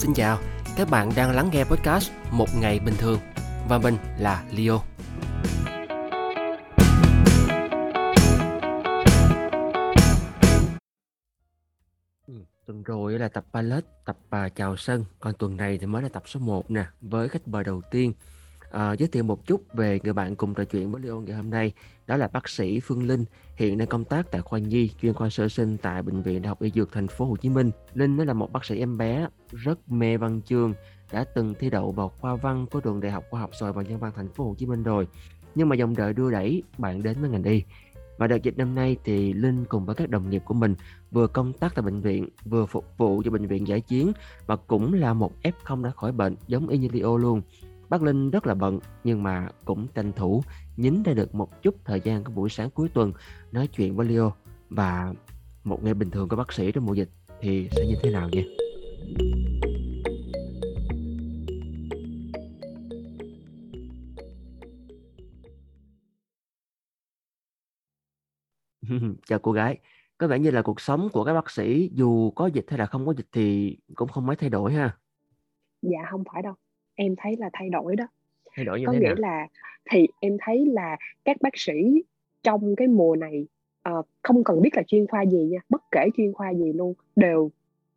Xin 0.00 0.14
chào, 0.14 0.38
các 0.76 0.90
bạn 0.90 1.10
đang 1.16 1.30
lắng 1.36 1.50
nghe 1.52 1.64
podcast 1.64 2.10
Một 2.30 2.46
ngày 2.60 2.80
bình 2.80 2.94
thường 2.98 3.18
và 3.68 3.78
mình 3.78 3.94
là 4.18 4.44
Leo. 4.56 4.80
Ừ, 12.26 12.34
tuần 12.66 12.82
rồi 12.82 13.18
là 13.18 13.28
tập 13.28 13.44
ballet, 13.52 13.84
tập 14.04 14.16
à, 14.30 14.48
chào 14.48 14.76
sân, 14.76 15.04
còn 15.18 15.34
tuần 15.38 15.56
này 15.56 15.78
thì 15.78 15.86
mới 15.86 16.02
là 16.02 16.08
tập 16.08 16.22
số 16.26 16.40
1 16.40 16.70
nè, 16.70 16.84
với 17.00 17.28
khách 17.28 17.48
mời 17.48 17.64
đầu 17.64 17.82
tiên. 17.90 18.12
À, 18.70 18.92
giới 18.92 19.08
thiệu 19.08 19.24
một 19.24 19.46
chút 19.46 19.74
về 19.74 20.00
người 20.04 20.12
bạn 20.12 20.36
cùng 20.36 20.54
trò 20.54 20.64
chuyện 20.64 20.90
với 20.92 21.02
Leon 21.02 21.20
ngày 21.20 21.36
hôm 21.36 21.50
nay 21.50 21.72
đó 22.06 22.16
là 22.16 22.28
bác 22.28 22.48
sĩ 22.48 22.80
Phương 22.80 23.06
Linh 23.06 23.24
hiện 23.56 23.78
đang 23.78 23.88
công 23.88 24.04
tác 24.04 24.30
tại 24.30 24.40
khoa 24.40 24.58
nhi 24.58 24.90
chuyên 25.02 25.14
khoa 25.14 25.30
sơ 25.30 25.48
sinh 25.48 25.76
tại 25.82 26.02
bệnh 26.02 26.22
viện 26.22 26.42
Đại 26.42 26.48
học 26.48 26.62
Y 26.62 26.70
Dược 26.70 26.92
thành 26.92 27.08
phố 27.08 27.24
Hồ 27.24 27.36
Chí 27.36 27.48
Minh. 27.48 27.70
Linh 27.94 28.16
là 28.16 28.32
một 28.32 28.52
bác 28.52 28.64
sĩ 28.64 28.78
em 28.78 28.98
bé 28.98 29.28
rất 29.52 29.90
mê 29.90 30.16
văn 30.16 30.40
chương, 30.42 30.74
đã 31.12 31.24
từng 31.34 31.54
thi 31.58 31.70
đậu 31.70 31.92
vào 31.92 32.08
khoa 32.08 32.36
văn 32.36 32.66
của 32.70 32.80
trường 32.80 33.00
Đại 33.00 33.12
học 33.12 33.24
Khoa 33.30 33.40
học 33.40 33.50
Sòi 33.60 33.72
và 33.72 33.82
Nhân 33.82 33.98
văn 33.98 34.12
thành 34.16 34.28
phố 34.28 34.44
Hồ 34.44 34.54
Chí 34.58 34.66
Minh 34.66 34.82
rồi. 34.82 35.08
Nhưng 35.54 35.68
mà 35.68 35.76
dòng 35.76 35.96
đời 35.96 36.12
đưa 36.12 36.30
đẩy 36.30 36.62
bạn 36.78 37.02
đến 37.02 37.20
với 37.20 37.30
ngành 37.30 37.42
y. 37.42 37.62
Và 38.18 38.26
đợt 38.26 38.42
dịch 38.42 38.58
năm 38.58 38.74
nay 38.74 38.96
thì 39.04 39.32
Linh 39.32 39.64
cùng 39.64 39.86
với 39.86 39.94
các 39.94 40.10
đồng 40.10 40.30
nghiệp 40.30 40.42
của 40.44 40.54
mình 40.54 40.74
vừa 41.10 41.26
công 41.26 41.52
tác 41.52 41.74
tại 41.74 41.82
bệnh 41.82 42.00
viện, 42.00 42.28
vừa 42.44 42.66
phục 42.66 42.84
vụ 42.96 43.22
cho 43.24 43.30
bệnh 43.30 43.46
viện 43.46 43.68
giải 43.68 43.80
chiến 43.80 44.12
và 44.46 44.56
cũng 44.56 44.94
là 44.94 45.14
một 45.14 45.32
F0 45.42 45.82
đã 45.82 45.90
khỏi 45.90 46.12
bệnh 46.12 46.36
giống 46.46 46.68
y 46.68 46.78
như 46.78 46.88
Leo 46.92 47.16
luôn. 47.16 47.42
Bác 47.90 48.02
Linh 48.02 48.30
rất 48.30 48.46
là 48.46 48.54
bận, 48.54 48.80
nhưng 49.04 49.22
mà 49.22 49.48
cũng 49.64 49.86
tranh 49.94 50.12
thủ 50.12 50.42
nhín 50.76 51.02
ra 51.02 51.12
được 51.12 51.34
một 51.34 51.62
chút 51.62 51.74
thời 51.84 52.00
gian 52.00 52.24
của 52.24 52.32
buổi 52.32 52.48
sáng 52.48 52.70
cuối 52.70 52.88
tuần 52.88 53.12
nói 53.52 53.66
chuyện 53.66 53.96
với 53.96 54.06
Leo 54.06 54.32
và 54.68 55.14
một 55.64 55.84
ngày 55.84 55.94
bình 55.94 56.10
thường 56.10 56.28
của 56.28 56.36
bác 56.36 56.52
sĩ 56.52 56.72
trong 56.72 56.86
mùa 56.86 56.94
dịch 56.94 57.08
thì 57.40 57.68
sẽ 57.72 57.86
như 57.86 57.94
thế 58.02 58.10
nào 58.10 58.28
nhỉ? 58.28 58.56
Chào 69.26 69.38
cô 69.38 69.52
gái. 69.52 69.78
Có 70.18 70.26
vẻ 70.26 70.38
như 70.38 70.50
là 70.50 70.62
cuộc 70.62 70.80
sống 70.80 71.08
của 71.12 71.24
các 71.24 71.34
bác 71.34 71.50
sĩ 71.50 71.90
dù 71.94 72.30
có 72.30 72.46
dịch 72.46 72.64
hay 72.68 72.78
là 72.78 72.86
không 72.86 73.06
có 73.06 73.14
dịch 73.16 73.28
thì 73.32 73.76
cũng 73.94 74.08
không 74.08 74.26
mấy 74.26 74.36
thay 74.36 74.50
đổi 74.50 74.72
ha. 74.72 74.96
Dạ 75.82 75.98
không 76.10 76.24
phải 76.32 76.42
đâu 76.42 76.54
em 77.00 77.14
thấy 77.18 77.36
là 77.38 77.50
thay 77.52 77.68
đổi 77.70 77.96
đó 77.96 78.04
thay 78.56 78.64
đổi 78.64 78.80
như 78.80 78.86
có 78.86 78.92
thế 78.92 78.98
nghĩa 78.98 79.06
nào? 79.06 79.14
là 79.18 79.46
thì 79.90 80.06
em 80.20 80.36
thấy 80.40 80.66
là 80.66 80.96
các 81.24 81.36
bác 81.40 81.52
sĩ 81.54 82.02
trong 82.42 82.76
cái 82.76 82.88
mùa 82.88 83.16
này 83.16 83.46
uh, 83.88 84.06
không 84.22 84.44
cần 84.44 84.62
biết 84.62 84.70
là 84.76 84.82
chuyên 84.86 85.06
khoa 85.06 85.22
gì 85.22 85.38
nha 85.38 85.58
bất 85.68 85.82
kể 85.90 86.06
chuyên 86.16 86.32
khoa 86.32 86.54
gì 86.54 86.72
luôn 86.72 86.94
đều 87.16 87.50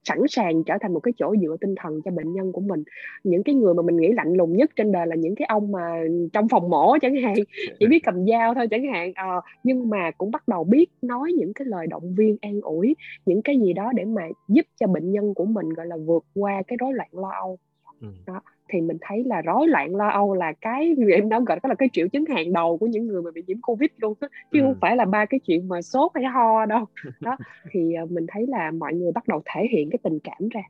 sẵn 0.03 0.17
sàng 0.29 0.63
trở 0.63 0.77
thành 0.81 0.93
một 0.93 0.99
cái 0.99 1.13
chỗ 1.17 1.35
dựa 1.41 1.55
tinh 1.61 1.75
thần 1.77 2.01
cho 2.05 2.11
bệnh 2.11 2.33
nhân 2.33 2.51
của 2.51 2.61
mình 2.61 2.83
những 3.23 3.43
cái 3.43 3.55
người 3.55 3.73
mà 3.73 3.81
mình 3.81 3.97
nghĩ 3.97 4.11
lạnh 4.11 4.33
lùng 4.33 4.57
nhất 4.57 4.71
trên 4.75 4.91
đời 4.91 5.07
là 5.07 5.15
những 5.15 5.35
cái 5.35 5.45
ông 5.45 5.71
mà 5.71 6.01
trong 6.33 6.47
phòng 6.49 6.69
mổ 6.69 6.97
chẳng 7.01 7.15
hạn 7.21 7.35
chỉ 7.79 7.87
biết 7.87 7.99
cầm 8.03 8.25
dao 8.27 8.53
thôi 8.53 8.67
chẳng 8.71 8.93
hạn 8.93 9.11
à, 9.15 9.35
nhưng 9.63 9.89
mà 9.89 10.11
cũng 10.11 10.31
bắt 10.31 10.47
đầu 10.47 10.63
biết 10.63 10.89
nói 11.01 11.31
những 11.37 11.53
cái 11.53 11.65
lời 11.65 11.87
động 11.87 12.15
viên 12.15 12.37
an 12.41 12.61
ủi 12.61 12.95
những 13.25 13.41
cái 13.41 13.59
gì 13.59 13.73
đó 13.73 13.91
để 13.95 14.05
mà 14.05 14.27
giúp 14.47 14.65
cho 14.79 14.87
bệnh 14.87 15.11
nhân 15.11 15.33
của 15.33 15.45
mình 15.45 15.69
gọi 15.69 15.85
là 15.85 15.97
vượt 15.97 16.25
qua 16.35 16.61
cái 16.67 16.77
rối 16.77 16.93
loạn 16.93 17.09
lo 17.11 17.31
âu 17.31 17.57
ừ. 18.01 18.07
đó 18.25 18.41
thì 18.69 18.81
mình 18.81 18.97
thấy 19.01 19.23
là 19.23 19.41
rối 19.41 19.67
loạn 19.67 19.95
lo 19.95 20.09
âu 20.09 20.33
là 20.33 20.53
cái 20.61 20.95
em 21.15 21.29
đã 21.29 21.39
gọi 21.39 21.59
đó 21.63 21.69
là 21.69 21.75
cái 21.75 21.89
triệu 21.93 22.07
chứng 22.07 22.25
hàng 22.25 22.53
đầu 22.53 22.77
của 22.77 22.87
những 22.87 23.07
người 23.07 23.21
mà 23.21 23.31
bị 23.31 23.43
nhiễm 23.47 23.57
covid 23.61 23.89
luôn 23.97 24.13
chứ 24.21 24.27
ừ. 24.51 24.61
không 24.61 24.75
phải 24.81 24.95
là 24.95 25.05
ba 25.05 25.25
cái 25.25 25.39
chuyện 25.39 25.67
mà 25.67 25.81
sốt 25.81 26.11
hay 26.15 26.23
ho 26.23 26.65
đâu 26.65 26.85
đó 27.19 27.37
thì 27.71 27.93
ờ, 27.93 28.05
mình 28.09 28.25
thấy 28.27 28.47
là 28.47 28.71
mọi 28.71 28.93
người 28.93 29.11
bắt 29.11 29.27
đầu 29.27 29.41
thể 29.45 29.67
hiện 29.71 29.89
cái 29.89 29.99
tình 30.03 30.19
cảm 30.19 30.49
ra 30.49 30.61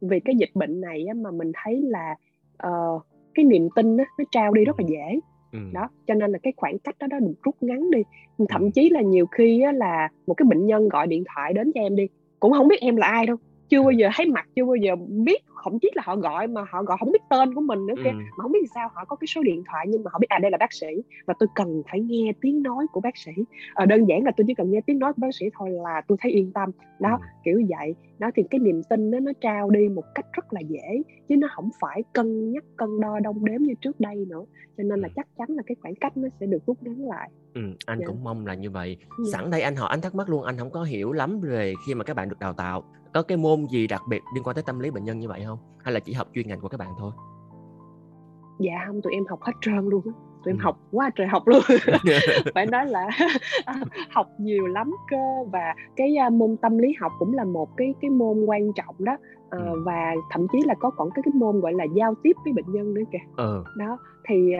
vì 0.00 0.20
cái 0.20 0.34
dịch 0.36 0.50
bệnh 0.54 0.80
này 0.80 1.06
á, 1.08 1.14
mà 1.14 1.30
mình 1.30 1.52
thấy 1.54 1.82
là 1.82 2.14
uh, 2.66 3.02
cái 3.34 3.44
niềm 3.44 3.68
tin 3.76 3.96
á, 3.96 4.04
nó 4.18 4.24
trao 4.30 4.54
đi 4.54 4.64
rất 4.64 4.80
là 4.80 4.86
dễ 4.88 5.20
Ừ. 5.52 5.58
đó 5.72 5.88
cho 6.06 6.14
nên 6.14 6.32
là 6.32 6.38
cái 6.42 6.52
khoảng 6.56 6.78
cách 6.78 6.96
đó 6.98 7.06
đó 7.06 7.18
được 7.18 7.34
rút 7.42 7.54
ngắn 7.60 7.90
đi 7.90 8.02
thậm 8.48 8.62
ừ. 8.62 8.68
chí 8.74 8.90
là 8.90 9.00
nhiều 9.00 9.26
khi 9.26 9.60
á, 9.60 9.72
là 9.72 10.08
một 10.26 10.34
cái 10.34 10.46
bệnh 10.48 10.66
nhân 10.66 10.88
gọi 10.88 11.06
điện 11.06 11.24
thoại 11.34 11.52
đến 11.52 11.72
cho 11.74 11.80
em 11.80 11.96
đi 11.96 12.08
cũng 12.40 12.52
không 12.52 12.68
biết 12.68 12.80
em 12.80 12.96
là 12.96 13.06
ai 13.06 13.26
đâu 13.26 13.36
chưa 13.68 13.82
bao 13.82 13.92
giờ 13.92 14.08
thấy 14.14 14.26
mặt 14.26 14.48
chưa 14.56 14.64
bao 14.64 14.76
giờ 14.76 14.96
biết 15.08 15.44
không 15.54 15.78
biết 15.82 15.96
là 15.96 16.02
họ 16.06 16.16
gọi 16.16 16.46
mà 16.46 16.64
họ 16.70 16.82
gọi 16.82 16.96
không 17.00 17.12
biết 17.12 17.22
tên 17.30 17.54
của 17.54 17.60
mình 17.60 17.86
nữa 17.86 17.94
kia 18.04 18.10
ừ. 18.10 18.16
mà 18.16 18.42
không 18.42 18.52
biết 18.52 18.70
sao 18.74 18.88
họ 18.94 19.04
có 19.04 19.16
cái 19.16 19.26
số 19.26 19.42
điện 19.42 19.62
thoại 19.70 19.86
nhưng 19.88 20.04
mà 20.04 20.10
họ 20.12 20.18
biết 20.18 20.28
à 20.28 20.38
đây 20.38 20.50
là 20.50 20.58
bác 20.60 20.72
sĩ 20.72 20.86
và 21.26 21.34
tôi 21.38 21.48
cần 21.54 21.82
phải 21.90 22.00
nghe 22.00 22.32
tiếng 22.40 22.62
nói 22.62 22.86
của 22.92 23.00
bác 23.00 23.16
sĩ 23.16 23.32
à, 23.74 23.84
đơn 23.84 24.08
giản 24.08 24.24
là 24.24 24.30
tôi 24.36 24.44
chỉ 24.48 24.54
cần 24.54 24.70
nghe 24.70 24.80
tiếng 24.86 24.98
nói 24.98 25.12
của 25.12 25.20
bác 25.20 25.34
sĩ 25.34 25.46
thôi 25.58 25.70
là 25.70 26.02
tôi 26.08 26.18
thấy 26.20 26.32
yên 26.32 26.52
tâm 26.52 26.70
đó 27.00 27.10
ừ. 27.10 27.26
kiểu 27.44 27.62
vậy 27.68 27.94
đó 28.18 28.30
thì 28.36 28.42
cái 28.50 28.58
niềm 28.58 28.82
tin 28.90 29.10
đó 29.10 29.20
nó 29.20 29.32
trao 29.40 29.70
đi 29.70 29.88
một 29.88 30.04
cách 30.14 30.26
rất 30.32 30.52
là 30.52 30.60
dễ 30.60 31.02
chứ 31.28 31.36
nó 31.36 31.48
không 31.54 31.70
phải 31.80 32.02
cân 32.12 32.52
nhắc 32.52 32.64
cân 32.76 33.00
đo 33.00 33.20
đong 33.20 33.44
đếm 33.44 33.60
như 33.60 33.74
trước 33.80 34.00
đây 34.00 34.26
nữa 34.28 34.44
cho 34.76 34.84
nên 34.84 35.00
là 35.00 35.08
chắc 35.16 35.26
chắn 35.38 35.48
là 35.50 35.62
cái 35.66 35.76
khoảng 35.82 35.94
cách 35.94 36.16
nó 36.16 36.28
sẽ 36.40 36.46
được 36.46 36.66
rút 36.66 36.82
ngắn 36.82 37.08
lại 37.08 37.30
ừ, 37.54 37.60
anh. 37.86 37.98
Dạ. 38.00 38.06
cũng 38.06 38.24
mong 38.24 38.46
là 38.46 38.54
như 38.54 38.70
vậy. 38.70 38.96
Dạ. 39.18 39.32
sẵn 39.32 39.50
đây 39.50 39.60
anh 39.60 39.76
hỏi 39.76 39.88
anh 39.90 40.00
thắc 40.00 40.14
mắc 40.14 40.28
luôn 40.28 40.42
anh 40.42 40.56
không 40.58 40.70
có 40.70 40.82
hiểu 40.82 41.12
lắm 41.12 41.40
về 41.40 41.74
khi 41.86 41.94
mà 41.94 42.04
các 42.04 42.16
bạn 42.16 42.28
được 42.28 42.38
đào 42.38 42.52
tạo 42.52 42.84
có 43.18 43.22
cái 43.22 43.38
môn 43.38 43.66
gì 43.66 43.86
đặc 43.86 44.02
biệt 44.08 44.22
liên 44.34 44.44
quan 44.44 44.54
tới 44.54 44.64
tâm 44.66 44.80
lý 44.80 44.90
bệnh 44.90 45.04
nhân 45.04 45.18
như 45.18 45.28
vậy 45.28 45.42
không 45.46 45.58
hay 45.84 45.94
là 45.94 46.00
chỉ 46.00 46.12
học 46.12 46.28
chuyên 46.34 46.48
ngành 46.48 46.60
của 46.60 46.68
các 46.68 46.80
bạn 46.80 46.88
thôi 46.98 47.12
dạ 48.58 48.84
không 48.86 49.02
tụi 49.02 49.12
em 49.12 49.24
học 49.28 49.42
hết 49.42 49.52
trơn 49.60 49.88
luôn 49.88 50.02
tụi 50.44 50.52
em 50.52 50.58
ừ. 50.58 50.62
học 50.62 50.78
quá 50.92 51.10
trời 51.16 51.26
học 51.26 51.42
luôn 51.46 51.62
phải 52.54 52.66
nói 52.66 52.86
là 52.86 53.08
học 54.10 54.26
nhiều 54.38 54.66
lắm 54.66 54.90
cơ 55.10 55.16
và 55.52 55.74
cái 55.96 56.16
môn 56.32 56.56
tâm 56.56 56.78
lý 56.78 56.88
học 57.00 57.12
cũng 57.18 57.34
là 57.34 57.44
một 57.44 57.76
cái 57.76 57.94
cái 58.00 58.10
môn 58.10 58.44
quan 58.44 58.72
trọng 58.72 58.94
đó 58.98 59.16
ừ. 59.50 59.82
và 59.84 60.14
thậm 60.30 60.46
chí 60.52 60.58
là 60.64 60.74
có 60.74 60.90
còn 60.90 61.10
cái 61.10 61.22
cái 61.22 61.32
môn 61.34 61.60
gọi 61.60 61.72
là 61.72 61.84
giao 61.94 62.14
tiếp 62.22 62.36
với 62.44 62.52
bệnh 62.52 62.72
nhân 62.72 62.94
nữa 62.94 63.02
kìa 63.12 63.18
ừ. 63.36 63.64
đó 63.76 63.98
thì 64.28 64.52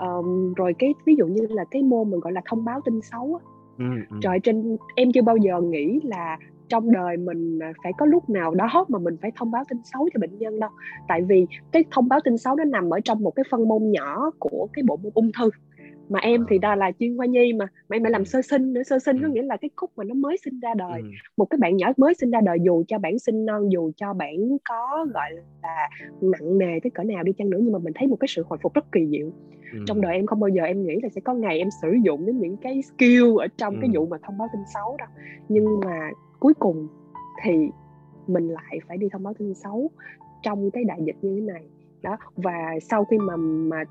um, 0.00 0.52
rồi 0.54 0.74
cái 0.78 0.94
ví 1.04 1.14
dụ 1.18 1.26
như 1.26 1.46
là 1.50 1.64
cái 1.70 1.82
môn 1.82 2.10
mình 2.10 2.20
gọi 2.20 2.32
là 2.32 2.40
thông 2.44 2.64
báo 2.64 2.80
tin 2.84 3.00
xấu 3.02 3.40
á 3.42 3.52
Ừ, 3.78 3.84
ừ. 4.10 4.16
trời 4.22 4.38
trên 4.42 4.76
em 4.94 5.12
chưa 5.12 5.22
bao 5.22 5.36
giờ 5.36 5.60
nghĩ 5.60 6.00
là 6.04 6.38
trong 6.68 6.92
đời 6.92 7.16
mình 7.16 7.58
à, 7.58 7.72
phải 7.82 7.92
có 7.98 8.06
lúc 8.06 8.30
nào 8.30 8.54
đó 8.54 8.86
mà 8.88 8.98
mình 8.98 9.16
phải 9.22 9.30
thông 9.36 9.50
báo 9.50 9.64
tin 9.68 9.78
xấu 9.84 10.08
cho 10.14 10.18
bệnh 10.20 10.38
nhân 10.38 10.60
đâu 10.60 10.70
tại 11.08 11.22
vì 11.22 11.46
cái 11.72 11.84
thông 11.90 12.08
báo 12.08 12.20
tin 12.24 12.38
xấu 12.38 12.56
nó 12.56 12.64
nằm 12.64 12.90
ở 12.90 13.00
trong 13.00 13.22
một 13.22 13.30
cái 13.30 13.44
phân 13.50 13.68
môn 13.68 13.90
nhỏ 13.90 14.30
của 14.38 14.68
cái 14.72 14.82
bộ 14.86 14.96
môn 14.96 15.12
ung 15.14 15.30
thư 15.38 15.50
mà 16.08 16.20
em 16.20 16.44
thì 16.48 16.58
đa 16.58 16.76
là 16.76 16.92
chuyên 16.98 17.16
khoa 17.16 17.26
nhi 17.26 17.52
mà 17.52 17.66
mà 17.88 17.96
em 17.96 18.02
lại 18.02 18.10
làm 18.10 18.24
sơ 18.24 18.42
sinh 18.42 18.72
nữa 18.72 18.82
sơ 18.82 18.98
sinh 18.98 19.22
có 19.22 19.28
ừ. 19.28 19.32
nghĩa 19.32 19.42
là 19.42 19.56
cái 19.56 19.70
khúc 19.76 19.90
mà 19.96 20.04
nó 20.04 20.14
mới 20.14 20.36
sinh 20.44 20.60
ra 20.60 20.74
đời 20.74 21.00
ừ. 21.00 21.08
một 21.36 21.44
cái 21.44 21.58
bạn 21.58 21.76
nhỏ 21.76 21.92
mới 21.96 22.14
sinh 22.14 22.30
ra 22.30 22.40
đời 22.40 22.58
dù 22.62 22.84
cho 22.88 22.98
bạn 22.98 23.18
sinh 23.18 23.46
non 23.46 23.72
dù 23.72 23.90
cho 23.96 24.12
bạn 24.12 24.36
có 24.68 25.06
gọi 25.14 25.30
là 25.62 25.88
nặng 26.20 26.58
nề 26.58 26.80
tới 26.82 26.90
cỡ 26.90 27.02
nào 27.02 27.22
đi 27.22 27.32
chăng 27.38 27.50
nữa 27.50 27.58
nhưng 27.62 27.72
mà 27.72 27.78
mình 27.78 27.92
thấy 27.96 28.08
một 28.08 28.16
cái 28.20 28.28
sự 28.28 28.44
hồi 28.48 28.58
phục 28.62 28.74
rất 28.74 28.92
kỳ 28.92 29.06
diệu 29.06 29.32
ừ. 29.72 29.78
trong 29.86 30.00
đời 30.00 30.14
em 30.14 30.26
không 30.26 30.40
bao 30.40 30.48
giờ 30.48 30.62
em 30.62 30.86
nghĩ 30.86 30.94
là 31.02 31.08
sẽ 31.08 31.20
có 31.20 31.34
ngày 31.34 31.58
em 31.58 31.68
sử 31.82 31.88
dụng 32.04 32.26
đến 32.26 32.38
những 32.38 32.56
cái 32.56 32.82
skill 32.82 33.38
ở 33.38 33.46
trong 33.56 33.74
ừ. 33.74 33.78
cái 33.80 33.90
vụ 33.94 34.06
mà 34.06 34.16
thông 34.22 34.38
báo 34.38 34.48
tin 34.52 34.62
xấu 34.74 34.96
đâu 34.98 35.08
nhưng 35.48 35.80
mà 35.84 36.10
cuối 36.46 36.54
cùng 36.58 36.88
thì 37.42 37.70
mình 38.26 38.48
lại 38.48 38.78
phải 38.88 38.96
đi 38.96 39.08
thông 39.12 39.22
báo 39.22 39.34
tin 39.38 39.54
xấu 39.54 39.90
trong 40.42 40.70
cái 40.70 40.84
đại 40.84 40.98
dịch 41.04 41.16
như 41.22 41.34
thế 41.34 41.40
này 41.40 41.62
đó 42.02 42.16
và 42.36 42.74
sau 42.82 43.04
khi 43.04 43.18
mà 43.18 43.36
mà 43.36 43.84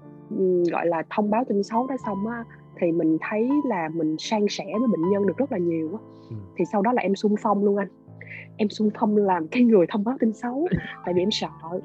gọi 0.72 0.88
là 0.88 1.04
thông 1.10 1.30
báo 1.30 1.44
tin 1.50 1.64
xấu 1.64 1.88
đó 1.88 1.96
xong 2.06 2.28
á 2.28 2.44
thì 2.80 2.92
mình 2.92 3.18
thấy 3.22 3.50
là 3.66 3.90
mình 3.94 4.16
san 4.20 4.46
sẻ 4.50 4.66
với 4.80 4.88
bệnh 4.88 5.10
nhân 5.10 5.28
được 5.28 5.38
rất 5.38 5.52
là 5.52 5.58
nhiều 5.58 5.90
á 5.94 6.00
ừ. 6.30 6.36
thì 6.58 6.66
sau 6.72 6.82
đó 6.82 6.94
là 6.94 7.02
em 7.02 7.16
xung 7.16 7.36
phong 7.42 7.66
luôn 7.66 7.78
anh 7.78 7.90
em 8.58 8.70
xung 8.70 8.90
phong 9.00 9.18
làm 9.18 9.48
cái 9.48 9.64
người 9.64 9.86
thông 9.90 10.04
báo 10.04 10.18
tin 10.20 10.34
xấu 10.34 10.68
tại 11.06 11.14
vì 11.14 11.22
em 11.22 11.32
sợ 11.32 11.50
ừ. 11.72 11.82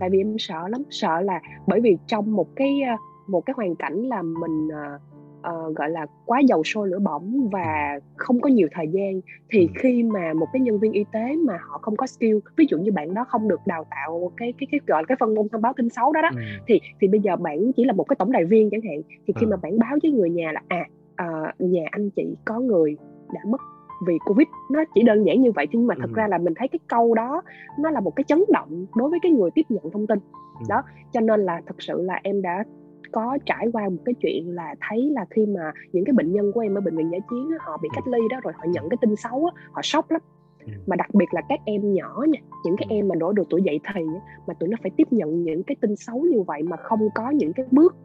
tại 0.00 0.10
vì 0.10 0.18
em 0.18 0.36
sợ 0.38 0.68
lắm 0.68 0.82
sợ 0.90 1.20
là 1.20 1.40
bởi 1.66 1.80
vì 1.80 1.96
trong 2.06 2.32
một 2.32 2.56
cái 2.56 2.80
một 3.26 3.46
cái 3.46 3.54
hoàn 3.56 3.76
cảnh 3.76 4.02
là 4.02 4.22
mình 4.22 4.68
uh, 4.68 5.13
uh, 5.48 5.76
gọi 5.76 5.90
là 5.90 6.06
quá 6.26 6.40
dầu 6.40 6.64
sôi 6.64 6.88
lửa 6.88 6.98
bỏng 6.98 7.48
và 7.52 7.98
không 8.16 8.40
có 8.40 8.48
nhiều 8.48 8.68
thời 8.72 8.88
gian 8.88 9.20
thì 9.50 9.60
ừ. 9.60 9.66
khi 9.74 10.02
mà 10.02 10.32
một 10.32 10.46
cái 10.52 10.60
nhân 10.60 10.78
viên 10.78 10.92
y 10.92 11.04
tế 11.12 11.36
mà 11.46 11.58
họ 11.68 11.78
không 11.82 11.96
có 11.96 12.06
skill 12.06 12.38
ví 12.56 12.66
dụ 12.70 12.78
như 12.78 12.92
bạn 12.92 13.14
đó 13.14 13.24
không 13.28 13.48
được 13.48 13.60
đào 13.66 13.84
tạo 13.90 14.32
cái 14.36 14.52
cái 14.58 14.66
cái 14.70 14.80
gọi 14.86 15.02
là 15.02 15.06
cái 15.06 15.16
phân 15.20 15.34
môn 15.34 15.48
thông 15.48 15.62
báo 15.62 15.72
tin 15.76 15.88
xấu 15.90 16.12
đó 16.12 16.22
đó 16.22 16.30
ừ. 16.34 16.40
thì 16.66 16.80
thì 17.00 17.08
bây 17.08 17.20
giờ 17.20 17.36
bạn 17.36 17.72
chỉ 17.76 17.84
là 17.84 17.92
một 17.92 18.04
cái 18.04 18.16
tổng 18.18 18.32
đài 18.32 18.44
viên 18.44 18.70
chẳng 18.70 18.82
hạn 18.88 19.02
thì 19.26 19.34
khi 19.40 19.46
ừ. 19.46 19.50
mà 19.50 19.56
bạn 19.56 19.78
báo 19.78 19.96
với 20.02 20.10
người 20.10 20.30
nhà 20.30 20.52
là 20.52 20.62
à 20.68 20.86
uh, 21.22 21.60
nhà 21.60 21.84
anh 21.90 22.10
chị 22.10 22.36
có 22.44 22.60
người 22.60 22.96
đã 23.34 23.40
mất 23.46 23.60
vì 24.06 24.18
covid 24.26 24.46
nó 24.70 24.84
chỉ 24.94 25.02
đơn 25.02 25.24
giản 25.24 25.42
như 25.42 25.52
vậy 25.52 25.66
nhưng 25.72 25.86
mà 25.86 25.94
thật 26.00 26.10
ừ. 26.10 26.14
ra 26.14 26.28
là 26.28 26.38
mình 26.38 26.54
thấy 26.56 26.68
cái 26.68 26.78
câu 26.88 27.14
đó 27.14 27.42
nó 27.78 27.90
là 27.90 28.00
một 28.00 28.16
cái 28.16 28.24
chấn 28.24 28.44
động 28.52 28.86
đối 28.94 29.10
với 29.10 29.18
cái 29.22 29.32
người 29.32 29.50
tiếp 29.54 29.62
nhận 29.68 29.90
thông 29.90 30.06
tin 30.06 30.18
ừ. 30.60 30.66
đó 30.68 30.82
cho 31.12 31.20
nên 31.20 31.40
là 31.40 31.60
thật 31.66 31.74
sự 31.78 32.02
là 32.02 32.20
em 32.22 32.42
đã 32.42 32.64
có 33.12 33.38
trải 33.46 33.66
qua 33.72 33.88
một 33.88 34.02
cái 34.04 34.14
chuyện 34.20 34.54
là 34.54 34.74
thấy 34.88 35.10
là 35.10 35.24
khi 35.30 35.46
mà 35.46 35.72
những 35.92 36.04
cái 36.04 36.12
bệnh 36.12 36.32
nhân 36.32 36.52
của 36.52 36.60
em 36.60 36.74
ở 36.74 36.80
bệnh 36.80 36.96
viện 36.96 37.10
giải 37.10 37.20
chiến 37.30 37.50
á, 37.50 37.56
họ 37.60 37.78
bị 37.82 37.88
cách 37.94 38.08
ly 38.08 38.18
đó 38.30 38.40
rồi 38.42 38.52
họ 38.56 38.64
nhận 38.68 38.88
cái 38.88 38.96
tin 39.00 39.16
xấu 39.16 39.46
á, 39.54 39.62
họ 39.72 39.82
sốc 39.82 40.10
lắm 40.10 40.20
ừ. 40.66 40.72
mà 40.86 40.96
đặc 40.96 41.14
biệt 41.14 41.26
là 41.32 41.42
các 41.48 41.60
em 41.64 41.92
nhỏ 41.92 42.24
nha 42.28 42.40
những 42.64 42.76
cái 42.76 42.86
ừ. 42.90 42.94
em 42.94 43.08
mà 43.08 43.14
đổ 43.14 43.32
được 43.32 43.46
tuổi 43.50 43.62
dậy 43.62 43.80
thì 43.94 44.02
mà 44.46 44.54
tụi 44.54 44.68
nó 44.68 44.76
phải 44.82 44.90
tiếp 44.96 45.08
nhận 45.10 45.42
những 45.42 45.62
cái 45.62 45.76
tin 45.80 45.96
xấu 45.96 46.20
như 46.20 46.42
vậy 46.42 46.62
mà 46.62 46.76
không 46.76 47.08
có 47.14 47.30
những 47.30 47.52
cái 47.52 47.66
bước 47.70 47.96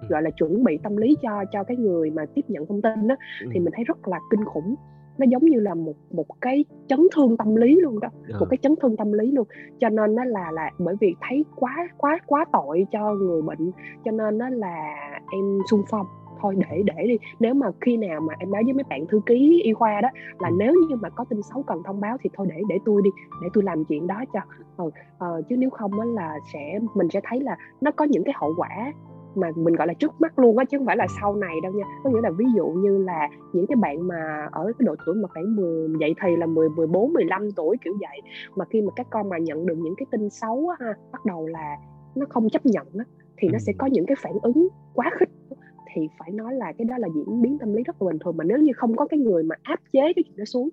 ừ. 0.00 0.06
gọi 0.08 0.22
là 0.22 0.30
chuẩn 0.30 0.64
bị 0.64 0.78
tâm 0.82 0.96
lý 0.96 1.16
cho 1.22 1.44
cho 1.52 1.64
cái 1.64 1.76
người 1.76 2.10
mà 2.10 2.24
tiếp 2.34 2.44
nhận 2.48 2.66
thông 2.66 2.82
tin 2.82 3.08
đó 3.08 3.16
thì 3.40 3.60
mình 3.60 3.72
thấy 3.76 3.84
rất 3.84 4.08
là 4.08 4.18
kinh 4.30 4.44
khủng 4.44 4.74
nó 5.20 5.26
giống 5.28 5.44
như 5.44 5.60
là 5.60 5.74
một 5.74 5.94
một 6.10 6.26
cái 6.40 6.64
chấn 6.88 7.00
thương 7.14 7.36
tâm 7.36 7.56
lý 7.56 7.74
luôn 7.74 8.00
đó 8.00 8.08
ừ. 8.28 8.36
một 8.40 8.46
cái 8.50 8.58
chấn 8.62 8.74
thương 8.82 8.96
tâm 8.96 9.12
lý 9.12 9.32
luôn 9.32 9.46
cho 9.78 9.88
nên 9.88 10.14
nó 10.14 10.24
là 10.24 10.50
là 10.52 10.70
bởi 10.78 10.94
vì 11.00 11.14
thấy 11.20 11.44
quá 11.56 11.88
quá 11.96 12.18
quá 12.26 12.44
tội 12.52 12.86
cho 12.92 13.14
người 13.14 13.42
bệnh 13.42 13.70
cho 14.04 14.10
nên 14.10 14.38
nó 14.38 14.48
là 14.48 14.94
em 15.32 15.58
xung 15.70 15.82
phong 15.90 16.06
thôi 16.40 16.54
để 16.58 16.82
để 16.84 17.06
đi 17.06 17.18
nếu 17.40 17.54
mà 17.54 17.66
khi 17.80 17.96
nào 17.96 18.20
mà 18.20 18.34
em 18.38 18.50
nói 18.50 18.62
với 18.64 18.72
mấy 18.72 18.84
bạn 18.90 19.06
thư 19.06 19.20
ký 19.26 19.60
y 19.64 19.72
khoa 19.72 20.00
đó 20.00 20.08
là 20.38 20.48
ừ. 20.48 20.54
nếu 20.58 20.74
như 20.88 20.96
mà 20.96 21.10
có 21.10 21.24
tin 21.24 21.42
xấu 21.42 21.62
cần 21.62 21.82
thông 21.84 22.00
báo 22.00 22.16
thì 22.22 22.30
thôi 22.34 22.46
để 22.50 22.62
để 22.68 22.78
tôi 22.84 23.02
đi 23.04 23.10
để 23.42 23.48
tôi 23.54 23.64
làm 23.64 23.84
chuyện 23.84 24.06
đó 24.06 24.24
cho 24.32 24.40
ừ, 24.76 24.84
uh, 24.84 25.48
chứ 25.48 25.56
nếu 25.56 25.70
không 25.70 26.00
á 26.00 26.06
là 26.06 26.38
sẽ 26.52 26.78
mình 26.94 27.08
sẽ 27.12 27.20
thấy 27.24 27.40
là 27.40 27.56
nó 27.80 27.90
có 27.90 28.04
những 28.04 28.24
cái 28.24 28.34
hậu 28.36 28.54
quả 28.56 28.92
mà 29.34 29.50
mình 29.56 29.74
gọi 29.74 29.86
là 29.86 29.94
trước 29.94 30.20
mắt 30.20 30.38
luôn 30.38 30.58
á 30.58 30.64
chứ 30.64 30.78
không 30.78 30.86
phải 30.86 30.96
là 30.96 31.04
ừ. 31.04 31.14
sau 31.20 31.36
này 31.36 31.56
đâu 31.62 31.72
nha. 31.72 31.84
Có 32.04 32.10
nghĩa 32.10 32.20
là 32.20 32.30
ví 32.30 32.44
dụ 32.56 32.66
như 32.66 32.98
là 32.98 33.28
những 33.52 33.66
cái 33.66 33.76
bạn 33.76 34.08
mà 34.08 34.48
ở 34.52 34.64
cái 34.78 34.86
độ 34.86 34.94
tuổi 35.06 35.14
mà 35.14 35.28
khoảng 35.28 35.56
10 35.56 35.88
dậy 36.00 36.14
thì 36.22 36.36
là 36.36 36.46
10 36.46 36.68
14 36.68 37.12
15 37.12 37.50
tuổi 37.56 37.76
kiểu 37.84 37.94
vậy. 38.00 38.20
Mà 38.56 38.64
khi 38.70 38.82
mà 38.82 38.90
các 38.96 39.06
con 39.10 39.28
mà 39.28 39.38
nhận 39.38 39.66
được 39.66 39.78
những 39.78 39.94
cái 39.96 40.06
tin 40.10 40.30
xấu 40.30 40.68
á 40.68 40.86
ha 40.86 40.94
bắt 41.12 41.24
đầu 41.24 41.46
là 41.46 41.76
nó 42.14 42.26
không 42.28 42.50
chấp 42.50 42.66
nhận 42.66 42.86
á 42.98 43.04
thì 43.38 43.48
nó 43.48 43.58
sẽ 43.58 43.72
có 43.78 43.86
những 43.86 44.06
cái 44.06 44.16
phản 44.22 44.32
ứng 44.42 44.68
quá 44.94 45.10
khích. 45.18 45.30
Thì 45.94 46.08
phải 46.18 46.30
nói 46.30 46.54
là 46.54 46.72
cái 46.78 46.84
đó 46.84 46.98
là 46.98 47.08
diễn 47.14 47.42
biến 47.42 47.58
tâm 47.58 47.72
lý 47.72 47.82
rất 47.82 48.02
là 48.02 48.06
bình 48.06 48.18
thường. 48.18 48.36
Mà 48.36 48.44
nếu 48.44 48.58
như 48.58 48.72
không 48.76 48.96
có 48.96 49.06
cái 49.06 49.20
người 49.20 49.42
mà 49.42 49.56
áp 49.62 49.80
chế 49.92 50.00
cái 50.00 50.22
chuyện 50.26 50.36
đó 50.36 50.44
xuống 50.44 50.68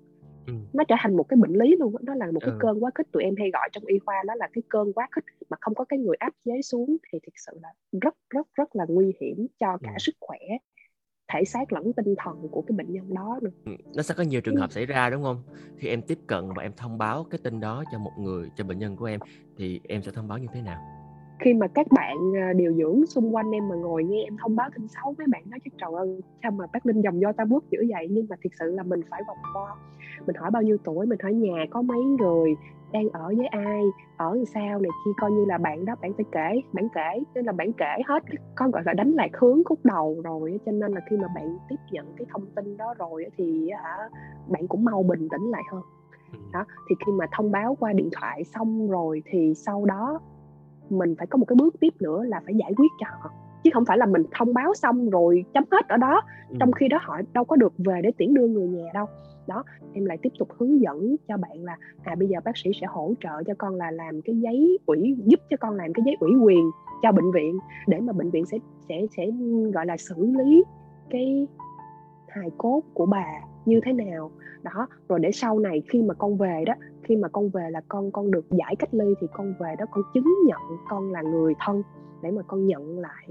ừ. 0.48 0.54
nó 0.72 0.84
trở 0.88 0.94
thành 0.98 1.16
một 1.16 1.22
cái 1.28 1.36
bệnh 1.36 1.52
lý 1.52 1.76
luôn 1.76 1.94
đó 2.00 2.14
là 2.14 2.26
một 2.32 2.40
cái 2.40 2.50
ừ. 2.50 2.56
cơn 2.60 2.84
quá 2.84 2.90
khích 2.94 3.12
tụi 3.12 3.22
em 3.22 3.34
hay 3.38 3.50
gọi 3.50 3.68
trong 3.72 3.84
y 3.84 3.98
khoa 3.98 4.14
đó 4.26 4.34
là 4.34 4.48
cái 4.52 4.62
cơn 4.68 4.92
quá 4.92 5.08
khích 5.12 5.24
mà 5.50 5.56
không 5.60 5.74
có 5.74 5.84
cái 5.84 5.98
người 5.98 6.16
áp 6.18 6.32
chế 6.44 6.62
xuống 6.62 6.96
thì 7.12 7.18
thực 7.26 7.32
sự 7.46 7.58
là 7.62 7.68
rất 8.00 8.14
rất 8.30 8.46
rất 8.54 8.76
là 8.76 8.84
nguy 8.88 9.12
hiểm 9.20 9.46
cho 9.60 9.78
cả 9.82 9.90
ừ. 9.90 9.98
sức 9.98 10.14
khỏe 10.20 10.38
thể 11.32 11.44
xác 11.44 11.72
lẫn 11.72 11.92
tinh 11.92 12.14
thần 12.18 12.48
của 12.50 12.62
cái 12.62 12.76
bệnh 12.76 12.92
nhân 12.92 13.14
đó 13.14 13.38
nữa. 13.42 13.72
Nó 13.94 14.02
sẽ 14.02 14.14
có 14.14 14.22
nhiều 14.22 14.40
trường 14.40 14.56
hợp 14.56 14.72
xảy 14.72 14.86
ra 14.86 15.10
đúng 15.10 15.22
không? 15.22 15.42
Khi 15.76 15.88
em 15.88 16.02
tiếp 16.02 16.18
cận 16.26 16.44
và 16.56 16.62
em 16.62 16.72
thông 16.76 16.98
báo 16.98 17.26
cái 17.30 17.40
tin 17.44 17.60
đó 17.60 17.84
cho 17.92 17.98
một 17.98 18.12
người, 18.18 18.50
cho 18.56 18.64
bệnh 18.64 18.78
nhân 18.78 18.96
của 18.96 19.04
em 19.04 19.20
thì 19.56 19.80
em 19.88 20.02
sẽ 20.02 20.12
thông 20.12 20.28
báo 20.28 20.38
như 20.38 20.46
thế 20.52 20.62
nào? 20.62 21.07
Khi 21.38 21.54
mà 21.54 21.66
các 21.66 21.86
bạn 21.90 22.16
à, 22.36 22.52
điều 22.52 22.72
dưỡng 22.72 23.06
xung 23.06 23.34
quanh 23.34 23.50
em 23.50 23.68
mà 23.68 23.74
ngồi 23.74 24.04
nghe 24.04 24.22
em 24.22 24.36
thông 24.42 24.56
báo 24.56 24.70
tin 24.74 24.88
xấu 24.88 25.14
với 25.18 25.26
bạn 25.30 25.42
nói 25.46 25.60
chứ 25.64 25.70
trời 25.80 25.90
ơi 25.96 26.20
sao 26.42 26.50
mà 26.50 26.64
bác 26.72 26.86
linh 26.86 27.00
dòng 27.00 27.20
do 27.20 27.32
ta 27.32 27.44
bước 27.44 27.64
dữ 27.70 27.78
vậy? 27.88 28.08
Nhưng 28.10 28.26
mà 28.28 28.36
thực 28.44 28.52
sự 28.58 28.70
là 28.70 28.82
mình 28.82 29.00
phải 29.10 29.22
vòng 29.28 29.38
vo. 29.54 29.76
Mình 30.26 30.36
hỏi 30.36 30.50
bao 30.50 30.62
nhiêu 30.62 30.76
tuổi 30.84 31.06
mình 31.06 31.18
hỏi 31.22 31.34
nhà 31.34 31.64
có 31.70 31.82
mấy 31.82 32.02
người 32.04 32.54
đang 32.92 33.08
ở 33.08 33.32
với 33.36 33.46
ai 33.46 33.82
ở 34.16 34.34
làm 34.34 34.44
sao 34.44 34.80
này 34.80 34.90
khi 35.04 35.10
coi 35.20 35.30
như 35.30 35.44
là 35.44 35.58
bạn 35.58 35.84
đó 35.84 35.94
bạn 36.02 36.12
phải 36.12 36.24
kể 36.32 36.60
bạn 36.72 36.88
kể. 36.94 37.24
Nên 37.34 37.44
là 37.44 37.52
bạn 37.52 37.72
kể 37.72 37.96
hết 38.06 38.22
con 38.54 38.70
gọi 38.70 38.82
là 38.86 38.92
đánh 38.92 39.10
lạc 39.10 39.30
hướng 39.32 39.64
khúc 39.64 39.78
đầu 39.84 40.20
rồi 40.24 40.60
cho 40.66 40.72
nên 40.72 40.92
là 40.92 41.00
khi 41.10 41.16
mà 41.16 41.28
bạn 41.34 41.58
tiếp 41.68 41.76
nhận 41.90 42.06
cái 42.16 42.26
thông 42.32 42.46
tin 42.56 42.76
đó 42.76 42.94
rồi 42.98 43.26
thì 43.36 43.70
hả 43.82 44.08
bạn 44.48 44.68
cũng 44.68 44.84
mau 44.84 45.02
bình 45.02 45.28
tĩnh 45.28 45.50
lại 45.50 45.62
hơn. 45.72 45.82
Ừ. 46.32 46.38
đó 46.52 46.64
thì 46.88 46.96
khi 47.06 47.12
mà 47.12 47.26
thông 47.32 47.50
báo 47.50 47.76
qua 47.80 47.92
điện 47.92 48.08
thoại 48.12 48.44
xong 48.44 48.90
rồi 48.90 49.22
thì 49.26 49.54
sau 49.54 49.84
đó 49.84 50.20
mình 50.90 51.14
phải 51.18 51.26
có 51.26 51.36
một 51.36 51.44
cái 51.44 51.56
bước 51.56 51.74
tiếp 51.80 51.94
nữa 52.00 52.24
là 52.24 52.40
phải 52.44 52.54
giải 52.54 52.74
quyết 52.76 52.92
cho 53.00 53.06
họ. 53.10 53.30
Chứ 53.64 53.70
không 53.74 53.84
phải 53.84 53.98
là 53.98 54.06
mình 54.06 54.22
thông 54.32 54.54
báo 54.54 54.74
xong 54.74 55.10
rồi 55.10 55.44
chấm 55.54 55.64
hết 55.70 55.88
ở 55.88 55.96
đó 55.96 56.20
ừ. 56.48 56.56
trong 56.60 56.72
khi 56.72 56.88
đó 56.88 56.98
họ 57.02 57.20
đâu 57.32 57.44
có 57.44 57.56
được 57.56 57.72
về 57.78 58.00
để 58.02 58.10
tiễn 58.16 58.34
đưa 58.34 58.46
người 58.46 58.68
nhà 58.68 58.90
đâu. 58.94 59.06
Đó 59.46 59.64
em 59.92 60.04
lại 60.04 60.18
tiếp 60.22 60.32
tục 60.38 60.48
hướng 60.58 60.80
dẫn 60.80 61.16
cho 61.28 61.36
bạn 61.36 61.64
là 61.64 61.76
à 62.04 62.14
bây 62.14 62.28
giờ 62.28 62.38
bác 62.44 62.56
sĩ 62.56 62.70
sẽ 62.80 62.86
hỗ 62.86 63.14
trợ 63.20 63.42
cho 63.46 63.54
con 63.58 63.74
là 63.74 63.90
làm 63.90 64.20
cái 64.24 64.36
giấy 64.36 64.78
ủy 64.86 65.16
giúp 65.24 65.40
cho 65.50 65.56
con 65.60 65.74
làm 65.74 65.92
cái 65.92 66.02
giấy 66.06 66.16
ủy 66.20 66.30
quyền 66.42 66.70
cho 67.02 67.12
bệnh 67.12 67.32
viện 67.32 67.58
để 67.86 68.00
mà 68.00 68.12
bệnh 68.12 68.30
viện 68.30 68.46
sẽ 68.46 68.58
sẽ 68.88 69.06
sẽ 69.16 69.26
gọi 69.74 69.86
là 69.86 69.96
xử 69.96 70.26
lý 70.26 70.64
cái 71.10 71.46
hài 72.28 72.50
cốt 72.58 72.82
của 72.94 73.06
bà 73.06 73.26
như 73.68 73.80
thế 73.84 73.92
nào. 73.92 74.30
Đó 74.62 74.88
rồi 75.08 75.18
để 75.20 75.30
sau 75.32 75.58
này 75.58 75.82
khi 75.88 76.02
mà 76.02 76.14
con 76.14 76.36
về 76.36 76.64
đó 76.66 76.74
khi 77.02 77.16
mà 77.16 77.28
con 77.28 77.48
về 77.48 77.70
là 77.70 77.80
con 77.88 78.10
con 78.10 78.30
được 78.30 78.50
giải 78.50 78.76
cách 78.76 78.94
ly 78.94 79.14
thì 79.20 79.26
con 79.32 79.54
về 79.58 79.74
đó 79.78 79.86
con 79.90 80.04
chứng 80.14 80.34
nhận 80.46 80.60
con 80.88 81.12
là 81.12 81.22
người 81.22 81.54
thân 81.66 81.82
để 82.22 82.30
mà 82.30 82.42
con 82.42 82.66
nhận 82.66 82.98
lại 82.98 83.28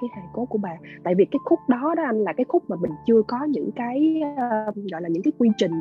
cái 0.00 0.10
hài 0.12 0.24
cốt 0.32 0.46
của 0.46 0.58
bà. 0.58 0.76
Tại 1.02 1.14
vì 1.14 1.24
cái 1.24 1.38
khúc 1.44 1.58
đó 1.68 1.94
đó 1.96 2.02
anh 2.02 2.18
là 2.18 2.32
cái 2.32 2.44
khúc 2.48 2.70
mà 2.70 2.76
mình 2.76 2.92
chưa 3.06 3.22
có 3.28 3.44
những 3.44 3.70
cái 3.76 4.22
uh, 4.32 4.74
gọi 4.92 5.02
là 5.02 5.08
những 5.08 5.22
cái 5.22 5.32
quy 5.38 5.50
trình 5.56 5.72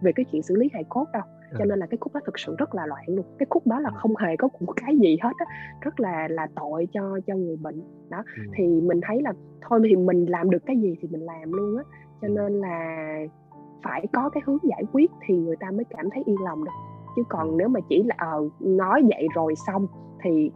về 0.00 0.12
cái 0.12 0.24
chuyện 0.32 0.42
xử 0.42 0.56
lý 0.56 0.70
hài 0.72 0.84
cốt 0.88 1.06
đâu. 1.12 1.22
Cho 1.58 1.64
nên 1.64 1.78
là 1.78 1.86
cái 1.86 1.98
khúc 2.00 2.14
đó 2.14 2.20
thực 2.26 2.38
sự 2.38 2.54
rất 2.58 2.74
là 2.74 2.86
loạn 2.86 3.04
luôn. 3.06 3.26
Cái 3.38 3.46
khúc 3.50 3.66
đó 3.66 3.80
là 3.80 3.90
không 3.90 4.16
hề 4.16 4.36
có 4.36 4.48
một 4.60 4.72
cái 4.76 4.96
gì 4.96 5.18
hết 5.22 5.32
á 5.38 5.46
rất 5.80 6.00
là 6.00 6.28
là 6.28 6.46
tội 6.54 6.88
cho 6.92 7.18
cho 7.26 7.34
người 7.34 7.56
bệnh. 7.56 7.82
Đó 8.08 8.22
ừ. 8.36 8.42
thì 8.54 8.66
mình 8.66 9.00
thấy 9.02 9.22
là 9.22 9.32
thôi 9.68 9.80
thì 9.88 9.96
mình 9.96 10.26
làm 10.26 10.50
được 10.50 10.66
cái 10.66 10.76
gì 10.76 10.94
thì 11.00 11.08
mình 11.08 11.20
làm 11.20 11.52
luôn 11.52 11.76
á. 11.76 11.84
Cho 12.22 12.28
nên 12.28 12.52
là 12.52 13.16
phải 13.86 14.06
có 14.12 14.28
cái 14.28 14.42
hướng 14.46 14.58
giải 14.62 14.84
quyết 14.92 15.10
thì 15.26 15.36
người 15.36 15.56
ta 15.56 15.70
mới 15.70 15.84
cảm 15.90 16.10
thấy 16.10 16.22
yên 16.26 16.36
lòng 16.44 16.64
được. 16.64 16.70
Chứ 17.16 17.22
còn 17.28 17.56
nếu 17.56 17.68
mà 17.68 17.80
chỉ 17.88 18.02
là 18.02 18.36
uh, 18.36 18.52
nói 18.60 19.02
vậy 19.08 19.28
rồi 19.34 19.54
xong 19.66 19.86
thì 20.22 20.50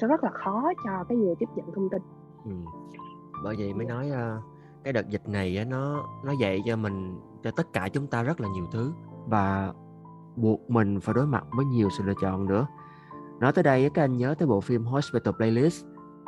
sẽ 0.00 0.06
rất 0.06 0.24
là 0.24 0.30
khó 0.30 0.72
cho 0.84 1.04
cái 1.08 1.18
người 1.18 1.34
tiếp 1.38 1.48
nhận 1.56 1.66
thông 1.74 1.88
tin. 1.88 2.02
Ừ. 2.44 2.50
bởi 3.44 3.56
vậy 3.58 3.74
mới 3.74 3.86
nói 3.86 4.10
uh, 4.10 4.44
cái 4.84 4.92
đợt 4.92 5.08
dịch 5.08 5.28
này 5.28 5.64
nó 5.68 6.04
nó 6.24 6.32
dạy 6.40 6.62
cho 6.66 6.76
mình 6.76 7.20
cho 7.42 7.50
tất 7.50 7.72
cả 7.72 7.88
chúng 7.88 8.06
ta 8.06 8.22
rất 8.22 8.40
là 8.40 8.48
nhiều 8.54 8.66
thứ. 8.72 8.92
Và 9.26 9.72
buộc 10.36 10.70
mình 10.70 11.00
phải 11.00 11.14
đối 11.14 11.26
mặt 11.26 11.44
với 11.56 11.64
nhiều 11.64 11.88
sự 11.98 12.04
lựa 12.04 12.14
chọn 12.22 12.46
nữa. 12.46 12.66
Nói 13.40 13.52
tới 13.52 13.62
đây 13.62 13.90
các 13.94 14.04
anh 14.04 14.16
nhớ 14.16 14.34
tới 14.38 14.48
bộ 14.48 14.60
phim 14.60 14.84
Hospital 14.84 15.34
Playlist 15.34 15.84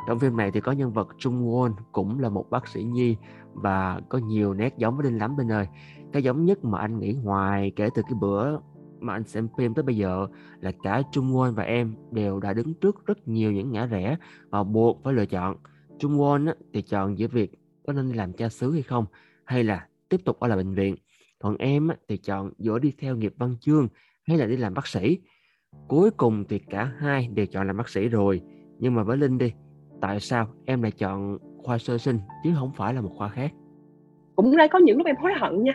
trong 0.07 0.19
phim 0.19 0.37
này 0.37 0.51
thì 0.51 0.61
có 0.61 0.71
nhân 0.71 0.93
vật 0.93 1.07
Trung 1.17 1.47
Won 1.47 1.73
cũng 1.91 2.19
là 2.19 2.29
một 2.29 2.49
bác 2.49 2.67
sĩ 2.67 2.83
nhi 2.83 3.15
và 3.53 4.01
có 4.09 4.17
nhiều 4.17 4.53
nét 4.53 4.77
giống 4.77 4.97
với 4.97 5.03
Đinh 5.03 5.19
Lắm 5.19 5.37
bên 5.37 5.51
ơi 5.51 5.67
cái 6.13 6.23
giống 6.23 6.45
nhất 6.45 6.65
mà 6.65 6.79
anh 6.79 6.99
nghĩ 6.99 7.13
hoài 7.13 7.71
kể 7.75 7.89
từ 7.95 8.01
cái 8.01 8.13
bữa 8.19 8.57
mà 8.99 9.13
anh 9.13 9.23
xem 9.23 9.47
phim 9.57 9.73
tới 9.73 9.83
bây 9.83 9.97
giờ 9.97 10.27
là 10.61 10.71
cả 10.83 11.01
Trung 11.11 11.33
Won 11.33 11.53
và 11.53 11.63
em 11.63 11.95
đều 12.11 12.39
đã 12.39 12.53
đứng 12.53 12.73
trước 12.73 13.05
rất 13.05 13.27
nhiều 13.27 13.51
những 13.51 13.71
ngã 13.71 13.85
rẽ 13.85 14.17
và 14.49 14.63
buộc 14.63 15.01
phải 15.03 15.13
lựa 15.13 15.25
chọn. 15.25 15.57
Trung 15.99 16.17
Won 16.17 16.53
thì 16.73 16.81
chọn 16.81 17.17
giữa 17.17 17.27
việc 17.27 17.51
có 17.87 17.93
nên 17.93 18.11
đi 18.11 18.17
làm 18.17 18.33
cha 18.33 18.49
xứ 18.49 18.71
hay 18.71 18.81
không 18.81 19.05
hay 19.45 19.63
là 19.63 19.87
tiếp 20.09 20.21
tục 20.25 20.39
ở 20.39 20.47
lại 20.47 20.57
bệnh 20.57 20.73
viện. 20.73 20.95
Còn 21.39 21.57
em 21.57 21.89
thì 22.07 22.17
chọn 22.17 22.51
giữa 22.57 22.79
đi 22.79 22.93
theo 22.99 23.15
nghiệp 23.15 23.33
văn 23.37 23.55
chương 23.59 23.87
hay 24.27 24.37
là 24.37 24.45
đi 24.45 24.57
làm 24.57 24.73
bác 24.73 24.87
sĩ. 24.87 25.19
Cuối 25.87 26.11
cùng 26.11 26.43
thì 26.49 26.59
cả 26.59 26.91
hai 26.99 27.27
đều 27.27 27.45
chọn 27.45 27.67
làm 27.67 27.77
bác 27.77 27.89
sĩ 27.89 28.07
rồi. 28.07 28.41
Nhưng 28.79 28.95
mà 28.95 29.03
với 29.03 29.17
Linh 29.17 29.37
đi, 29.37 29.53
tại 30.03 30.19
sao 30.19 30.47
em 30.65 30.81
lại 30.81 30.91
chọn 30.91 31.37
khoa 31.57 31.77
sơ 31.77 31.97
sinh 31.97 32.19
chứ 32.43 32.49
không 32.59 32.71
phải 32.75 32.93
là 32.93 33.01
một 33.01 33.09
khoa 33.17 33.29
khác? 33.29 33.51
Cũng 34.35 34.57
đây 34.57 34.67
có 34.67 34.79
những 34.79 34.97
lúc 34.97 35.07
em 35.07 35.15
hối 35.15 35.31
hận 35.33 35.63
nha. 35.63 35.73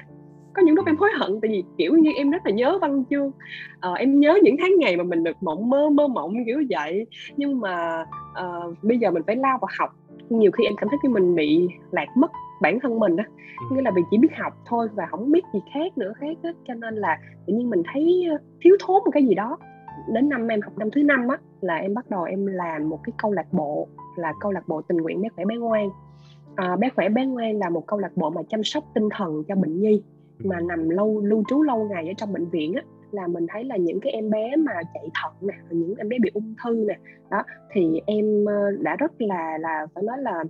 Có 0.55 0.63
những 0.63 0.75
lúc 0.75 0.87
em 0.87 0.97
hối 0.97 1.11
hận 1.19 1.41
tại 1.43 1.51
vì 1.51 1.65
kiểu 1.79 1.97
như 1.97 2.11
em 2.17 2.31
rất 2.31 2.47
là 2.47 2.53
nhớ 2.53 2.79
văn 2.81 3.05
chương. 3.11 3.31
Ờ, 3.81 3.95
em 3.95 4.21
nhớ 4.21 4.39
những 4.43 4.57
tháng 4.59 4.71
ngày 4.79 4.97
mà 4.97 5.05
mình 5.05 5.25
được 5.25 5.43
mộng 5.43 5.71
mơ 5.71 5.91
mơ 5.91 6.09
mộng 6.09 6.35
kiểu 6.47 6.63
vậy. 6.71 7.07
Nhưng 7.37 7.61
mà 7.61 8.05
uh, 8.41 8.75
bây 8.83 8.99
giờ 8.99 9.11
mình 9.11 9.23
phải 9.27 9.37
lao 9.37 9.59
vào 9.61 9.69
học. 9.79 9.91
Nhiều 10.29 10.51
khi 10.51 10.65
em 10.65 10.77
cảm 10.77 10.89
thấy 10.89 10.99
cái 11.03 11.11
mình 11.11 11.35
bị 11.35 11.69
lạc 11.91 12.07
mất 12.17 12.31
bản 12.63 12.81
thân 12.81 12.99
mình 12.99 13.17
á. 13.17 13.25
Ừ. 13.71 13.77
nghĩa 13.77 13.83
là 13.83 13.91
vì 13.97 14.03
chỉ 14.11 14.19
biết 14.19 14.37
học 14.39 14.53
thôi 14.67 14.89
và 14.95 15.07
không 15.11 15.33
biết 15.33 15.45
gì 15.55 15.61
khác 15.75 15.99
nữa 15.99 16.13
khác 16.21 16.37
á 16.43 16.51
cho 16.69 16.75
nên 16.75 16.95
là 16.95 17.19
tự 17.47 17.55
nhiên 17.55 17.71
mình 17.71 17.83
thấy 17.93 18.27
ờ, 18.31 18.39
thiếu 18.61 18.77
thốn 18.81 19.03
một 19.05 19.11
cái 19.13 19.25
gì 19.25 19.35
đó. 19.35 19.59
Đến 20.15 20.29
năm 20.29 20.49
em 20.49 20.61
học 20.61 20.79
năm 20.79 20.89
thứ 20.91 21.03
năm 21.03 21.29
á 21.29 21.37
là 21.61 21.77
em 21.77 21.95
bắt 21.95 22.11
đầu 22.11 22.23
em 22.23 22.47
làm 22.47 22.89
một 22.89 23.01
cái 23.05 23.13
câu 23.23 23.33
lạc 23.33 23.53
bộ 23.53 23.89
là 24.17 24.33
câu 24.41 24.53
lạc 24.53 24.69
bộ 24.69 24.83
tình 24.83 24.97
nguyện 24.97 25.23
bé 25.23 25.29
khỏe 25.29 25.45
bé 25.45 25.57
ngoan. 25.57 25.91
À, 26.57 26.77
bé 26.77 26.89
khỏe 26.97 27.09
bé 27.09 27.27
ngoan 27.27 27.59
là 27.59 27.69
một 27.69 27.87
câu 27.87 27.99
lạc 27.99 28.17
bộ 28.17 28.31
mà 28.31 28.43
chăm 28.49 28.65
sóc 28.65 28.85
tinh 28.95 29.09
thần 29.17 29.45
cho 29.49 29.55
bệnh 29.55 29.81
nhi 29.81 30.03
mà 30.39 30.61
nằm 30.61 30.89
lâu 30.89 31.21
lưu 31.21 31.45
trú 31.49 31.63
lâu 31.63 31.89
ngày 31.91 32.09
ở 32.09 32.13
trong 32.17 32.33
bệnh 32.33 32.49
viện 32.49 32.75
á. 32.75 32.83
Là 33.11 33.27
mình 33.27 33.47
thấy 33.49 33.65
là 33.65 33.77
những 33.77 34.01
cái 34.01 34.13
em 34.13 34.31
bé 34.31 34.57
mà 34.57 34.73
chạy 34.95 35.09
thận 35.23 35.33
nè 35.41 35.55
những 35.71 35.95
em 35.99 36.09
bé 36.09 36.17
bị 36.19 36.31
ung 36.35 36.55
thư 36.65 36.85
nè 36.89 36.99
đó 37.31 37.43
thì 37.73 38.01
em 38.07 38.45
ờ, 38.45 38.71
đã 38.81 38.97
rất 38.97 39.13
là 39.19 39.59
là 39.59 39.87
phải 39.95 40.05
nói 40.05 40.19
là 40.19 40.45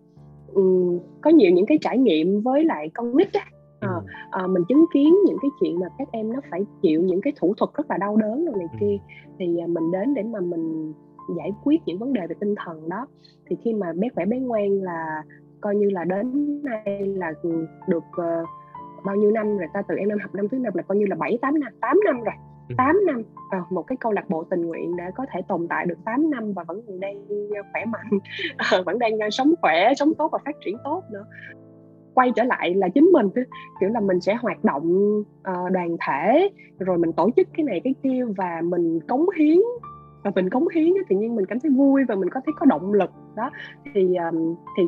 um, 0.55 0.99
có 1.21 1.31
nhiều 1.31 1.51
những 1.51 1.67
cái 1.67 1.79
trải 1.81 1.99
nghiệm 1.99 2.41
với 2.41 2.65
lại 2.65 2.91
con 2.95 3.17
nít 3.17 3.33
á 3.33 3.45
à, 3.81 3.91
à, 4.31 4.47
mình 4.47 4.63
chứng 4.69 4.85
kiến 4.95 5.15
những 5.27 5.39
cái 5.43 5.51
chuyện 5.61 5.81
mà 5.81 5.87
các 5.99 6.09
em 6.13 6.33
nó 6.33 6.41
phải 6.51 6.67
chịu 6.83 7.03
những 7.03 7.21
cái 7.21 7.33
thủ 7.41 7.55
thuật 7.57 7.71
rất 7.75 7.91
là 7.91 7.97
đau 7.97 8.17
đớn 8.17 8.45
rồi 8.45 8.55
này 8.59 8.69
kia 8.81 8.97
thì 9.39 9.47
mình 9.69 9.91
đến 9.93 10.15
để 10.15 10.23
mà 10.23 10.41
mình 10.41 10.93
giải 11.37 11.53
quyết 11.65 11.81
những 11.87 11.99
vấn 11.99 12.13
đề 12.13 12.27
về 12.27 12.35
tinh 12.41 12.55
thần 12.65 12.89
đó. 12.89 13.07
Thì 13.47 13.57
khi 13.65 13.75
mà 13.75 13.93
bé 13.93 14.09
khỏe 14.15 14.25
bé 14.25 14.39
ngoan 14.39 14.71
là 14.71 15.23
coi 15.61 15.77
như 15.77 15.91
là 15.91 16.05
đến 16.05 16.61
nay 16.63 17.07
là 17.07 17.33
được 17.89 18.05
uh, 18.21 18.49
bao 19.05 19.17
nhiêu 19.17 19.31
năm 19.31 19.59
rồi 19.59 19.69
ta 19.75 19.83
từ 19.89 19.95
em 19.97 20.09
năm 20.09 20.19
học 20.23 20.35
năm 20.35 20.49
thứ 20.49 20.59
năm 20.59 20.73
là 20.77 20.83
coi 20.83 20.99
như 20.99 21.07
là 21.07 21.17
7 21.17 21.39
8 21.43 21.61
năm 21.61 21.73
8 21.81 22.01
năm 22.05 22.17
rồi 22.25 22.35
8 22.77 22.97
ừ. 22.97 23.05
năm. 23.07 23.23
À, 23.51 23.63
một 23.71 23.83
cái 23.83 23.97
câu 24.01 24.13
lạc 24.13 24.31
bộ 24.31 24.45
tình 24.45 24.61
nguyện 24.61 24.97
đã 24.97 25.11
có 25.15 25.27
thể 25.33 25.41
tồn 25.49 25.69
tại 25.69 25.87
được 25.87 25.99
8 26.05 26.31
năm 26.31 26.53
và 26.53 26.65
vẫn 26.65 27.01
đang 27.01 27.25
khỏe 27.73 27.85
mạnh 27.85 28.19
à, 28.57 28.83
vẫn 28.87 28.99
đang 28.99 29.31
sống 29.31 29.55
khỏe 29.61 29.95
sống 29.95 30.15
tốt 30.19 30.29
và 30.33 30.39
phát 30.45 30.57
triển 30.65 30.77
tốt 30.85 31.03
nữa 31.11 31.25
quay 32.19 32.33
trở 32.37 32.45
lại 32.45 32.75
là 32.75 32.89
chính 32.89 33.11
mình 33.13 33.29
kiểu 33.81 33.89
là 33.89 34.01
mình 34.01 34.21
sẽ 34.21 34.35
hoạt 34.35 34.65
động 34.65 35.19
uh, 35.21 35.73
đoàn 35.73 35.97
thể 36.07 36.51
rồi 36.79 36.99
mình 36.99 37.13
tổ 37.13 37.31
chức 37.37 37.49
cái 37.57 37.65
này 37.65 37.81
cái 37.85 37.95
kia 38.03 38.25
và 38.37 38.61
mình 38.65 39.01
cống 39.09 39.27
hiến 39.39 39.59
và 40.25 40.33
mình 40.35 40.51
cống 40.51 40.69
hiến 40.75 40.93
tự 41.09 41.17
nhiên 41.17 41.37
mình 41.37 41.47
cảm 41.47 41.61
thấy 41.61 41.71
vui 41.71 42.05
và 42.09 42.15
mình 42.15 42.31
có 42.31 42.41
thấy 42.47 42.53
có 42.59 42.67
động 42.67 42.93
lực 42.93 43.11
đó 43.37 43.51
thì 43.95 44.15
um, 44.15 44.55
thì 44.77 44.83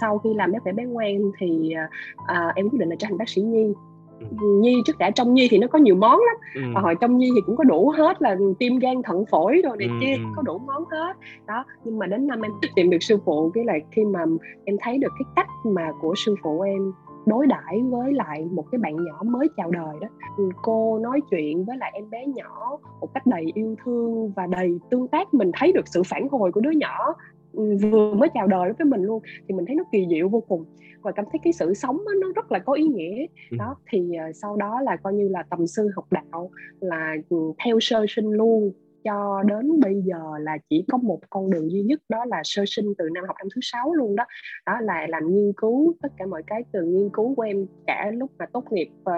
sau 0.00 0.18
khi 0.18 0.34
làm 0.34 0.52
bé 0.52 0.58
khỏe 0.58 0.72
bé 0.72 0.84
ngoan 0.84 1.18
thì 1.38 1.74
uh, 2.22 2.54
em 2.54 2.68
quyết 2.68 2.78
định 2.78 2.88
là 2.88 2.96
trở 2.98 3.06
thành 3.08 3.18
bác 3.18 3.28
sĩ 3.28 3.42
nhi 3.42 3.74
nhi 4.40 4.82
trước 4.84 4.98
đã 4.98 5.10
trong 5.10 5.34
nhi 5.34 5.48
thì 5.50 5.58
nó 5.58 5.66
có 5.66 5.78
nhiều 5.78 5.94
món 5.94 6.20
lắm. 6.20 6.64
Và 6.74 6.80
hồi 6.80 6.94
trong 7.00 7.18
nhi 7.18 7.30
thì 7.34 7.40
cũng 7.46 7.56
có 7.56 7.64
đủ 7.64 7.92
hết 7.96 8.22
là 8.22 8.36
tim 8.58 8.78
gan 8.78 9.02
thận 9.02 9.24
phổi 9.30 9.60
rồi 9.64 9.76
này 9.76 9.88
kia 10.00 10.14
ừm. 10.14 10.32
có 10.36 10.42
đủ 10.42 10.58
món 10.58 10.84
hết. 10.90 11.12
Đó 11.46 11.64
nhưng 11.84 11.98
mà 11.98 12.06
đến 12.06 12.26
năm 12.26 12.42
em 12.42 12.52
tìm 12.76 12.90
được 12.90 12.98
sư 13.00 13.18
phụ 13.24 13.50
cái 13.54 13.64
là 13.64 13.74
khi 13.90 14.04
mà 14.04 14.20
em 14.64 14.76
thấy 14.80 14.98
được 14.98 15.12
cái 15.18 15.26
cách 15.36 15.48
mà 15.64 15.92
của 16.00 16.14
sư 16.16 16.34
phụ 16.42 16.60
em 16.60 16.92
đối 17.26 17.46
đãi 17.46 17.82
với 17.90 18.12
lại 18.12 18.44
một 18.50 18.64
cái 18.72 18.78
bạn 18.78 18.96
nhỏ 19.04 19.22
mới 19.24 19.48
chào 19.56 19.70
đời 19.70 19.96
đó. 20.00 20.08
Ừ, 20.36 20.48
cô 20.62 20.98
nói 20.98 21.20
chuyện 21.30 21.64
với 21.64 21.76
lại 21.76 21.90
em 21.94 22.10
bé 22.10 22.26
nhỏ 22.26 22.78
một 23.00 23.14
cách 23.14 23.26
đầy 23.26 23.44
yêu 23.54 23.76
thương 23.84 24.32
và 24.36 24.46
đầy 24.46 24.78
tương 24.90 25.08
tác 25.08 25.34
mình 25.34 25.50
thấy 25.54 25.72
được 25.72 25.88
sự 25.88 26.02
phản 26.02 26.28
hồi 26.28 26.52
của 26.52 26.60
đứa 26.60 26.70
nhỏ. 26.70 26.96
ừ, 27.06 27.37
vừa 27.92 28.14
mới 28.14 28.28
chào 28.34 28.46
đời 28.46 28.72
với 28.78 28.84
mình 28.84 29.02
luôn 29.02 29.22
thì 29.48 29.54
mình 29.54 29.66
thấy 29.66 29.76
nó 29.76 29.84
kỳ 29.92 30.06
diệu 30.10 30.28
vô 30.28 30.40
cùng. 30.48 30.64
Và 31.02 31.12
cảm 31.12 31.24
thấy 31.32 31.38
cái 31.44 31.52
sự 31.52 31.74
sống 31.74 31.96
á, 31.96 32.12
nó 32.20 32.28
rất 32.36 32.52
là 32.52 32.58
có 32.58 32.72
ý 32.72 32.84
nghĩa. 32.84 33.26
Ừm. 33.50 33.58
đó 33.58 33.76
thì 33.90 34.14
ờ, 34.14 34.32
sau 34.32 34.56
đó 34.56 34.80
là 34.80 34.96
coi 34.96 35.12
như 35.14 35.28
là 35.28 35.42
tầm 35.50 35.66
sư 35.66 35.88
học 35.96 36.04
đạo 36.10 36.50
là 36.80 37.14
ừ, 37.28 37.36
theo 37.64 37.80
sơ 37.80 38.04
sinh 38.08 38.30
luôn. 38.30 38.72
Cho 39.04 39.42
đến 39.46 39.80
bây 39.80 40.02
giờ 40.02 40.18
là 40.40 40.58
chỉ 40.70 40.84
có 40.92 40.98
một 40.98 41.18
con 41.30 41.50
đường 41.50 41.70
duy 41.72 41.82
nhất 41.82 42.00
đó 42.08 42.24
là 42.24 42.40
sơ 42.44 42.64
sinh 42.66 42.92
từ 42.98 43.08
năm 43.14 43.24
học 43.26 43.36
năm 43.38 43.48
thứ 43.54 43.60
sáu 43.62 43.94
luôn 43.94 44.16
đó. 44.16 44.24
Đó 44.66 44.80
là 44.80 45.06
làm 45.08 45.34
nghiên 45.34 45.52
cứu 45.56 45.94
tất 46.02 46.08
cả 46.16 46.26
mọi 46.26 46.42
cái 46.46 46.62
từ 46.72 46.82
nghiên 46.84 47.08
cứu 47.12 47.34
của 47.34 47.42
em 47.42 47.66
cả 47.86 48.10
lúc 48.14 48.30
mà 48.38 48.46
tốt 48.52 48.64
nghiệp 48.70 48.88
ờ, 49.04 49.14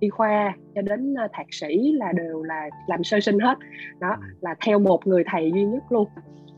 y 0.00 0.08
khoa 0.08 0.56
cho 0.74 0.82
đến 0.82 1.14
ờ, 1.14 1.28
thạc 1.32 1.46
sĩ 1.50 1.92
là 1.92 2.12
đều 2.12 2.42
là 2.42 2.68
làm 2.88 3.04
sơ 3.04 3.20
sinh 3.20 3.38
hết. 3.38 3.58
Đó 4.00 4.16
Ừ. 4.20 4.26
là 4.40 4.54
theo 4.66 4.78
một 4.78 5.06
người 5.06 5.24
thầy 5.26 5.50
duy 5.54 5.64
nhất 5.64 5.82
luôn 5.90 6.08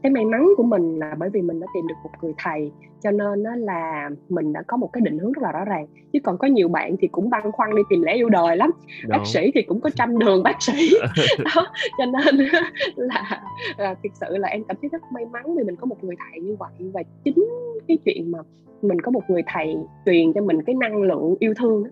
cái 0.04 0.12
may 0.12 0.24
mắn 0.24 0.48
của 0.56 0.62
mình 0.62 0.98
là 0.98 1.14
bởi 1.18 1.30
vì 1.30 1.42
mình 1.42 1.60
đã 1.60 1.66
tìm 1.74 1.86
được 1.86 1.94
một 2.04 2.10
người 2.22 2.32
thầy 2.38 2.72
cho 3.00 3.10
nên 3.10 3.42
đó 3.42 3.50
là 3.56 4.10
mình 4.28 4.52
đã 4.52 4.62
có 4.66 4.76
một 4.76 4.92
cái 4.92 5.00
định 5.00 5.18
hướng 5.18 5.32
rất 5.32 5.42
là 5.42 5.52
rõ 5.52 5.64
ràng 5.64 5.86
chứ 6.12 6.18
còn 6.24 6.38
có 6.38 6.46
nhiều 6.46 6.68
bạn 6.68 6.96
thì 7.00 7.08
cũng 7.08 7.30
băn 7.30 7.52
khoăn 7.52 7.74
đi 7.76 7.82
tìm 7.88 8.02
lẽ 8.02 8.14
yêu 8.14 8.28
đời 8.28 8.56
lắm 8.56 8.70
bác 9.08 9.16
Đúng. 9.16 9.24
sĩ 9.26 9.50
thì 9.54 9.62
cũng 9.62 9.80
có 9.80 9.90
trăm 9.90 10.18
đường 10.18 10.42
bác 10.42 10.62
sĩ 10.62 10.90
đó 11.44 11.66
cho 11.98 12.04
nên 12.06 12.48
là, 12.96 13.42
là 13.78 13.94
thực 14.02 14.12
sự 14.20 14.36
là 14.36 14.48
em 14.48 14.64
cảm 14.64 14.76
thấy 14.82 14.88
rất 14.88 15.02
may 15.12 15.24
mắn 15.32 15.56
vì 15.56 15.64
mình 15.64 15.76
có 15.76 15.86
một 15.86 16.04
người 16.04 16.14
thầy 16.18 16.40
như 16.40 16.56
vậy 16.58 16.72
và 16.78 17.02
chính 17.24 17.48
cái 17.88 17.98
chuyện 18.04 18.30
mà 18.30 18.38
mình 18.82 19.00
có 19.00 19.10
một 19.10 19.22
người 19.28 19.42
thầy 19.46 19.76
truyền 20.06 20.32
cho 20.32 20.40
mình 20.40 20.62
cái 20.62 20.74
năng 20.74 21.02
lượng 21.02 21.34
yêu 21.38 21.54
thương 21.58 21.84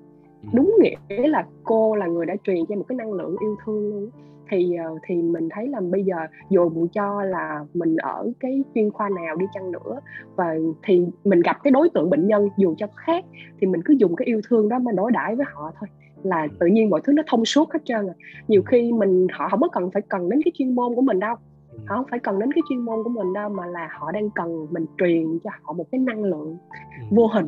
Ừm. 0.42 0.50
đúng 0.52 0.76
nghĩa 1.08 1.28
là 1.28 1.46
cô 1.64 1.94
là 1.94 2.06
người 2.06 2.26
đã 2.26 2.34
truyền 2.44 2.66
cho 2.68 2.74
một 2.76 2.84
cái 2.88 2.96
năng 2.96 3.12
lượng 3.12 3.36
yêu 3.40 3.56
thương 3.64 3.90
luôn. 3.90 4.10
Thì 4.52 4.74
ờ, 4.76 4.94
thì 5.06 5.14
mình 5.22 5.48
thấy 5.50 5.68
là 5.68 5.80
bây 5.80 6.04
giờ 6.04 6.16
dù 6.50 6.68
bù 6.68 6.86
cho 6.92 7.22
là 7.22 7.64
mình 7.74 7.96
ở 7.96 8.32
cái 8.40 8.62
chuyên 8.74 8.90
khoa 8.90 9.08
nào 9.08 9.36
đi 9.36 9.46
chăng 9.54 9.72
nữa 9.72 10.00
và 10.36 10.54
thì 10.82 11.06
mình 11.24 11.40
gặp 11.40 11.56
cái 11.62 11.70
đối 11.70 11.90
tượng 11.90 12.10
bệnh 12.10 12.26
nhân 12.26 12.48
dù 12.56 12.74
cho 12.78 12.86
khác 12.96 13.24
thì 13.60 13.66
mình 13.66 13.80
cứ 13.84 13.94
dùng 13.98 14.16
cái 14.16 14.26
yêu 14.26 14.40
thương 14.48 14.68
đó 14.68 14.78
mà 14.78 14.92
đối 14.92 15.12
đãi 15.12 15.36
với 15.36 15.46
họ 15.54 15.72
thôi. 15.80 15.88
Là 16.22 16.46
tự 16.60 16.66
nhiên 16.66 16.90
mọi 16.90 17.00
thứ 17.04 17.12
nó 17.12 17.22
thông 17.26 17.44
suốt 17.44 17.72
hết 17.72 17.80
trơn 17.84 18.06
à. 18.08 18.14
Nhiều 18.48 18.62
khi 18.62 18.92
mình 18.92 19.26
họ 19.32 19.48
không 19.50 19.60
có 19.60 19.68
cần 19.68 19.90
phải 19.90 20.02
cần 20.08 20.28
đến 20.28 20.40
cái 20.44 20.52
chuyên 20.54 20.74
môn 20.74 20.94
của 20.94 21.02
mình 21.02 21.20
đâu. 21.20 21.34
Ừm. 21.72 21.80
họ 21.86 21.96
không 21.96 22.06
phải 22.10 22.18
cần 22.18 22.38
đến 22.38 22.52
cái 22.52 22.62
chuyên 22.68 22.78
môn 22.78 23.02
của 23.04 23.10
mình 23.10 23.32
đâu 23.32 23.48
mà 23.48 23.66
là 23.66 23.88
họ 23.98 24.12
đang 24.12 24.30
cần 24.30 24.66
mình 24.70 24.86
truyền 24.98 25.38
cho 25.44 25.50
họ 25.62 25.72
một 25.72 25.84
cái 25.92 25.98
năng 25.98 26.24
lượng 26.24 26.56
Ừm. 27.00 27.08
vô 27.10 27.26
hình. 27.26 27.46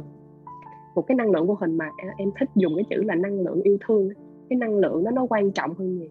Một 0.94 1.02
cái 1.06 1.14
năng 1.16 1.30
lượng 1.30 1.46
vô 1.46 1.56
hình 1.60 1.76
mà 1.78 1.90
em- 2.16 2.30
thích 2.38 2.48
dùng 2.54 2.72
cái 2.76 2.84
chữ 2.90 3.02
là 3.02 3.14
năng 3.14 3.40
lượng 3.40 3.62
yêu 3.62 3.78
thương 3.86 4.08
cái 4.50 4.56
năng 4.56 4.76
lượng 4.78 5.04
đó 5.04 5.10
nó 5.10 5.26
quan 5.30 5.52
trọng 5.52 5.74
hơn 5.74 5.98
nhiều 5.98 6.08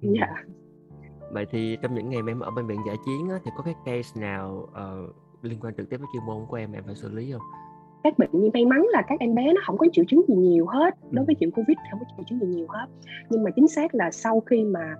Dạ. 0.00 0.26
Vậy 1.32 1.46
thì 1.50 1.76
trong 1.82 1.94
những 1.94 2.10
ngày 2.10 2.22
mà 2.22 2.32
em 2.32 2.40
ở 2.40 2.50
bệnh 2.50 2.66
viện 2.66 2.78
dã 2.86 2.92
chiến 3.06 3.28
á, 3.30 3.38
thì 3.44 3.50
có 3.56 3.62
cái 3.62 3.74
case 3.84 4.20
nào 4.20 4.68
ờ, 4.72 5.06
liên 5.42 5.58
quan 5.60 5.74
trực 5.74 5.90
tiếp 5.90 5.96
với 5.96 6.06
chuyên 6.12 6.22
môn 6.26 6.46
của 6.48 6.56
em 6.56 6.72
em 6.72 6.82
phải 6.86 6.94
xử 6.94 7.08
lý 7.08 7.32
không? 7.32 7.42
các 8.04 8.18
bệnh 8.18 8.30
nhi 8.32 8.50
may 8.54 8.64
mắn 8.64 8.86
là 8.92 9.02
các 9.08 9.20
em 9.20 9.34
bé 9.34 9.52
nó 9.52 9.60
không 9.66 9.78
có 9.78 9.86
triệu 9.92 10.04
chứng 10.08 10.22
gì 10.28 10.34
nhiều 10.34 10.66
hết. 10.66 10.94
Đối 11.10 11.24
với 11.24 11.34
Ừ. 11.34 11.38
chuyện 11.40 11.50
covid 11.50 11.76
không 11.90 12.00
có 12.00 12.06
triệu 12.16 12.24
chứng 12.28 12.40
gì 12.40 12.46
nhiều 12.46 12.66
hết. 12.68 12.86
Nhưng 13.30 13.44
mà 13.44 13.50
chính 13.50 13.68
xác 13.68 13.94
là 13.94 14.10
sau 14.10 14.40
khi 14.40 14.64
mà 14.64 14.94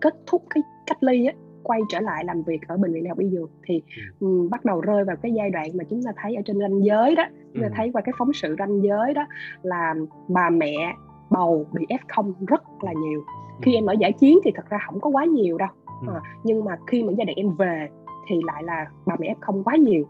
kết 0.00 0.14
thúc 0.26 0.42
cái 0.50 0.62
cách 0.86 1.02
ly 1.02 1.26
á 1.26 1.32
quay 1.62 1.80
trở 1.88 2.00
lại 2.00 2.24
làm 2.24 2.42
việc 2.42 2.60
ở 2.68 2.76
bệnh 2.76 2.92
viện 2.92 3.04
đại 3.04 3.08
học 3.08 3.18
y 3.18 3.30
dược 3.30 3.50
thì 3.66 3.82
ừm, 4.20 4.50
bắt 4.50 4.64
đầu 4.64 4.80
rơi 4.80 5.04
vào 5.04 5.16
cái 5.22 5.32
giai 5.32 5.50
đoạn 5.50 5.68
mà 5.74 5.84
chúng 5.90 6.02
ta 6.02 6.10
thấy 6.22 6.34
ở 6.34 6.42
trên 6.44 6.58
ranh 6.60 6.84
giới 6.84 7.14
đó. 7.14 7.24
Chúng 7.54 7.62
ta 7.62 7.68
thấy 7.76 7.90
qua 7.92 8.02
cái 8.02 8.12
phóng 8.18 8.32
sự 8.32 8.56
ranh 8.58 8.82
giới 8.82 9.14
đó 9.14 9.26
là 9.62 9.94
bà 10.28 10.50
mẹ 10.50 10.94
bầu 11.34 11.66
bị 11.72 11.86
f 11.88 12.32
rất 12.46 12.62
là 12.80 12.92
nhiều. 12.92 13.24
Khi 13.62 13.74
Ừm. 13.74 13.78
em 13.78 13.86
ở 13.86 13.92
giải 13.92 14.12
chiến 14.12 14.38
thì 14.44 14.50
thật 14.54 14.64
ra 14.68 14.78
không 14.86 15.00
có 15.00 15.10
quá 15.10 15.24
nhiều 15.24 15.58
đâu. 15.58 15.68
Ừm. 16.00 16.14
à, 16.14 16.20
nhưng 16.44 16.64
mà 16.64 16.76
khi 16.86 17.02
mà 17.02 17.12
gia 17.18 17.24
đình 17.24 17.36
em 17.36 17.50
về 17.58 17.88
thì 18.28 18.36
lại 18.44 18.62
là 18.62 18.86
bà 19.06 19.16
mẹ 19.18 19.34
f 19.40 19.62
quá 19.62 19.76
nhiều. 19.76 20.04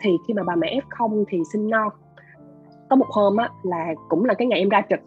Thì 0.00 0.10
khi 0.28 0.34
mà 0.34 0.42
bà 0.42 0.56
mẹ 0.56 0.80
f 0.90 1.24
thì 1.28 1.42
sinh 1.52 1.70
non 1.70 1.88
có 2.90 2.96
một 2.96 3.06
hôm 3.08 3.36
á 3.36 3.48
là 3.62 3.94
cũng 4.08 4.24
là 4.24 4.34
cái 4.34 4.46
ngày 4.46 4.58
em 4.58 4.68
ra 4.68 4.82
trực. 4.90 5.00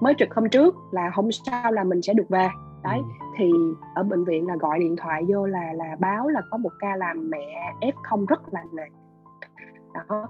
Mới 0.00 0.14
trực 0.18 0.34
hôm 0.34 0.48
trước 0.48 0.74
là 0.90 1.10
hôm 1.14 1.28
sau 1.32 1.72
là 1.72 1.84
mình 1.84 2.02
sẽ 2.02 2.14
được 2.14 2.28
về. 2.28 2.48
Đấy 2.84 2.98
Ừm. 2.98 3.08
thì 3.36 3.52
ở 3.94 4.02
bệnh 4.02 4.24
viện 4.24 4.46
là 4.46 4.56
gọi 4.56 4.78
điện 4.78 4.96
thoại 4.96 5.22
vô 5.28 5.46
là 5.46 5.72
là 5.72 5.96
báo 6.00 6.28
là 6.28 6.42
có 6.50 6.58
một 6.58 6.72
ca 6.80 6.96
làm 6.96 7.30
mẹ 7.30 7.74
f 7.80 8.26
rất 8.26 8.40
là 8.52 8.64
nặng. 8.72 8.92
Đó 9.94 10.28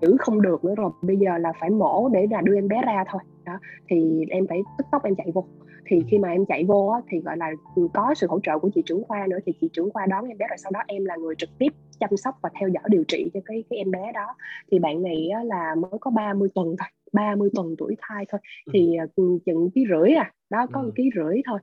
giữ 0.00 0.16
không 0.18 0.42
được 0.42 0.64
nữa 0.64 0.74
rồi. 0.74 0.90
Bây 1.02 1.16
giờ 1.16 1.38
là 1.38 1.52
phải 1.60 1.70
mổ 1.70 2.08
để 2.12 2.26
là 2.30 2.40
đưa 2.40 2.54
em 2.54 2.68
bé 2.68 2.82
ra 2.86 3.04
thôi. 3.10 3.22
Đó 3.44 3.58
thì 3.90 4.24
em 4.28 4.46
phải 4.48 4.62
tức 4.78 4.86
tốc 4.92 5.04
em 5.04 5.14
chạy 5.14 5.30
vô. 5.34 5.44
Thì 5.86 6.02
khi 6.10 6.18
mà 6.18 6.28
em 6.30 6.46
chạy 6.46 6.64
vô 6.64 6.86
á, 6.86 7.00
thì 7.08 7.20
gọi 7.20 7.36
là 7.36 7.50
ừ, 7.76 7.88
có 7.94 8.14
sự 8.16 8.26
hỗ 8.30 8.40
trợ 8.42 8.58
của 8.58 8.70
chị 8.74 8.82
trưởng 8.86 9.04
khoa 9.04 9.26
nữa 9.26 9.38
thì 9.46 9.52
chị 9.60 9.68
trưởng 9.72 9.90
khoa 9.90 10.06
đón 10.06 10.24
em 10.24 10.38
bé 10.38 10.46
rồi 10.48 10.58
sau 10.58 10.70
đó 10.74 10.80
em 10.86 11.04
là 11.04 11.16
người 11.16 11.34
trực 11.38 11.50
tiếp 11.58 11.68
chăm 12.00 12.16
sóc 12.16 12.34
và 12.42 12.50
theo 12.60 12.68
dõi 12.68 12.82
điều 12.88 13.04
trị 13.08 13.30
cho 13.34 13.40
cái 13.44 13.64
cái 13.70 13.76
em 13.78 13.90
bé 13.90 14.12
đó. 14.14 14.26
Thì 14.70 14.78
bạn 14.78 15.02
này 15.02 15.28
á, 15.28 15.44
là 15.44 15.74
mới 15.74 15.98
có 16.00 16.10
30 16.10 16.48
tuần 16.54 16.66
thôi 16.66 16.88
30 17.12 17.50
tuần 17.54 17.74
tuổi 17.78 17.96
thai 18.00 18.26
thôi. 18.28 18.40
Thì 18.72 18.96
uh, 19.04 19.40
chừng 19.46 19.70
ký 19.70 19.84
rưỡi 19.90 20.14
à. 20.14 20.32
Đó 20.50 20.66
có 20.72 20.82
một 20.82 20.88
Ừ. 20.88 20.92
ký 20.96 21.10
rưỡi 21.16 21.42
thôi. 21.46 21.58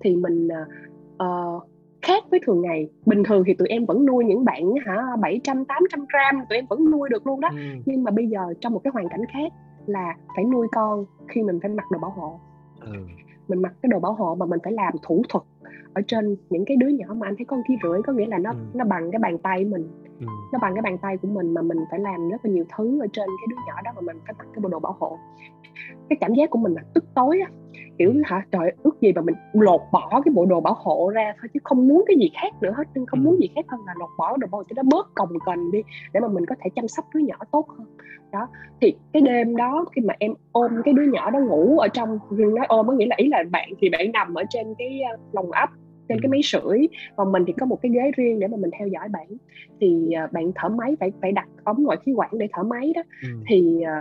Thì 0.00 0.16
mình 0.16 0.48
ờ, 1.18 1.60
khác 2.02 2.24
với 2.30 2.40
thường 2.46 2.60
ngày 2.62 2.88
bình 3.06 3.22
thường 3.24 3.42
thì 3.46 3.54
tụi 3.54 3.68
em 3.68 3.86
vẫn 3.86 4.06
nuôi 4.06 4.24
những 4.24 4.44
bạn 4.44 4.74
hả 4.86 5.02
700 5.20 5.64
800 5.64 6.00
gram 6.12 6.44
tụi 6.48 6.58
em 6.58 6.66
vẫn 6.66 6.90
nuôi 6.90 7.08
được 7.08 7.26
luôn 7.26 7.40
đó 7.40 7.48
Ừm. 7.52 7.82
nhưng 7.86 8.04
mà 8.04 8.10
bây 8.10 8.26
giờ 8.26 8.40
trong 8.60 8.72
một 8.72 8.80
cái 8.84 8.90
hoàn 8.94 9.08
cảnh 9.08 9.22
khác 9.32 9.52
là 9.86 10.14
phải 10.36 10.44
nuôi 10.44 10.66
con 10.72 11.04
khi 11.28 11.42
mình 11.42 11.58
phải 11.62 11.70
mặc 11.70 11.90
đồ 11.90 11.98
bảo 11.98 12.10
hộ 12.10 12.40
Ừ. 12.80 12.92
mình 13.48 13.62
mặc 13.62 13.72
cái 13.82 13.88
đồ 13.90 13.98
bảo 14.00 14.12
hộ 14.12 14.34
mà 14.34 14.46
mình 14.46 14.58
phải 14.64 14.72
làm 14.72 14.92
thủ 15.02 15.22
thuật 15.28 15.44
ở 15.94 16.02
trên 16.06 16.36
những 16.50 16.64
cái 16.64 16.76
đứa 16.76 16.88
nhỏ 16.88 17.06
mà 17.16 17.26
anh 17.28 17.36
thấy 17.36 17.44
con 17.44 17.62
ký 17.68 17.74
rưỡi 17.82 18.02
có 18.02 18.12
nghĩa 18.12 18.26
là 18.26 18.38
nó 18.38 18.50
Ừ. 18.50 18.56
nó 18.74 18.84
bằng 18.84 19.10
cái 19.10 19.18
bàn 19.18 19.38
tay 19.38 19.64
mình 19.64 19.88
Ừm. 20.20 20.28
nó 20.52 20.58
bằng 20.62 20.74
cái 20.74 20.82
bàn 20.82 20.98
tay 20.98 21.16
của 21.16 21.28
mình 21.28 21.54
mà 21.54 21.62
mình 21.62 21.78
phải 21.90 21.98
làm 22.00 22.28
rất 22.30 22.44
là 22.44 22.50
nhiều 22.50 22.64
thứ 22.76 23.00
ở 23.00 23.06
trên 23.12 23.26
cái 23.28 23.46
đứa 23.50 23.56
nhỏ 23.66 23.74
đó 23.84 23.90
mà 23.94 24.00
mình 24.00 24.16
phải 24.26 24.34
mặc 24.38 24.46
cái 24.54 24.60
bộ 24.62 24.68
đồ 24.68 24.78
bảo 24.78 24.96
hộ 25.00 25.18
cái 26.08 26.16
cảm 26.20 26.34
giác 26.34 26.50
của 26.50 26.58
mình 26.58 26.72
là 26.74 26.82
tức 26.94 27.04
tối 27.14 27.40
á 27.46 27.50
kiểu 28.02 28.10
Ừ. 28.12 28.22
hả 28.24 28.46
trời 28.52 28.72
ước 28.82 29.00
gì 29.00 29.12
mà 29.12 29.22
mình 29.22 29.34
lột 29.52 29.80
bỏ 29.92 30.20
cái 30.24 30.32
bộ 30.34 30.44
đồ 30.46 30.60
bảo 30.60 30.74
hộ 30.76 31.08
ra 31.14 31.32
thôi 31.40 31.48
chứ 31.54 31.60
không 31.64 31.88
muốn 31.88 32.04
cái 32.06 32.16
gì 32.20 32.30
khác 32.42 32.52
nữa 32.62 32.72
hết 32.76 32.84
nhưng 32.94 33.06
không 33.06 33.20
Ừ. 33.20 33.24
muốn 33.24 33.40
gì 33.40 33.48
khác 33.54 33.64
hơn 33.68 33.80
là 33.86 33.94
lột 34.00 34.08
bỏ 34.18 34.36
đồ 34.36 34.46
bảo 34.50 34.58
hộ 34.58 34.64
cho 34.70 34.74
nó 34.76 34.82
bớt 34.82 35.14
cồng 35.14 35.28
kềnh 35.46 35.70
đi 35.72 35.82
để 36.14 36.20
mà 36.20 36.28
mình 36.28 36.46
có 36.46 36.54
thể 36.64 36.70
chăm 36.74 36.88
sóc 36.88 37.04
đứa 37.14 37.20
nhỏ 37.20 37.36
tốt 37.52 37.66
hơn 37.78 37.86
đó 38.32 38.48
thì 38.80 38.94
cái 39.12 39.22
đêm 39.22 39.56
đó 39.56 39.84
khi 39.96 40.02
mà 40.02 40.14
em 40.18 40.34
ôm 40.52 40.70
cái 40.84 40.94
đứa 40.94 41.02
nhỏ 41.12 41.30
đó 41.30 41.38
ngủ 41.40 41.78
ở 41.78 41.88
trong 41.88 42.18
nói 42.30 42.66
ôm 42.68 42.86
có 42.86 42.92
nghĩa 42.92 43.06
là 43.06 43.16
ý 43.18 43.28
là 43.28 43.42
bạn 43.50 43.70
thì 43.80 43.88
bạn 43.88 44.12
nằm 44.12 44.34
ở 44.34 44.42
trên 44.50 44.74
cái 44.78 45.00
ờ, 45.10 45.16
lồng 45.32 45.50
ấp 45.50 45.68
trên 46.08 46.18
cái 46.22 46.28
Ừ. 46.28 46.30
máy 46.30 46.40
sưởi 46.44 46.88
còn 47.16 47.32
mình 47.32 47.44
thì 47.46 47.52
có 47.60 47.66
một 47.66 47.78
cái 47.82 47.92
ghế 47.94 48.10
riêng 48.16 48.38
để 48.40 48.46
mà 48.48 48.56
mình 48.56 48.70
theo 48.78 48.88
dõi 48.88 49.08
bạn 49.08 49.26
thì 49.80 50.12
ờ, 50.12 50.26
bạn 50.32 50.52
thở 50.54 50.68
máy 50.68 50.96
phải 51.00 51.12
phải 51.22 51.32
đặt 51.32 51.48
ống 51.64 51.82
ngoại 51.82 51.98
khí 52.06 52.12
quản 52.12 52.30
để 52.32 52.48
thở 52.52 52.62
máy 52.62 52.92
đó 52.94 53.02
Ừm. 53.22 53.44
thì 53.48 53.82
ờ, 53.82 53.92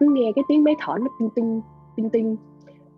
cứ 0.00 0.06
nghe 0.12 0.32
cái 0.36 0.44
tiếng 0.48 0.64
máy 0.64 0.74
thở 0.80 0.94
nó 1.00 1.06
tinh 1.18 1.28
tinh 1.36 1.60
tinh 1.96 2.10
tinh 2.10 2.36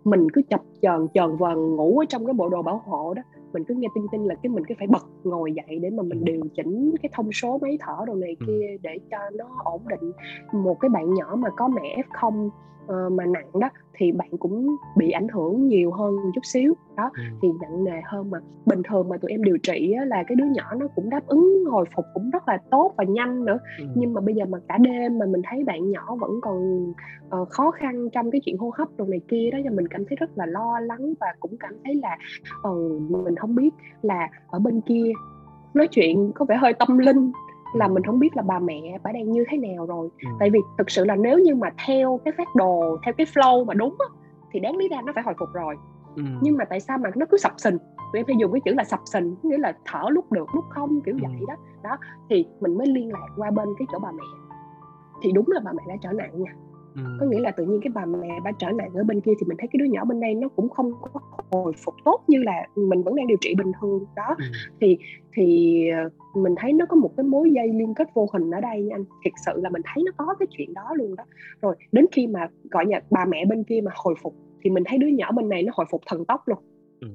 mình 0.09 0.27
cứ 0.33 0.41
chập 0.49 0.61
chờn 0.81 1.07
chờn 1.13 1.37
vần 1.37 1.75
ngủ 1.75 1.99
ở 1.99 2.05
trong 2.09 2.25
cái 2.25 2.33
bộ 2.33 2.49
đồ 2.49 2.61
bảo 2.61 2.81
hộ 2.85 3.13
đó. 3.13 3.21
Mình 3.53 3.63
cứ 3.67 3.75
nghe 3.75 3.87
tinh 3.95 4.07
tinh 4.11 4.27
là 4.27 4.35
cái 4.43 4.49
mình 4.49 4.63
cứ 4.67 4.75
phải 4.77 4.87
bật 4.87 5.05
ngồi 5.23 5.53
dậy 5.53 5.79
để 5.81 5.89
mà 5.89 6.03
mình 6.03 6.23
điều 6.25 6.41
chỉnh 6.55 6.95
cái 7.01 7.09
thông 7.13 7.31
số 7.31 7.57
máy 7.61 7.77
thở 7.79 7.95
đồ 8.07 8.15
này 8.15 8.35
kia 8.47 8.65
để 8.81 8.99
cho 9.11 9.17
nó 9.33 9.45
ổn 9.63 9.81
định. 9.87 10.11
Một 10.51 10.79
cái 10.79 10.89
bạn 10.89 11.13
nhỏ 11.13 11.35
mà 11.37 11.49
có 11.57 11.67
mẹ 11.67 12.01
f 12.09 12.49
ờ, 12.89 13.09
mà 13.09 13.25
nặng 13.25 13.47
đó 13.59 13.69
thì 13.93 14.11
bạn 14.11 14.29
cũng 14.39 14.75
bị 14.97 15.11
ảnh 15.11 15.27
hưởng 15.27 15.67
nhiều 15.67 15.91
hơn 15.91 16.15
một 16.15 16.29
chút 16.35 16.45
xíu 16.45 16.73
đó 16.97 17.09
Ừm. 17.17 17.39
thì 17.41 17.47
nặng 17.61 17.83
nề 17.83 18.01
hơn 18.05 18.31
mà 18.31 18.39
bình 18.65 18.81
thường 18.89 19.09
mà 19.09 19.17
tụi 19.17 19.31
em 19.31 19.43
điều 19.43 19.57
trị 19.57 19.91
á, 19.99 20.05
là 20.05 20.23
cái 20.27 20.35
đứa 20.35 20.45
nhỏ 20.45 20.63
nó 20.77 20.87
cũng 20.95 21.09
đáp 21.09 21.27
ứng 21.27 21.65
hồi 21.71 21.85
phục 21.95 22.05
cũng 22.13 22.29
rất 22.29 22.47
là 22.47 22.57
tốt 22.71 22.93
và 22.97 23.03
nhanh 23.03 23.45
nữa 23.45 23.57
Ừm. 23.79 23.87
nhưng 23.95 24.13
mà 24.13 24.21
bây 24.21 24.35
giờ 24.35 24.45
mà 24.45 24.57
cả 24.67 24.77
đêm 24.77 25.19
mà 25.19 25.25
mình 25.25 25.41
thấy 25.49 25.63
bạn 25.63 25.91
nhỏ 25.91 26.15
vẫn 26.15 26.31
còn 26.41 26.87
ờ, 27.29 27.45
khó 27.45 27.71
khăn 27.71 28.09
trong 28.09 28.31
cái 28.31 28.41
chuyện 28.45 28.57
hô 28.57 28.71
hấp 28.77 28.87
đồ 28.97 29.05
này 29.05 29.21
kia 29.27 29.49
đó 29.51 29.57
cho 29.63 29.71
mình 29.71 29.87
cảm 29.87 30.05
thấy 30.05 30.15
rất 30.15 30.29
là 30.37 30.45
lo 30.45 30.79
lắng 30.79 31.13
và 31.19 31.27
cũng 31.39 31.57
cảm 31.59 31.73
thấy 31.85 31.95
là 31.95 32.17
ừ, 32.63 32.99
mình 33.09 33.35
không 33.35 33.55
biết 33.55 33.69
là 34.01 34.29
ở 34.47 34.59
bên 34.59 34.81
kia 34.81 35.11
nói 35.73 35.87
chuyện 35.87 36.31
có 36.35 36.45
vẻ 36.45 36.55
hơi 36.57 36.73
tâm 36.73 36.97
linh 36.97 37.31
là 37.73 37.87
mình 37.87 38.03
không 38.03 38.19
biết 38.19 38.35
là 38.37 38.41
bà 38.43 38.59
mẹ 38.59 38.97
bà 39.03 39.11
đang 39.11 39.31
như 39.31 39.43
thế 39.49 39.57
nào 39.57 39.85
rồi 39.85 40.09
Ừm. 40.23 40.33
tại 40.39 40.49
vì 40.49 40.59
thực 40.77 40.89
sự 40.91 41.05
là 41.05 41.15
nếu 41.15 41.39
như 41.39 41.55
mà 41.55 41.69
theo 41.87 42.19
cái 42.25 42.33
phát 42.37 42.47
đồ 42.55 42.97
theo 43.05 43.13
cái 43.17 43.25
flow 43.33 43.65
mà 43.65 43.73
đúng 43.73 43.95
á, 43.99 44.05
thì 44.51 44.59
đáng 44.59 44.77
lý 44.77 44.87
ra 44.89 45.01
nó 45.05 45.11
phải 45.15 45.23
hồi 45.23 45.33
phục 45.39 45.49
rồi 45.53 45.75
Ừm. 46.15 46.39
nhưng 46.41 46.57
mà 46.57 46.65
tại 46.65 46.79
sao 46.79 46.97
mà 46.97 47.09
nó 47.15 47.25
cứ 47.29 47.37
sập 47.37 47.53
sình 47.57 47.77
tụi 48.13 48.19
em 48.19 48.25
hay 48.27 48.35
dùng 48.39 48.51
cái 48.51 48.61
chữ 48.65 48.73
là 48.73 48.83
sập 48.83 48.99
sình 49.05 49.35
nghĩa 49.43 49.57
là 49.57 49.73
thở 49.85 50.03
lúc 50.09 50.31
được 50.31 50.55
lúc 50.55 50.65
không 50.69 51.01
kiểu 51.01 51.15
Ừ. 51.15 51.27
vậy 51.27 51.41
đó 51.47 51.55
đó 51.83 51.97
thì 52.29 52.45
mình 52.59 52.77
mới 52.77 52.87
liên 52.87 53.11
lạc 53.13 53.27
qua 53.37 53.51
bên 53.51 53.67
cái 53.79 53.85
chỗ 53.91 53.99
bà 53.99 54.11
mẹ 54.11 54.23
thì 55.21 55.31
đúng 55.31 55.45
là 55.47 55.59
bà 55.63 55.71
mẹ 55.73 55.83
đã 55.87 55.95
trở 56.01 56.11
nặng 56.11 56.43
nha 56.43 56.51
có 57.19 57.25
nghĩa 57.25 57.39
là 57.39 57.51
tự 57.51 57.65
nhiên 57.65 57.79
cái 57.83 57.91
bà 57.95 58.05
mẹ 58.05 58.39
bà 58.43 58.51
trở 58.51 58.71
nặng 58.71 58.89
ở 58.93 59.03
bên 59.03 59.21
kia 59.21 59.31
thì 59.39 59.47
mình 59.47 59.57
thấy 59.57 59.67
cái 59.73 59.77
đứa 59.77 59.85
nhỏ 59.85 60.05
bên 60.05 60.19
đây 60.19 60.33
nó 60.33 60.47
cũng 60.47 60.69
không 60.69 60.91
có 61.01 61.19
hồi 61.51 61.73
phục 61.85 61.95
tốt 62.05 62.21
như 62.27 62.43
là 62.43 62.67
mình 62.75 63.03
vẫn 63.03 63.15
đang 63.15 63.27
điều 63.27 63.37
trị 63.41 63.55
bình 63.55 63.71
thường 63.81 64.05
đó. 64.15 64.35
Ừ. 64.37 64.45
thì 64.81 64.97
thì 65.33 65.87
ờ, 65.89 66.09
mình 66.41 66.55
thấy 66.57 66.73
nó 66.73 66.85
có 66.85 66.95
một 66.95 67.11
cái 67.17 67.23
mối 67.23 67.51
dây 67.51 67.67
liên 67.73 67.93
kết 67.93 68.07
vô 68.13 68.27
hình 68.33 68.51
ở 68.51 68.61
đây 68.61 68.81
nha 68.81 68.95
anh. 68.95 69.05
Thực 69.25 69.33
sự 69.45 69.61
là 69.61 69.69
mình 69.69 69.81
thấy 69.93 70.03
nó 70.05 70.11
có 70.17 70.33
cái 70.39 70.47
chuyện 70.49 70.73
đó 70.73 70.89
luôn 70.95 71.15
đó. 71.15 71.23
Rồi 71.61 71.75
đến 71.91 72.05
khi 72.11 72.27
mà 72.27 72.47
gọi 72.71 72.85
nhà 72.85 72.99
bà 73.09 73.25
mẹ 73.25 73.45
bên 73.45 73.63
kia 73.63 73.81
mà 73.83 73.91
hồi 73.95 74.15
phục 74.21 74.35
thì 74.63 74.69
mình 74.69 74.83
thấy 74.85 74.97
đứa 74.97 75.07
nhỏ 75.07 75.31
bên 75.31 75.49
này 75.49 75.63
nó 75.63 75.71
hồi 75.75 75.85
phục 75.91 76.01
thần 76.05 76.25
tốc 76.25 76.47
luôn. 76.47 76.59
Ừ 77.01 77.07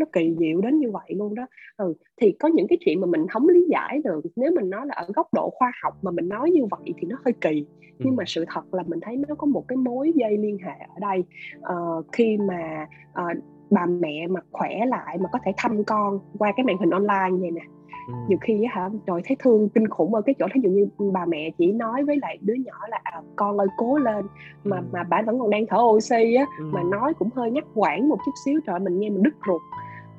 nó 0.00 0.06
kỳ 0.12 0.36
diệu 0.38 0.60
đến 0.60 0.78
như 0.78 0.90
vậy 0.90 1.14
luôn 1.16 1.34
đó. 1.34 1.46
Ừ 1.76 1.94
thì 2.20 2.32
có 2.32 2.48
những 2.48 2.66
cái 2.68 2.78
chuyện 2.80 3.00
mà 3.00 3.06
mình 3.06 3.26
không 3.28 3.48
lý 3.48 3.66
giải 3.70 4.00
được. 4.04 4.20
Nếu 4.36 4.50
mình 4.56 4.70
nói 4.70 4.86
là 4.86 4.94
ở 4.94 5.06
góc 5.14 5.34
độ 5.34 5.50
khoa 5.50 5.72
học 5.82 5.94
mà 6.02 6.10
mình 6.10 6.28
nói 6.28 6.50
như 6.50 6.62
vậy 6.70 6.94
thì 6.98 7.08
nó 7.08 7.16
hơi 7.24 7.34
kỳ. 7.40 7.66
Nhưng 7.98 8.16
mà 8.16 8.24
sự 8.26 8.44
thật 8.48 8.74
là 8.74 8.82
mình 8.86 9.00
thấy 9.02 9.16
nó 9.16 9.34
có 9.34 9.46
một 9.46 9.64
cái 9.68 9.76
mối 9.76 10.12
dây 10.14 10.36
liên 10.36 10.58
hệ 10.58 10.86
ở 10.94 11.00
đây. 11.00 11.24
Uh, 11.58 12.06
khi 12.12 12.36
mà 12.36 12.86
uh, 13.10 13.44
bà 13.70 13.86
mẹ 13.86 14.26
mà 14.26 14.40
khỏe 14.52 14.86
lại 14.86 15.18
mà 15.18 15.28
có 15.32 15.38
thể 15.44 15.52
thăm 15.56 15.84
con 15.84 16.20
qua 16.38 16.52
cái 16.56 16.64
màn 16.64 16.78
hình 16.78 16.90
online 16.90 17.30
như 17.30 17.50
nè. 17.50 17.62
Ừ. 18.06 18.14
nhiều 18.28 18.38
khi 18.40 18.64
á 18.64 18.80
hả 18.80 18.88
trời 19.06 19.20
thấy 19.24 19.36
thương 19.40 19.68
kinh 19.68 19.88
khủng 19.88 20.14
ở 20.14 20.22
cái 20.22 20.34
chỗ 20.38 20.46
ví 20.54 20.60
dụ 20.64 20.70
như 20.70 20.88
bà 21.12 21.26
mẹ 21.26 21.50
chỉ 21.58 21.72
nói 21.72 22.04
với 22.04 22.16
lại 22.22 22.38
đứa 22.40 22.54
nhỏ 22.54 22.88
là 22.88 23.00
à, 23.02 23.22
con 23.36 23.58
ơi 23.58 23.66
cố 23.76 23.98
lên. 23.98 24.26
Mà 24.64 24.76
ừ. 24.76 24.82
mà 24.92 25.02
bà 25.02 25.22
vẫn 25.22 25.38
còn 25.38 25.50
đang 25.50 25.66
thở 25.66 25.78
oxy 25.82 26.34
á 26.34 26.44
ừ. 26.58 26.64
mà 26.72 26.82
nói 26.82 27.14
cũng 27.14 27.28
hơi 27.34 27.50
ngắt 27.50 27.64
quãng 27.74 28.08
một 28.08 28.18
chút 28.26 28.32
xíu. 28.44 28.60
Trời 28.66 28.80
mình 28.80 28.98
nghe 28.98 29.10
mình 29.10 29.22
đứt 29.22 29.34
ruột 29.46 29.60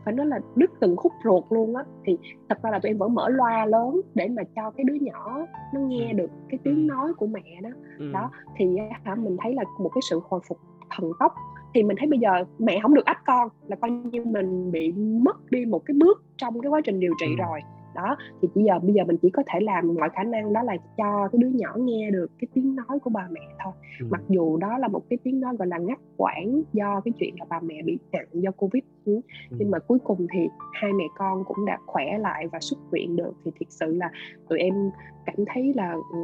phải 0.05 0.13
nói 0.13 0.25
là 0.25 0.39
đứt 0.55 0.71
từng 0.79 0.95
khúc 0.95 1.11
ruột 1.23 1.43
luôn 1.49 1.75
á 1.75 1.83
thì 2.05 2.17
thật 2.49 2.57
ra 2.63 2.71
là 2.71 2.79
tụi 2.79 2.89
em 2.89 2.97
vẫn 2.97 3.13
mở 3.13 3.29
loa 3.29 3.65
lớn 3.65 4.01
để 4.15 4.27
mà 4.27 4.43
cho 4.55 4.71
cái 4.71 4.83
đứa 4.83 4.93
nhỏ 4.93 5.47
nó 5.73 5.79
nghe 5.79 6.11
ừ. 6.11 6.17
được 6.17 6.31
cái 6.49 6.59
tiếng 6.63 6.87
ừ. 6.87 6.93
nói 6.93 7.13
của 7.13 7.27
mẹ 7.27 7.61
đó 7.63 7.69
ừ. 7.99 8.11
đó 8.13 8.31
thì 8.57 8.77
hả 9.03 9.15
mình 9.15 9.37
thấy 9.43 9.53
là 9.53 9.63
một 9.79 9.89
cái 9.89 10.01
sự 10.09 10.19
hồi 10.29 10.39
phục 10.47 10.57
thần 10.89 11.11
tốc 11.19 11.33
thì 11.73 11.83
mình 11.83 11.97
thấy 11.99 12.07
bây 12.07 12.19
giờ 12.19 12.43
mẹ 12.59 12.79
không 12.81 12.93
được 12.93 13.05
áp 13.05 13.17
con 13.25 13.49
là 13.67 13.75
coi 13.75 13.91
như 13.91 14.25
mình 14.25 14.71
bị 14.71 14.91
mất 14.97 15.51
đi 15.51 15.65
một 15.65 15.81
cái 15.85 15.95
bước 15.99 16.23
trong 16.37 16.61
cái 16.61 16.69
quá 16.69 16.81
trình 16.83 16.99
điều 16.99 17.13
trị 17.19 17.27
ừ. 17.37 17.43
rồi 17.43 17.59
đó 17.95 18.15
thì 18.41 18.47
bây 18.55 18.63
giờ 18.63 18.79
bây 18.79 18.93
giờ 18.93 19.03
mình 19.03 19.17
chỉ 19.21 19.29
có 19.29 19.43
thể 19.47 19.59
làm 19.59 19.95
mọi 19.99 20.09
khả 20.13 20.23
năng 20.23 20.53
đó 20.53 20.63
là 20.63 20.77
cho 20.97 21.27
cái 21.31 21.39
đứa 21.39 21.49
nhỏ 21.49 21.75
nghe 21.77 22.11
được 22.11 22.31
cái 22.39 22.47
tiếng 22.53 22.75
nói 22.75 22.99
của 22.99 23.09
bà 23.09 23.27
mẹ 23.31 23.41
thôi 23.63 23.73
ừ. 23.99 24.07
mặc 24.09 24.21
dù 24.29 24.57
đó 24.57 24.77
là 24.77 24.87
một 24.87 25.01
cái 25.09 25.17
tiếng 25.23 25.39
nói 25.39 25.55
gọi 25.57 25.67
là 25.67 25.77
ngắt 25.77 25.99
quãng 26.17 26.61
do 26.73 27.01
cái 27.05 27.11
chuyện 27.19 27.35
là 27.39 27.45
bà 27.49 27.59
mẹ 27.59 27.81
bị 27.85 27.97
nặng 28.11 28.27
do 28.33 28.51
covid 28.51 28.83
ừ. 29.05 29.21
Ừ. 29.49 29.57
nhưng 29.59 29.71
mà 29.71 29.79
cuối 29.79 29.99
cùng 30.03 30.27
thì 30.33 30.39
hai 30.73 30.93
mẹ 30.93 31.05
con 31.17 31.43
cũng 31.43 31.65
đã 31.65 31.77
khỏe 31.85 32.17
lại 32.19 32.47
và 32.51 32.59
xuất 32.61 32.79
viện 32.91 33.15
được 33.15 33.33
thì 33.45 33.51
thực 33.59 33.67
sự 33.69 33.93
là 33.93 34.11
tụi 34.49 34.59
em 34.59 34.73
cảm 35.25 35.35
thấy 35.53 35.73
là 35.75 35.93
ừ, 36.13 36.19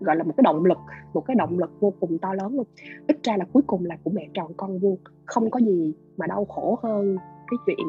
gọi 0.00 0.16
là 0.16 0.24
một 0.24 0.32
cái 0.36 0.42
động 0.42 0.64
lực 0.64 0.78
một 1.14 1.20
cái 1.26 1.34
động 1.34 1.58
lực 1.58 1.80
vô 1.80 1.92
cùng 2.00 2.18
to 2.18 2.34
lớn 2.34 2.54
luôn 2.54 2.66
ít 3.06 3.18
ra 3.22 3.36
là 3.36 3.44
cuối 3.52 3.62
cùng 3.66 3.84
là 3.84 3.96
của 4.04 4.10
mẹ 4.10 4.28
tròn 4.34 4.52
con 4.56 4.78
vuông 4.78 4.98
không 5.24 5.50
có 5.50 5.60
gì 5.60 5.92
mà 6.16 6.26
đau 6.26 6.44
khổ 6.44 6.78
hơn 6.82 7.16
cái 7.50 7.58
chuyện 7.66 7.86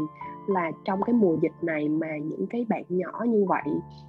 là 0.52 0.72
trong 0.86 1.02
cái 1.04 1.14
mùa 1.14 1.38
dịch 1.42 1.52
này 1.62 1.90
mà 1.90 2.18
những 2.18 2.48
cái 2.50 2.66
bạn 2.70 2.84
nhỏ 2.90 3.24
như 3.28 3.46
vậy 3.48 3.64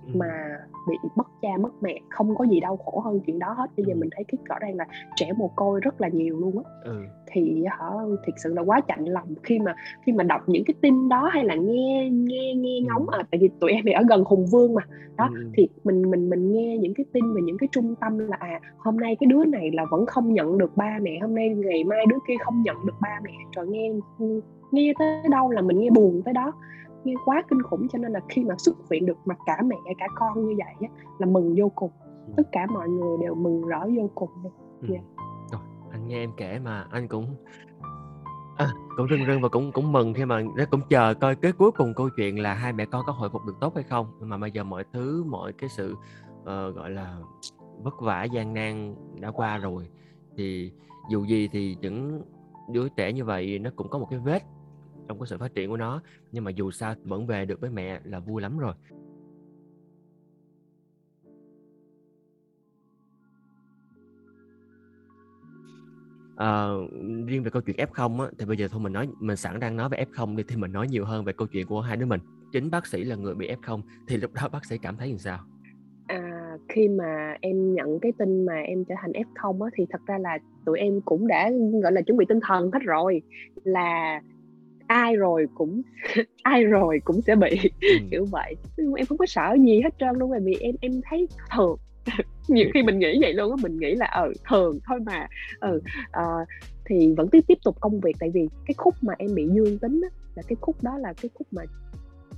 ừ. 0.06 0.12
mà 0.14 0.58
bị 0.88 0.94
mất 1.14 1.26
cha 1.42 1.48
mất 1.60 1.82
mẹ 1.82 2.00
không 2.10 2.34
có 2.34 2.44
gì 2.44 2.60
đau 2.60 2.76
khổ 2.76 3.00
hơn 3.00 3.20
chuyện 3.26 3.38
đó 3.38 3.52
hết 3.52 3.70
bây 3.76 3.86
giờ 3.86 3.92
ừ. 3.94 3.98
mình 3.98 4.10
thấy 4.12 4.24
cái 4.28 4.38
rõ 4.44 4.56
ràng 4.60 4.76
là 4.76 4.86
trẻ 5.16 5.32
mồ 5.38 5.48
côi 5.56 5.80
rất 5.80 6.00
là 6.00 6.08
nhiều 6.08 6.38
luôn 6.38 6.58
á 6.58 6.64
ừ. 6.84 7.02
thì 7.26 7.64
họ 7.78 8.00
thực 8.26 8.34
sự 8.44 8.54
là 8.54 8.62
quá 8.62 8.80
chạnh 8.88 9.04
lòng 9.04 9.34
khi 9.42 9.58
mà 9.58 9.74
khi 10.06 10.12
mà 10.12 10.24
đọc 10.24 10.40
những 10.46 10.64
cái 10.66 10.74
tin 10.80 11.08
đó 11.08 11.30
hay 11.32 11.44
là 11.44 11.54
nghe 11.54 12.08
nghe 12.10 12.54
nghe 12.54 12.78
ừ. 12.78 12.84
ngóng 12.86 13.08
à 13.08 13.22
tại 13.30 13.38
vì 13.40 13.48
tụi 13.60 13.70
em 13.70 13.84
thì 13.84 13.92
ở 13.92 14.02
gần 14.08 14.24
hùng 14.26 14.46
vương 14.46 14.74
mà 14.74 14.82
đó 15.16 15.28
ừ. 15.34 15.50
thì 15.56 15.68
mình 15.84 16.10
mình 16.10 16.30
mình 16.30 16.52
nghe 16.52 16.78
những 16.78 16.94
cái 16.94 17.06
tin 17.12 17.34
về 17.34 17.42
những 17.42 17.58
cái 17.58 17.68
trung 17.72 17.94
tâm 18.00 18.18
là 18.18 18.36
à 18.40 18.60
hôm 18.78 18.96
nay 18.96 19.16
cái 19.20 19.26
đứa 19.26 19.44
này 19.44 19.70
là 19.72 19.84
vẫn 19.90 20.06
không 20.06 20.34
nhận 20.34 20.58
được 20.58 20.76
ba 20.76 20.98
mẹ 21.02 21.18
hôm 21.20 21.34
nay 21.34 21.48
ngày 21.48 21.84
mai 21.84 22.06
đứa 22.08 22.18
kia 22.28 22.34
không 22.44 22.62
nhận 22.62 22.76
được 22.86 22.94
ba 23.00 23.20
mẹ 23.24 23.32
rồi 23.56 23.66
nghe 23.66 23.92
nghe 24.72 24.92
tới 24.98 25.22
đâu 25.30 25.50
là 25.50 25.62
mình 25.62 25.78
nghe 25.78 25.90
buồn 25.90 26.22
tới 26.24 26.34
đó 26.34 26.52
nghe 27.04 27.14
quá 27.24 27.42
kinh 27.50 27.62
khủng 27.62 27.88
cho 27.88 27.98
nên 27.98 28.12
là 28.12 28.20
khi 28.28 28.44
mà 28.44 28.54
xuất 28.58 28.88
viện 28.88 29.06
được 29.06 29.18
mà 29.24 29.34
cả 29.46 29.62
mẹ 29.64 29.76
cả 29.98 30.06
con 30.14 30.48
như 30.48 30.54
vậy 30.58 30.88
á, 30.88 30.88
là 31.18 31.26
mừng 31.26 31.54
vô 31.58 31.72
cùng 31.74 31.90
ừ. 32.26 32.32
tất 32.36 32.42
cả 32.52 32.66
mọi 32.66 32.88
người 32.88 33.18
đều 33.20 33.34
mừng 33.34 33.66
rỡ 33.66 33.80
vô 33.96 34.10
cùng 34.14 34.30
luôn 34.42 34.52
ừ. 34.80 34.88
yeah. 34.92 35.04
Rồi, 35.52 35.60
anh 35.90 36.08
nghe 36.08 36.16
em 36.16 36.30
kể 36.36 36.58
mà 36.58 36.86
anh 36.90 37.08
cũng 37.08 37.26
à, 38.56 38.68
cũng 38.96 39.08
rưng 39.08 39.26
rưng 39.26 39.40
và 39.40 39.48
cũng 39.48 39.72
cũng 39.72 39.92
mừng 39.92 40.14
khi 40.14 40.24
mà 40.24 40.42
nó 40.56 40.64
cũng 40.70 40.80
chờ 40.88 41.14
coi 41.14 41.36
cái 41.36 41.52
cuối 41.52 41.70
cùng 41.70 41.94
câu 41.94 42.08
chuyện 42.16 42.42
là 42.42 42.54
hai 42.54 42.72
mẹ 42.72 42.84
con 42.86 43.02
có 43.06 43.12
hồi 43.12 43.28
phục 43.30 43.42
được 43.46 43.56
tốt 43.60 43.74
hay 43.74 43.84
không 43.84 44.06
mà 44.20 44.38
bây 44.38 44.50
giờ 44.50 44.64
mọi 44.64 44.84
thứ 44.92 45.24
mọi 45.24 45.52
cái 45.52 45.68
sự 45.68 45.96
uh, 46.40 46.46
gọi 46.76 46.90
là 46.90 47.16
vất 47.82 48.00
vả 48.00 48.24
gian 48.24 48.54
nan 48.54 48.94
đã 49.20 49.30
qua 49.30 49.58
rồi 49.58 49.88
thì 50.36 50.72
dù 51.10 51.24
gì 51.24 51.48
thì 51.52 51.76
những 51.80 52.22
đứa 52.68 52.88
trẻ 52.88 53.12
như 53.12 53.24
vậy 53.24 53.58
nó 53.58 53.70
cũng 53.76 53.88
có 53.88 53.98
một 53.98 54.06
cái 54.10 54.18
vết 54.18 54.42
trong 55.08 55.18
cái 55.18 55.26
sự 55.26 55.38
phát 55.38 55.54
triển 55.54 55.70
của 55.70 55.76
nó. 55.76 56.02
Nhưng 56.32 56.44
mà 56.44 56.50
dù 56.50 56.70
sao 56.70 56.94
vẫn 57.04 57.26
về 57.26 57.44
được 57.44 57.60
với 57.60 57.70
mẹ 57.70 58.00
là 58.04 58.20
vui 58.20 58.42
lắm 58.42 58.58
rồi. 58.58 58.74
À, 66.36 66.68
riêng 67.26 67.42
về 67.42 67.50
câu 67.50 67.62
chuyện 67.62 67.76
F0 67.76 68.20
á, 68.20 68.30
thì 68.38 68.46
bây 68.46 68.56
giờ 68.56 68.68
thôi 68.70 68.80
mình 68.80 68.92
nói 68.92 69.08
mình 69.20 69.36
sẵn 69.36 69.60
đang 69.60 69.76
nói 69.76 69.88
về 69.88 70.04
F0 70.12 70.36
đi 70.36 70.42
thì 70.48 70.56
mình 70.56 70.72
nói 70.72 70.88
nhiều 70.88 71.04
hơn 71.04 71.24
về 71.24 71.32
câu 71.32 71.48
chuyện 71.52 71.66
của 71.66 71.80
hai 71.80 71.96
đứa 71.96 72.06
mình. 72.06 72.20
Chính 72.52 72.70
bác 72.70 72.86
sĩ 72.86 73.04
là 73.04 73.16
người 73.16 73.34
bị 73.34 73.50
F0 73.62 73.80
thì 74.08 74.16
lúc 74.16 74.34
đó 74.34 74.48
bác 74.52 74.64
sĩ 74.64 74.78
cảm 74.78 74.96
thấy 74.96 75.10
như 75.10 75.16
sao? 75.18 75.38
À, 76.06 76.56
khi 76.68 76.88
mà 76.88 77.34
em 77.40 77.74
nhận 77.74 78.00
cái 78.00 78.12
tin 78.18 78.46
mà 78.46 78.54
em 78.54 78.84
trở 78.84 78.94
thành 79.02 79.12
F0 79.12 79.62
á, 79.64 79.70
thì 79.74 79.86
thật 79.90 80.00
ra 80.06 80.18
là 80.18 80.38
tụi 80.64 80.78
em 80.78 81.00
cũng 81.04 81.26
đã 81.26 81.50
gọi 81.82 81.92
là 81.92 82.00
chuẩn 82.02 82.16
bị 82.18 82.26
tinh 82.28 82.40
thần 82.42 82.70
hết 82.72 82.80
rồi. 82.82 83.22
Là 83.64 84.20
ai 84.92 85.16
rồi 85.16 85.46
cũng 85.54 85.82
ai 86.42 86.64
rồi 86.64 87.00
cũng 87.04 87.20
sẽ 87.22 87.34
bị 87.34 87.70
ừ. 87.80 87.88
kiểu 88.10 88.24
vậy 88.24 88.56
em 88.96 89.06
không 89.06 89.18
có 89.18 89.26
sợ 89.26 89.56
gì 89.60 89.80
hết 89.80 89.94
trơn 90.00 90.18
luôn 90.18 90.30
bởi 90.30 90.40
vì 90.40 90.54
em 90.60 90.74
em 90.80 91.00
thấy 91.10 91.28
thường 91.56 91.76
nhiều 92.48 92.66
khi 92.74 92.82
mình 92.82 92.98
nghĩ 92.98 93.18
vậy 93.20 93.32
luôn 93.32 93.50
á 93.50 93.56
mình 93.62 93.78
nghĩ 93.78 93.94
là 93.94 94.06
ờ 94.06 94.32
thường 94.50 94.78
thôi 94.86 95.00
mà 95.06 95.26
ừ 95.60 95.82
uh, 96.18 96.48
thì 96.84 97.14
vẫn 97.16 97.28
tiếp 97.28 97.44
tiếp 97.46 97.58
tục 97.64 97.76
công 97.80 98.00
việc 98.00 98.16
tại 98.20 98.30
vì 98.34 98.48
cái 98.66 98.74
khúc 98.76 98.94
mà 99.02 99.14
em 99.18 99.34
bị 99.34 99.48
dương 99.54 99.78
tính 99.78 100.00
á, 100.02 100.08
là 100.34 100.42
cái 100.48 100.56
khúc 100.60 100.82
đó 100.82 100.98
là 100.98 101.12
cái 101.22 101.30
khúc 101.34 101.46
mà 101.50 101.62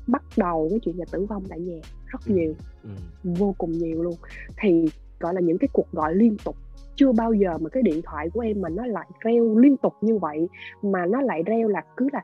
bắt 0.06 0.22
đầu 0.36 0.68
cái 0.70 0.78
chuyện 0.84 0.98
là 0.98 1.04
tử 1.12 1.24
vong 1.24 1.44
tại 1.48 1.60
nhà 1.60 1.80
rất 2.06 2.20
ừ. 2.26 2.34
nhiều 2.34 2.54
ừ. 2.82 2.90
vô 3.24 3.54
cùng 3.58 3.72
nhiều 3.72 4.02
luôn 4.02 4.14
thì 4.56 4.84
gọi 5.20 5.34
là 5.34 5.40
những 5.40 5.58
cái 5.58 5.68
cuộc 5.72 5.92
gọi 5.92 6.14
liên 6.14 6.36
tục 6.44 6.56
chưa 6.96 7.12
bao 7.12 7.32
giờ 7.32 7.58
mà 7.58 7.68
cái 7.70 7.82
điện 7.82 8.00
thoại 8.04 8.30
của 8.30 8.40
em 8.40 8.60
mà 8.60 8.68
nó 8.68 8.86
lại 8.86 9.06
reo 9.20 9.58
liên 9.58 9.76
tục 9.76 9.94
như 10.00 10.16
vậy 10.16 10.48
mà 10.82 11.06
nó 11.06 11.20
lại 11.20 11.42
reo 11.46 11.68
là 11.68 11.82
cứ 11.96 12.08
là 12.12 12.22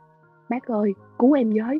bác 0.50 0.66
ơi 0.66 0.94
cứu 1.18 1.32
em 1.32 1.50
với. 1.50 1.78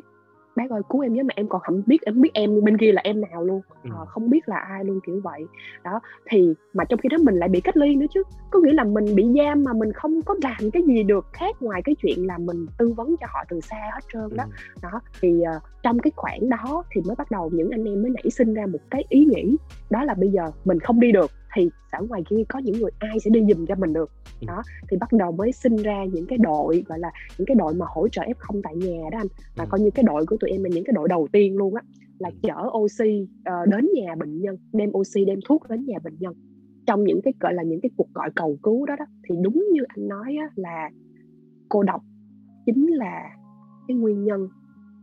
Bác 0.55 0.69
ơi 0.69 0.81
cứu 0.89 1.01
em 1.01 1.13
với 1.13 1.23
mà 1.23 1.33
em 1.35 1.47
còn 1.47 1.61
không 1.61 1.83
biết 1.85 2.01
em 2.01 2.21
biết 2.21 2.29
em 2.33 2.63
bên 2.63 2.77
kia 2.77 2.91
là 2.91 3.01
em 3.03 3.21
nào 3.21 3.43
luôn. 3.43 3.61
Ừ. 3.83 3.89
à, 3.93 4.05
không 4.05 4.29
biết 4.29 4.49
là 4.49 4.57
ai 4.57 4.85
luôn 4.85 4.99
kiểu 5.05 5.21
vậy. 5.23 5.45
Đó 5.83 5.99
thì 6.29 6.53
mà 6.73 6.83
trong 6.83 6.99
khi 6.99 7.09
đó 7.09 7.17
mình 7.23 7.35
lại 7.35 7.49
bị 7.49 7.61
cách 7.61 7.77
ly 7.77 7.95
nữa 7.95 8.05
chứ. 8.13 8.23
Có 8.51 8.59
nghĩa 8.59 8.73
là 8.73 8.83
mình 8.83 9.15
bị 9.15 9.25
giam 9.37 9.63
mà 9.63 9.73
mình 9.73 9.91
không 9.93 10.21
có 10.21 10.35
làm 10.41 10.71
cái 10.71 10.83
gì 10.83 11.03
được 11.03 11.25
khác 11.33 11.55
ngoài 11.61 11.81
cái 11.85 11.95
chuyện 12.01 12.27
là 12.27 12.37
mình 12.37 12.65
tư 12.77 12.93
vấn 12.97 13.15
cho 13.21 13.27
họ 13.29 13.43
từ 13.49 13.59
xa 13.61 13.91
hết 13.93 14.01
trơn 14.13 14.37
đó. 14.37 14.43
Ừ. 14.43 14.79
đó 14.81 15.01
thì 15.21 15.29
uh, 15.57 15.63
trong 15.83 15.99
cái 15.99 16.11
khoảng 16.15 16.49
đó 16.49 16.83
thì 16.91 17.01
mới 17.05 17.15
bắt 17.15 17.31
đầu 17.31 17.49
những 17.53 17.69
anh 17.69 17.83
em 17.83 18.01
mới 18.01 18.11
nảy 18.11 18.29
sinh 18.31 18.53
ra 18.53 18.65
một 18.65 18.79
cái 18.89 19.05
ý 19.09 19.25
nghĩ. 19.25 19.57
Đó 19.89 20.03
là 20.03 20.13
bây 20.13 20.29
giờ 20.29 20.51
mình 20.65 20.79
không 20.79 20.99
đi 20.99 21.11
được 21.11 21.31
thì 21.55 21.69
ở 21.91 22.05
ngoài 22.09 22.23
kia 22.29 22.43
có 22.49 22.59
những 22.59 22.79
người 22.79 22.91
ai 22.99 23.19
sẽ 23.19 23.29
đi 23.29 23.41
giùm 23.49 23.65
cho 23.65 23.75
mình 23.75 23.93
được 23.93 24.11
ừ. 24.41 24.45
đó 24.47 24.63
thì 24.89 24.97
bắt 24.97 25.13
đầu 25.13 25.31
mới 25.31 25.51
sinh 25.51 25.75
ra 25.75 26.05
những 26.05 26.25
cái 26.27 26.37
đội 26.37 26.83
gọi 26.87 26.99
là 26.99 27.11
những 27.37 27.45
cái 27.45 27.55
đội 27.55 27.73
mà 27.73 27.85
hỗ 27.89 28.07
trợ 28.07 28.21
f 28.21 28.33
không 28.37 28.61
tại 28.63 28.75
nhà 28.75 29.09
đó 29.11 29.17
anh 29.17 29.27
và 29.55 29.63
ừ. 29.63 29.67
coi 29.71 29.79
như 29.79 29.89
cái 29.91 30.03
đội 30.03 30.25
của 30.25 30.37
tụi 30.39 30.49
em 30.49 30.63
là 30.63 30.69
những 30.73 30.83
cái 30.83 30.93
đội 30.93 31.07
đầu 31.09 31.27
tiên 31.31 31.57
luôn 31.57 31.75
á 31.75 31.81
là 32.19 32.29
ừ. 32.29 32.35
chở 32.43 32.69
oxy 32.77 33.27
uh, 33.39 33.69
đến 33.69 33.89
nhà 33.93 34.15
bệnh 34.15 34.41
nhân 34.41 34.57
đem 34.73 34.89
oxy 34.97 35.25
đem 35.25 35.39
thuốc 35.49 35.69
đến 35.69 35.85
nhà 35.85 35.99
bệnh 36.03 36.15
nhân 36.19 36.33
trong 36.85 37.03
những 37.03 37.21
cái 37.21 37.33
gọi 37.39 37.53
là 37.53 37.63
những 37.63 37.81
cái 37.81 37.89
cuộc 37.97 38.13
gọi 38.13 38.29
cầu 38.35 38.57
cứu 38.63 38.85
đó 38.85 38.95
đó 38.99 39.05
thì 39.29 39.35
đúng 39.41 39.65
như 39.73 39.81
anh 39.87 40.07
nói 40.07 40.35
á, 40.39 40.47
là 40.55 40.89
cô 41.69 41.83
độc 41.83 42.01
chính 42.65 42.87
là 42.87 43.29
cái 43.87 43.97
nguyên 43.97 44.23
nhân 44.23 44.47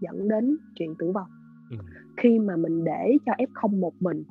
dẫn 0.00 0.28
đến 0.28 0.56
chuyện 0.74 0.94
tử 0.98 1.10
vong 1.10 1.26
ừ. 1.70 1.76
khi 2.16 2.38
mà 2.38 2.56
mình 2.56 2.84
để 2.84 3.16
cho 3.26 3.32
f 3.32 3.46
không 3.52 3.80
một 3.80 3.92
mình 4.00 4.22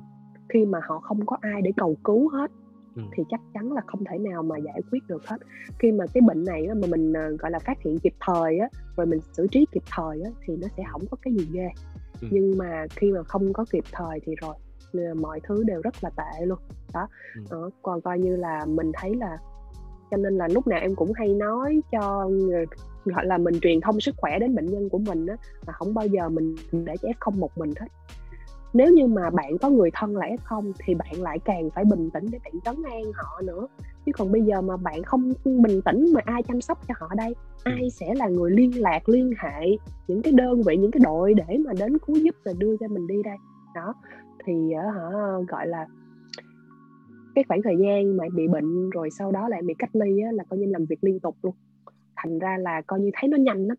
khi 0.48 0.64
mà 0.64 0.78
họ 0.88 1.00
không 1.00 1.26
có 1.26 1.36
ai 1.40 1.62
để 1.62 1.72
cầu 1.76 1.96
cứu 2.04 2.28
hết 2.28 2.50
ừ. 2.96 3.02
thì 3.16 3.22
chắc 3.30 3.40
chắn 3.54 3.72
là 3.72 3.80
không 3.86 4.04
thể 4.04 4.18
nào 4.18 4.42
mà 4.42 4.56
giải 4.58 4.80
quyết 4.90 5.06
được 5.08 5.26
hết 5.26 5.36
khi 5.78 5.92
mà 5.92 6.04
cái 6.14 6.20
bệnh 6.20 6.44
này 6.44 6.66
mà 6.76 6.86
mình 6.90 7.12
à, 7.12 7.28
gọi 7.38 7.50
là 7.50 7.58
phát 7.58 7.82
hiện 7.84 7.98
kịp 7.98 8.14
thời 8.20 8.58
á 8.58 8.68
rồi 8.96 9.06
mình 9.06 9.20
xử 9.32 9.46
trí 9.46 9.66
kịp 9.72 9.82
thời 9.96 10.22
á 10.22 10.30
thì 10.46 10.56
nó 10.56 10.68
sẽ 10.76 10.82
không 10.92 11.02
có 11.10 11.16
cái 11.22 11.34
gì 11.34 11.48
ghê 11.52 11.68
ừ. 12.20 12.28
nhưng 12.30 12.58
mà 12.58 12.86
khi 12.90 13.12
mà 13.12 13.22
không 13.22 13.52
có 13.52 13.64
kịp 13.72 13.84
thời 13.92 14.20
thì 14.26 14.34
rồi 14.40 14.54
mọi 15.14 15.40
thứ 15.48 15.64
đều 15.64 15.80
rất 15.82 15.94
là 16.04 16.10
tệ 16.10 16.46
luôn 16.46 16.58
đó 16.94 17.08
ừ. 17.50 17.70
còn 17.82 18.00
coi 18.00 18.18
như 18.18 18.36
là 18.36 18.64
mình 18.68 18.92
thấy 18.94 19.14
là 19.14 19.38
cho 20.10 20.16
nên 20.16 20.36
là 20.36 20.48
lúc 20.48 20.66
nào 20.66 20.80
em 20.80 20.94
cũng 20.94 21.12
hay 21.14 21.28
nói 21.28 21.80
cho 21.92 22.30
gọi 23.04 23.26
là 23.26 23.38
mình 23.38 23.54
truyền 23.60 23.80
thông 23.80 24.00
sức 24.00 24.14
khỏe 24.18 24.38
đến 24.38 24.54
bệnh 24.54 24.66
nhân 24.66 24.88
của 24.88 24.98
mình 24.98 25.26
á 25.26 25.36
mà 25.66 25.72
không 25.72 25.94
bao 25.94 26.06
giờ 26.06 26.28
mình 26.28 26.54
để 26.72 26.96
cho 27.02 27.08
f 27.08 27.14
không 27.18 27.40
một 27.40 27.58
mình 27.58 27.72
hết 27.80 27.86
nếu 28.72 28.92
như 28.92 29.06
mà 29.06 29.30
bạn 29.30 29.58
có 29.58 29.70
người 29.70 29.90
thân 29.94 30.16
là 30.16 30.26
F0 30.26 30.72
thì 30.84 30.94
bạn 30.94 31.22
lại 31.22 31.38
càng 31.44 31.70
phải 31.74 31.84
bình 31.84 32.10
tĩnh 32.10 32.26
để 32.32 32.38
bạn 32.44 32.52
trấn 32.64 32.74
an 32.84 33.02
họ 33.14 33.40
nữa. 33.44 33.66
Chứ 34.06 34.12
còn 34.18 34.32
bây 34.32 34.42
giờ 34.42 34.60
mà 34.62 34.76
bạn 34.76 35.02
không 35.02 35.32
bình 35.44 35.80
tĩnh 35.84 36.06
mà 36.14 36.20
ai 36.24 36.42
chăm 36.42 36.60
sóc 36.60 36.78
cho 36.88 36.94
họ 36.98 37.08
đây 37.16 37.34
ai 37.64 37.90
sẽ 37.90 38.14
là 38.14 38.28
người 38.28 38.50
liên 38.50 38.82
lạc 38.82 39.08
liên 39.08 39.30
hệ 39.38 39.66
những 40.08 40.22
cái 40.22 40.32
đơn 40.32 40.62
vị 40.66 40.76
những 40.76 40.90
cái 40.90 41.00
đội 41.04 41.34
để 41.34 41.58
mà 41.66 41.72
đến 41.78 41.98
cứu 41.98 42.16
giúp 42.16 42.34
và 42.44 42.52
đưa 42.58 42.76
cho 42.76 42.88
mình 42.88 43.06
đi 43.06 43.22
đây? 43.24 43.36
Đó 43.74 43.94
thì 44.46 44.52
uh, 44.52 45.48
gọi 45.48 45.66
là 45.66 45.86
cái 47.34 47.44
khoảng 47.48 47.62
thời 47.62 47.76
gian 47.76 48.16
mà 48.16 48.24
bị 48.34 48.48
bệnh 48.48 48.90
rồi 48.90 49.08
sau 49.18 49.32
đó 49.32 49.48
lại 49.48 49.62
bị 49.62 49.74
cách 49.78 49.96
ly 49.96 50.20
á, 50.20 50.32
là 50.32 50.44
coi 50.48 50.58
như 50.58 50.66
làm 50.68 50.84
việc 50.84 51.04
liên 51.04 51.20
tục 51.20 51.36
luôn. 51.42 51.54
Thành 52.16 52.38
ra 52.38 52.56
là 52.60 52.82
coi 52.86 53.00
như 53.00 53.10
thấy 53.14 53.28
nó 53.28 53.36
nhanh 53.36 53.66
lắm. 53.66 53.76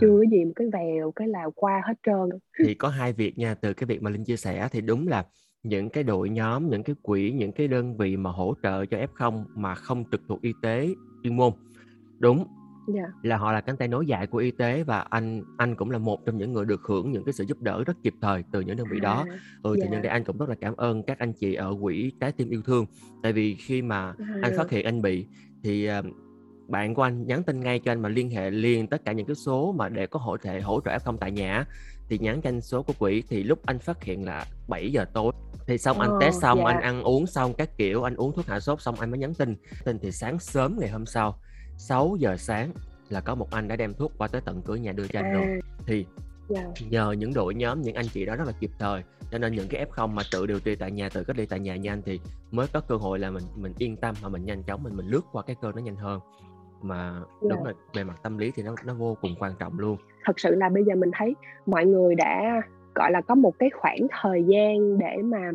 Chưa 0.00 0.20
cái 0.20 0.30
gì 0.38 0.44
một 0.44 0.52
cái 0.56 0.66
vèo 0.72 1.12
cái 1.12 1.28
là 1.28 1.44
qua 1.54 1.82
hết 1.86 1.94
trơn 2.06 2.38
thì 2.66 2.74
có 2.74 2.88
hai 2.88 3.12
việc 3.12 3.38
nha 3.38 3.54
từ 3.54 3.74
cái 3.74 3.86
việc 3.86 4.02
mà 4.02 4.10
linh 4.10 4.24
chia 4.24 4.36
sẻ 4.36 4.68
thì 4.72 4.80
đúng 4.80 5.08
là 5.08 5.24
những 5.62 5.90
cái 5.90 6.04
đội 6.04 6.30
nhóm 6.30 6.70
những 6.70 6.82
cái 6.82 6.96
quỹ 7.02 7.32
những 7.32 7.52
cái 7.52 7.68
đơn 7.68 7.96
vị 7.96 8.16
mà 8.16 8.30
hỗ 8.30 8.54
trợ 8.62 8.86
cho 8.86 8.98
f0 8.98 9.44
mà 9.54 9.74
không 9.74 10.04
trực 10.12 10.20
thuộc 10.28 10.42
y 10.42 10.52
tế 10.62 10.88
chuyên 11.22 11.36
môn 11.36 11.52
đúng 12.18 12.36
yeah. 12.94 13.08
Dạ. 13.08 13.12
là 13.22 13.36
họ 13.36 13.52
là 13.52 13.60
cánh 13.60 13.76
tay 13.76 13.88
nối 13.88 14.06
dài 14.06 14.26
của 14.26 14.38
y 14.38 14.50
tế 14.50 14.82
và 14.82 15.00
anh 15.00 15.42
anh 15.58 15.74
cũng 15.74 15.90
là 15.90 15.98
một 15.98 16.26
trong 16.26 16.38
những 16.38 16.52
người 16.52 16.64
được 16.64 16.80
hưởng 16.82 17.12
những 17.12 17.24
cái 17.24 17.32
sự 17.32 17.44
giúp 17.44 17.60
đỡ 17.60 17.84
rất 17.84 17.96
kịp 18.02 18.14
thời 18.20 18.44
từ 18.52 18.60
những 18.60 18.76
đơn 18.76 18.86
vị 18.90 19.00
đó 19.00 19.24
à, 19.28 19.34
ừ 19.62 19.70
yeah. 19.70 19.82
thì 19.82 19.90
nhân 19.90 20.02
dạ. 20.02 20.02
đây 20.02 20.12
anh 20.12 20.24
cũng 20.24 20.38
rất 20.38 20.48
là 20.48 20.54
cảm 20.60 20.76
ơn 20.76 21.02
các 21.02 21.18
anh 21.18 21.32
chị 21.32 21.54
ở 21.54 21.74
quỹ 21.82 22.12
trái 22.20 22.32
tim 22.32 22.50
yêu 22.50 22.62
thương 22.62 22.86
tại 23.22 23.32
vì 23.32 23.54
khi 23.54 23.82
mà 23.82 23.98
à, 23.98 24.14
anh 24.42 24.52
phát 24.56 24.70
hiện 24.70 24.84
anh 24.84 25.02
bị 25.02 25.26
thì 25.62 25.88
bạn 26.68 26.94
của 26.94 27.02
anh 27.02 27.26
nhắn 27.26 27.42
tin 27.42 27.60
ngay 27.60 27.78
cho 27.78 27.92
anh 27.92 28.02
mà 28.02 28.08
liên 28.08 28.30
hệ 28.30 28.50
liền 28.50 28.86
tất 28.86 29.04
cả 29.04 29.12
những 29.12 29.26
cái 29.26 29.36
số 29.36 29.74
mà 29.76 29.88
để 29.88 30.06
có 30.06 30.20
hỗ 30.20 30.36
trợ 30.36 30.60
hỗ 30.60 30.80
trợ 30.84 30.90
F0 30.90 31.16
tại 31.16 31.30
nhà 31.30 31.66
thì 32.08 32.18
nhắn 32.18 32.40
cho 32.42 32.48
anh 32.48 32.60
số 32.60 32.82
của 32.82 32.92
quỹ 32.98 33.22
thì 33.28 33.42
lúc 33.42 33.58
anh 33.66 33.78
phát 33.78 34.04
hiện 34.04 34.24
là 34.24 34.46
7 34.68 34.92
giờ 34.92 35.04
tối. 35.12 35.32
Thì 35.66 35.78
xong 35.78 36.00
anh 36.00 36.10
test 36.20 36.42
xong 36.42 36.58
yeah. 36.58 36.74
anh 36.74 36.82
ăn 36.82 37.02
uống 37.02 37.26
xong 37.26 37.54
các 37.54 37.76
kiểu 37.76 38.02
anh 38.02 38.16
uống 38.16 38.32
thuốc 38.32 38.46
hạ 38.46 38.60
sốt 38.60 38.82
xong 38.82 38.94
anh 39.00 39.10
mới 39.10 39.18
nhắn 39.18 39.34
tin. 39.34 39.56
Tin 39.84 39.98
thì 39.98 40.12
sáng 40.12 40.38
sớm 40.38 40.76
ngày 40.80 40.90
hôm 40.90 41.06
sau 41.06 41.40
6 41.78 42.16
giờ 42.18 42.36
sáng 42.36 42.72
là 43.08 43.20
có 43.20 43.34
một 43.34 43.50
anh 43.50 43.68
đã 43.68 43.76
đem 43.76 43.94
thuốc 43.94 44.12
qua 44.18 44.28
tới 44.28 44.40
tận 44.44 44.62
cửa 44.62 44.74
nhà 44.74 44.92
đưa 44.92 45.06
cho 45.08 45.20
anh 45.20 45.32
rồi. 45.32 45.46
Thì 45.86 46.06
yeah. 46.54 46.66
nhờ 46.90 47.12
những 47.12 47.34
đội 47.34 47.54
nhóm 47.54 47.82
những 47.82 47.94
anh 47.94 48.06
chị 48.08 48.24
đó 48.24 48.36
rất 48.36 48.46
là 48.46 48.52
kịp 48.60 48.70
thời 48.78 49.02
cho 49.30 49.38
nên 49.38 49.54
những 49.54 49.68
cái 49.68 49.86
f 49.86 49.90
không 49.90 50.14
mà 50.14 50.22
tự 50.32 50.46
điều 50.46 50.60
trị 50.60 50.76
tại 50.76 50.90
nhà 50.90 51.08
tự 51.08 51.24
cách 51.24 51.38
ly 51.38 51.46
tại 51.46 51.60
nhà 51.60 51.76
nhanh 51.76 52.02
thì 52.02 52.20
mới 52.50 52.66
có 52.72 52.80
cơ 52.80 52.96
hội 52.96 53.18
là 53.18 53.30
mình 53.30 53.44
mình 53.56 53.72
yên 53.78 53.96
tâm 53.96 54.14
mà 54.22 54.28
mình 54.28 54.44
nhanh 54.44 54.62
chóng 54.62 54.82
mình 54.82 54.96
mình 54.96 55.06
lướt 55.06 55.20
qua 55.32 55.42
cái 55.42 55.56
cơn 55.62 55.76
nó 55.76 55.82
nhanh 55.82 55.96
hơn 55.96 56.20
mà 56.82 57.10
yeah. 57.12 57.24
đúng 57.40 57.64
là 57.64 57.72
về 57.94 58.04
mặt 58.04 58.16
tâm 58.22 58.38
lý 58.38 58.52
thì 58.54 58.62
nó 58.62 58.74
nó 58.84 58.94
vô 58.94 59.16
cùng 59.20 59.34
quan 59.38 59.52
trọng 59.58 59.78
luôn 59.78 59.96
thật 60.24 60.40
sự 60.40 60.54
là 60.54 60.68
bây 60.68 60.84
giờ 60.84 60.94
mình 60.94 61.10
thấy 61.18 61.36
mọi 61.66 61.86
người 61.86 62.14
đã 62.14 62.62
gọi 62.94 63.10
là 63.10 63.20
có 63.20 63.34
một 63.34 63.58
cái 63.58 63.70
khoảng 63.70 64.06
thời 64.20 64.44
gian 64.44 64.98
để 64.98 65.16
mà 65.22 65.50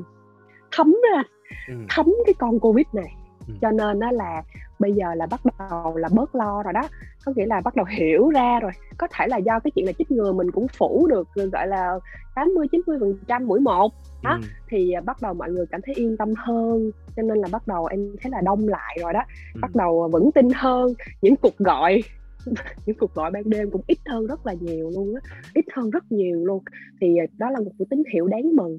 thấm 0.72 0.96
ra 1.14 1.24
ừ. 1.68 1.74
thấm 1.90 2.06
cái 2.26 2.34
con 2.40 2.60
covid 2.60 2.86
này 2.94 3.16
ừ. 3.48 3.54
cho 3.62 3.72
nên 3.72 4.00
nó 4.00 4.12
là 4.12 4.44
bây 4.80 4.94
giờ 4.94 5.16
là 5.16 5.26
bắt 5.26 5.42
đầu 5.46 5.98
là 5.98 6.10
bớt 6.16 6.36
lo 6.36 6.64
rồi 6.64 6.74
đó. 6.74 6.82
Có 7.26 7.34
nghĩa 7.36 7.46
là 7.46 7.62
bắt 7.62 7.76
đầu 7.76 7.86
hiểu 7.86 8.30
ra 8.30 8.60
rồi. 8.60 8.72
Có 8.98 9.08
thể 9.12 9.28
là 9.28 9.38
do 9.38 9.60
cái 9.60 9.72
chuyện 9.72 9.86
là 9.86 9.92
chích 9.92 10.12
ngừa 10.12 10.34
mình 10.34 10.52
cũng 10.52 10.68
phủ 10.68 11.08
được 11.08 11.28
gọi 11.52 11.68
là 11.68 12.00
80 12.36 12.68
90 12.72 12.98
phần 13.00 13.18
trăm 13.28 13.46
mũi 13.48 13.60
một. 13.60 13.94
Đó 14.24 14.38
ừ. 14.42 14.48
thì 14.68 14.92
à, 14.92 15.02
bắt 15.02 15.18
đầu 15.22 15.34
mọi 15.34 15.52
người 15.52 15.66
cảm 15.66 15.82
thấy 15.86 15.96
yên 15.96 16.18
tâm 16.18 16.34
hơn. 16.38 16.92
Cho 17.16 17.24
nên 17.24 17.38
là 17.38 17.48
bắt 17.52 17.68
đầu 17.68 17.86
em 17.86 18.16
thấy 18.22 18.32
là 18.32 18.42
đông 18.42 18.68
lại 18.68 18.98
rồi 19.02 19.14
đó. 19.14 19.22
Ừ. 19.54 19.60
bắt 19.62 19.76
đầu 19.76 20.10
vững 20.14 20.32
tin 20.32 20.50
hơn. 20.56 20.94
Những 21.22 21.36
cuộc 21.36 21.58
gọi 21.58 22.02
những 22.86 22.98
cuộc 23.00 23.14
gọi 23.14 23.32
ban 23.32 23.50
đêm 23.50 23.72
cũng 23.72 23.82
ít 23.88 24.00
hơn 24.06 24.28
rất 24.28 24.46
là 24.46 24.54
nhiều 24.54 24.90
luôn 24.96 25.16
á. 25.16 25.22
Ít 25.54 25.66
hơn 25.74 25.90
rất 25.90 26.12
nhiều 26.12 26.46
luôn. 26.46 26.64
Thì 27.02 27.18
à, 27.18 27.26
đó 27.38 27.50
là 27.50 27.60
một 27.60 27.72
tín 27.90 28.04
hiệu 28.14 28.28
đáng 28.28 28.56
mừng. 28.56 28.78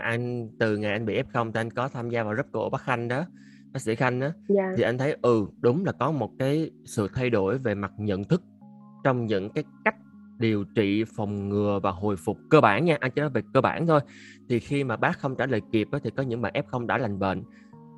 Anh 0.00 0.48
từ 0.58 0.76
ngày 0.76 0.92
anh 0.92 1.06
bị 1.06 1.22
f0 1.22 1.52
thì 1.52 1.60
anh 1.60 1.70
có 1.70 1.88
tham 1.88 2.10
gia 2.10 2.22
vào 2.22 2.34
group 2.34 2.46
của 2.52 2.70
bác 2.70 2.82
khanh 2.82 3.08
đó 3.08 3.24
bác 3.72 3.80
sĩ 3.82 3.94
khanh 3.94 4.20
đó 4.20 4.26
yeah. 4.26 4.36
Dạ. 4.48 4.72
thì 4.76 4.82
anh 4.82 4.98
thấy 4.98 5.16
ừ 5.22 5.46
đúng 5.60 5.84
là 5.84 5.92
có 5.92 6.10
một 6.10 6.30
cái 6.38 6.70
sự 6.84 7.08
thay 7.14 7.30
đổi 7.30 7.58
về 7.58 7.74
mặt 7.74 7.92
nhận 7.98 8.24
thức 8.24 8.42
trong 9.04 9.26
những 9.26 9.50
cái 9.50 9.64
cách 9.84 9.96
điều 10.38 10.64
trị 10.64 11.04
phòng 11.16 11.48
ngừa 11.48 11.80
và 11.82 11.90
hồi 11.90 12.16
phục 12.16 12.38
cơ 12.50 12.60
bản 12.60 12.84
nha 12.84 12.96
anh 13.00 13.10
chỉ 13.14 13.20
nói 13.20 13.30
về 13.30 13.42
cơ 13.54 13.60
bản 13.60 13.86
thôi 13.86 14.00
thì 14.48 14.58
khi 14.58 14.84
mà 14.84 14.96
bác 14.96 15.18
không 15.18 15.36
trả 15.36 15.46
lời 15.46 15.60
kịp 15.72 15.88
thì 16.04 16.10
có 16.16 16.22
những 16.22 16.42
bạn 16.42 16.52
f0 16.70 16.86
đã 16.86 16.98
lành 16.98 17.18
bệnh 17.18 17.42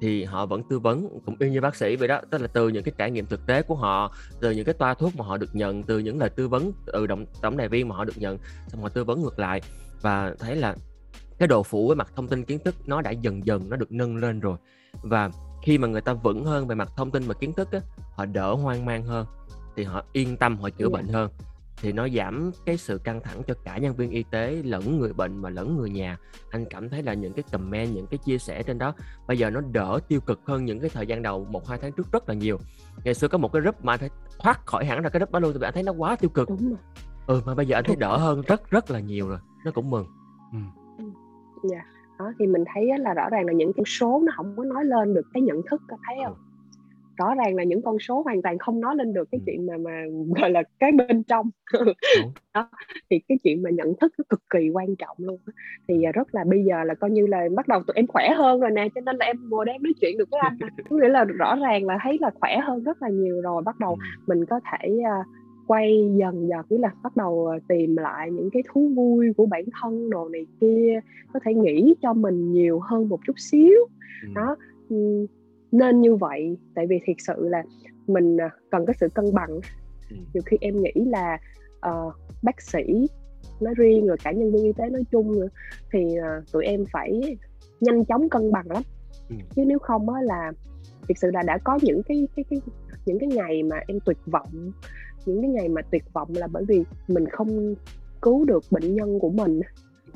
thì 0.01 0.25
họ 0.25 0.47
vẫn 0.47 0.63
tư 0.71 0.79
vấn 0.79 1.09
cũng 1.27 1.37
y 1.39 1.51
như 1.51 1.61
bác 1.61 1.77
sĩ 1.77 1.97
vậy 1.97 2.09
đó 2.09 2.21
tức 2.31 2.41
là 2.41 2.47
từ 2.47 2.69
những 2.69 2.85
cái 2.85 2.95
trải 2.99 3.11
nghiệm 3.11 3.27
thực 3.27 3.47
tế 3.47 3.63
của 3.63 3.75
họ 3.75 4.15
từ 4.41 4.51
những 4.51 4.65
cái 4.65 4.75
toa 4.75 4.95
thuốc 4.95 5.17
mà 5.17 5.25
họ 5.25 5.37
được 5.37 5.55
nhận 5.55 5.83
từ 5.83 5.99
những 5.99 6.19
lời 6.19 6.31
tư 6.31 6.49
vấn 6.49 6.73
từ 6.87 7.07
động 7.07 7.25
tổng 7.43 7.57
đài 7.57 7.69
viên 7.69 7.89
mà 7.89 7.97
họ 7.97 8.05
được 8.05 8.19
nhận 8.19 8.39
xong 8.69 8.83
họ 8.83 8.89
tư 8.89 9.05
vấn 9.05 9.23
ngược 9.23 9.39
lại 9.39 9.61
và 10.03 10.35
thấy 10.39 10.57
là 10.57 10.77
cái 11.39 11.49
độ 11.49 11.63
phủ 11.63 11.87
với 11.87 11.97
mặt 11.97 12.13
thông 12.17 12.29
tin 12.29 12.45
kiến 12.45 12.59
thức 12.65 12.75
nó 12.87 13.03
đã 13.03 13.11
dần 13.11 13.47
dần 13.47 13.71
nó 13.71 13.77
được 13.77 13.93
nâng 13.93 14.17
lên 14.17 14.41
rồi 14.41 14.59
và 15.03 15.31
khi 15.63 15.79
mà 15.79 15.89
người 15.89 16.01
ta 16.01 16.13
vững 16.13 16.45
hơn 16.45 16.67
về 16.67 16.75
mặt 16.75 16.93
thông 16.97 17.11
tin 17.11 17.23
và 17.23 17.35
kiến 17.35 17.53
thức 17.53 17.73
á, 17.73 17.81
họ 18.15 18.27
đỡ 18.27 18.55
hoang 18.55 18.85
mang 18.85 19.05
hơn 19.05 19.27
thì 19.77 19.85
họ 19.85 20.05
yên 20.13 20.37
tâm 20.37 20.59
họ 20.59 20.71
chữa 20.71 20.85
yeah. 20.85 20.93
bệnh 20.93 21.09
hơn 21.09 21.31
thì 21.83 21.93
nó 21.93 22.09
giảm 22.09 22.51
cái 22.67 22.77
sự 22.77 22.99
căng 22.99 23.21
thẳng 23.21 23.43
cho 23.47 23.55
cả 23.65 23.79
nhân 23.79 23.97
viên 23.97 24.11
y 24.11 24.25
tế 24.31 24.63
lẫn 24.65 24.99
người 24.99 25.13
bệnh 25.13 25.41
và 25.41 25.51
lẫn 25.51 25.77
người 25.77 25.91
nhà 25.91 26.19
anh 26.51 26.65
cảm 26.71 26.89
thấy 26.89 27.03
là 27.03 27.15
những 27.15 27.33
cái 27.33 27.45
comment 27.53 27.95
những 27.95 28.07
cái 28.07 28.19
chia 28.19 28.39
sẻ 28.39 28.63
trên 28.63 28.79
đó 28.79 28.95
bây 29.27 29.39
giờ 29.39 29.51
nó 29.51 29.61
đỡ 29.61 29.99
tiêu 30.09 30.21
cực 30.21 30.41
hơn 30.47 30.65
những 30.65 30.81
cái 30.81 30.91
thời 30.91 31.07
gian 31.07 31.23
đầu 31.23 31.47
một 31.51 31.69
hai 31.69 31.79
tháng 31.83 31.93
trước 31.93 32.13
rất 32.13 32.29
là 32.29 32.35
nhiều 32.35 32.59
ngày 33.05 33.15
xưa 33.15 33.29
có 33.29 33.39
một 33.39 33.53
cái 33.53 33.63
group 33.63 33.85
mà 33.85 33.93
anh 33.93 34.01
thấy 34.01 34.11
thoát 34.39 34.67
khỏi 34.67 34.85
hẳn 34.85 35.03
ra 35.03 35.09
cái 35.09 35.21
group 35.21 35.31
đó 35.31 35.39
luôn 35.39 35.53
thì 35.53 35.59
anh 35.63 35.75
thấy 35.75 35.83
nó 35.83 35.93
quá 35.93 36.17
tiêu 36.17 36.31
cực 36.31 36.49
Đúng 36.49 36.69
rồi. 36.69 36.79
ừ 37.27 37.43
mà 37.47 37.55
bây 37.55 37.67
giờ 37.67 37.77
anh 37.77 37.85
thấy 37.85 37.97
đỡ 37.97 38.17
hơn 38.17 38.43
rất 38.47 38.71
rất 38.71 38.91
là 38.91 39.01
nhiều 39.01 39.29
rồi 39.29 39.39
nó 39.65 39.71
cũng 39.71 39.91
mừng 39.91 40.07
ừ. 40.53 40.59
dạ 41.63 41.77
yeah. 41.77 41.87
Đó 42.21 42.33
thì 42.39 42.47
mình 42.47 42.65
thấy 42.75 42.89
là 42.99 43.15
rõ 43.15 43.29
ràng 43.31 43.47
là 43.47 43.53
những 43.53 43.73
con 43.77 43.85
số 43.85 44.23
nó 44.27 44.33
không 44.37 44.55
có 44.57 44.65
nói 44.65 44.85
lên 44.85 45.15
được 45.15 45.27
cái 45.35 45.43
nhận 45.43 45.61
thức 45.71 45.83
thấy 45.89 46.17
không? 46.25 46.35
Ừ. 46.35 46.41
Rõ 47.17 47.35
ràng 47.35 47.55
là 47.57 47.65
những 47.65 47.83
con 47.83 47.99
số 47.99 48.23
hoàn 48.23 48.43
toàn 48.43 48.59
không 48.59 48.81
nói 48.81 48.97
lên 48.97 49.13
được 49.13 49.29
cái 49.33 49.41
chuyện 49.47 49.67
mà 49.67 49.77
mà 49.79 50.03
gọi 50.41 50.51
là 50.51 50.63
cái 50.79 50.93
bên 50.93 51.23
trong. 51.23 51.51
Đó 52.55 52.71
thì 53.11 53.21
cái 53.29 53.39
chuyện 53.45 53.63
mà 53.63 53.71
nhận 53.71 53.95
thức 54.01 54.13
nó 54.19 54.25
cực 54.29 54.41
kỳ 54.51 54.71
quan 54.71 54.97
trọng 54.97 55.17
luôn 55.19 55.39
thì 55.89 56.03
à, 56.03 56.13
rất 56.13 56.35
là 56.35 56.45
bây 56.45 56.65
giờ 56.65 56.85
là 56.85 56.95
coi 56.95 57.11
như 57.11 57.27
là 57.27 57.49
bắt 57.57 57.69
đầu 57.69 57.83
tụi 57.87 57.95
em 57.95 58.07
khỏe 58.07 58.31
hơn 58.37 58.61
rồi 58.61 58.71
nè 58.71 58.89
cho 58.95 59.01
nên 59.01 59.17
là 59.17 59.27
em 59.27 59.37
ngồi 59.49 59.65
đang 59.65 59.83
nói 59.83 59.93
chuyện 60.01 60.19
được 60.19 60.31
với 60.31 60.41
anh. 60.41 60.59
Có 60.91 60.97
nghĩa 60.97 61.09
là 61.09 61.25
rõ 61.25 61.57
ràng 61.57 61.87
là 61.87 61.99
thấy 62.03 62.19
là 62.21 62.31
khỏe 62.41 62.59
hơn 62.59 62.85
rất 62.85 63.03
là 63.03 63.09
nhiều 63.09 63.41
rồi 63.41 63.63
bắt 63.63 63.79
đầu 63.79 63.99
mình 64.27 64.47
có 64.47 64.61
thể 64.73 64.89
uh, 64.89 65.27
quay 65.71 66.11
dần 66.19 66.49
dần 66.49 66.65
nghĩa 66.71 66.79
là 66.79 66.91
bắt 67.03 67.17
đầu 67.17 67.59
tìm 67.69 67.97
lại 67.97 68.31
những 68.31 68.51
cái 68.51 68.63
thú 68.69 68.93
vui 68.97 69.33
của 69.37 69.47
bản 69.47 69.65
thân 69.81 70.11
đồ 70.11 70.29
này 70.29 70.47
kia 70.61 71.01
có 71.33 71.41
thể 71.45 71.55
nghĩ 71.55 71.95
cho 72.03 72.13
mình 72.13 72.53
nhiều 72.53 72.81
hơn 72.81 73.09
một 73.09 73.21
chút 73.27 73.39
xíu. 73.39 73.75
Đó 74.35 74.57
nên 75.73 76.01
như 76.01 76.15
vậy. 76.15 76.57
Tại 76.75 76.87
vì 76.87 77.01
thiệt 77.05 77.17
sự 77.19 77.49
là 77.49 77.63
mình 78.07 78.37
à, 78.37 78.51
cần 78.71 78.87
cái 78.87 78.95
sự 79.01 79.09
cân 79.15 79.25
bằng. 79.35 79.61
Ừ. 80.11 80.17
nhiều 80.35 80.43
khi 80.47 80.57
em 80.61 80.83
nghĩ 80.83 80.93
là 80.95 81.39
uh, 81.91 82.15
bác 82.43 82.61
sĩ 82.61 83.07
nói 83.61 83.75
riêng 83.77 84.07
rồi 84.07 84.17
cả 84.25 84.33
nhân 84.33 84.53
viên 84.53 84.65
y 84.65 84.73
tế 84.73 84.91
nói 84.91 85.03
chung 85.11 85.41
nữa 85.41 85.49
thì 85.93 86.05
uh, 86.05 86.53
tụi 86.53 86.65
em 86.65 86.85
phải 86.93 87.39
nhanh 87.81 88.05
chóng 88.05 88.29
cân 88.29 88.53
bằng 88.53 88.71
lắm. 88.71 88.83
Ừ. 89.29 89.37
chứ 89.57 89.65
nếu 89.67 89.79
không 89.79 90.11
á 90.11 90.21
là 90.23 90.53
thực 91.09 91.19
sự 91.19 91.31
là 91.31 91.43
đã 91.47 91.59
có 91.65 91.79
những 91.83 92.03
cái 92.03 92.29
cái 92.37 92.45
cái 92.51 92.61
những 93.07 93.19
cái 93.19 93.29
ngày 93.29 93.63
mà 93.63 93.77
em 93.89 93.99
tuyệt 94.05 94.19
vọng 94.27 94.73
những 95.27 95.43
cái 95.43 95.51
ngày 95.51 95.69
mà 95.69 95.83
tuyệt 95.83 96.05
vọng 96.13 96.29
là 96.35 96.47
bởi 96.47 96.65
vì 96.69 96.85
mình 97.09 97.27
không 97.29 97.75
cứu 98.23 98.45
được 98.45 98.65
bệnh 98.71 98.95
nhân 98.95 99.19
của 99.19 99.31
mình. 99.31 99.61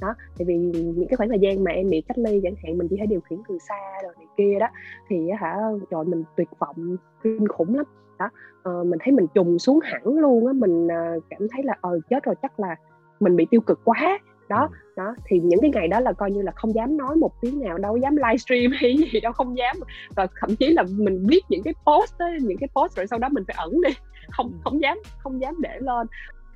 Đó 0.00 0.14
tại 0.38 0.44
vì 0.44 0.56
những 0.56 1.06
cái 1.08 1.16
khoảng 1.16 1.28
thời 1.28 1.38
gian 1.38 1.64
mà 1.64 1.70
em 1.70 1.90
bị 1.90 2.00
cách 2.00 2.18
ly 2.18 2.40
chẳng 2.42 2.54
hạn 2.64 2.78
mình 2.78 2.88
chỉ 2.88 2.96
thể 2.96 3.06
điều 3.06 3.20
khiển 3.20 3.38
từ 3.48 3.58
xa 3.68 4.00
rồi 4.02 4.12
này 4.16 4.26
kia 4.36 4.58
đó 4.60 4.66
thì 5.08 5.30
hả 5.40 5.56
trời 5.90 6.04
mình 6.04 6.24
tuyệt 6.36 6.48
vọng 6.58 6.96
kinh 7.22 7.48
khủng 7.48 7.74
lắm. 7.74 7.84
Đó 8.18 8.30
ờ, 8.62 8.84
mình 8.84 8.98
thấy 9.02 9.12
mình 9.12 9.26
trùng 9.34 9.58
xuống 9.58 9.80
hẳn 9.82 10.18
luôn 10.18 10.46
á 10.46 10.52
mình 10.52 10.86
uh, 10.86 11.24
cảm 11.30 11.48
thấy 11.50 11.62
là 11.62 11.74
ờ 11.80 12.00
chết 12.10 12.24
rồi 12.24 12.34
chắc 12.42 12.60
là 12.60 12.76
mình 13.20 13.36
bị 13.36 13.46
tiêu 13.50 13.60
cực 13.60 13.80
quá. 13.84 14.18
Đó 14.48 14.68
ừ. 14.72 14.76
đó 14.96 15.14
thì 15.26 15.40
những 15.40 15.60
cái 15.60 15.70
ngày 15.74 15.88
đó 15.88 16.00
là 16.00 16.12
coi 16.12 16.30
như 16.30 16.42
là 16.42 16.52
không 16.52 16.74
dám 16.74 16.96
nói 16.96 17.16
một 17.16 17.40
tiếng 17.40 17.60
nào 17.60 17.78
đâu 17.78 17.96
dám 17.96 18.16
livestream 18.16 18.70
hay 18.80 18.96
gì 19.12 19.20
đâu 19.20 19.32
không 19.32 19.58
dám. 19.58 19.76
Và 20.16 20.26
thậm 20.40 20.56
chí 20.56 20.68
là 20.68 20.84
mình 20.96 21.26
viết 21.28 21.40
những 21.48 21.62
cái 21.62 21.74
post 21.86 22.18
đó, 22.18 22.26
những 22.42 22.58
cái 22.58 22.68
post 22.74 22.96
rồi 22.96 23.06
sau 23.06 23.18
đó 23.18 23.28
mình 23.28 23.44
phải 23.46 23.56
ẩn 23.58 23.80
đi 23.86 23.94
không 24.30 24.52
không 24.64 24.80
dám 24.80 24.98
không 25.18 25.40
dám 25.40 25.54
để 25.62 25.78
lên. 25.80 26.06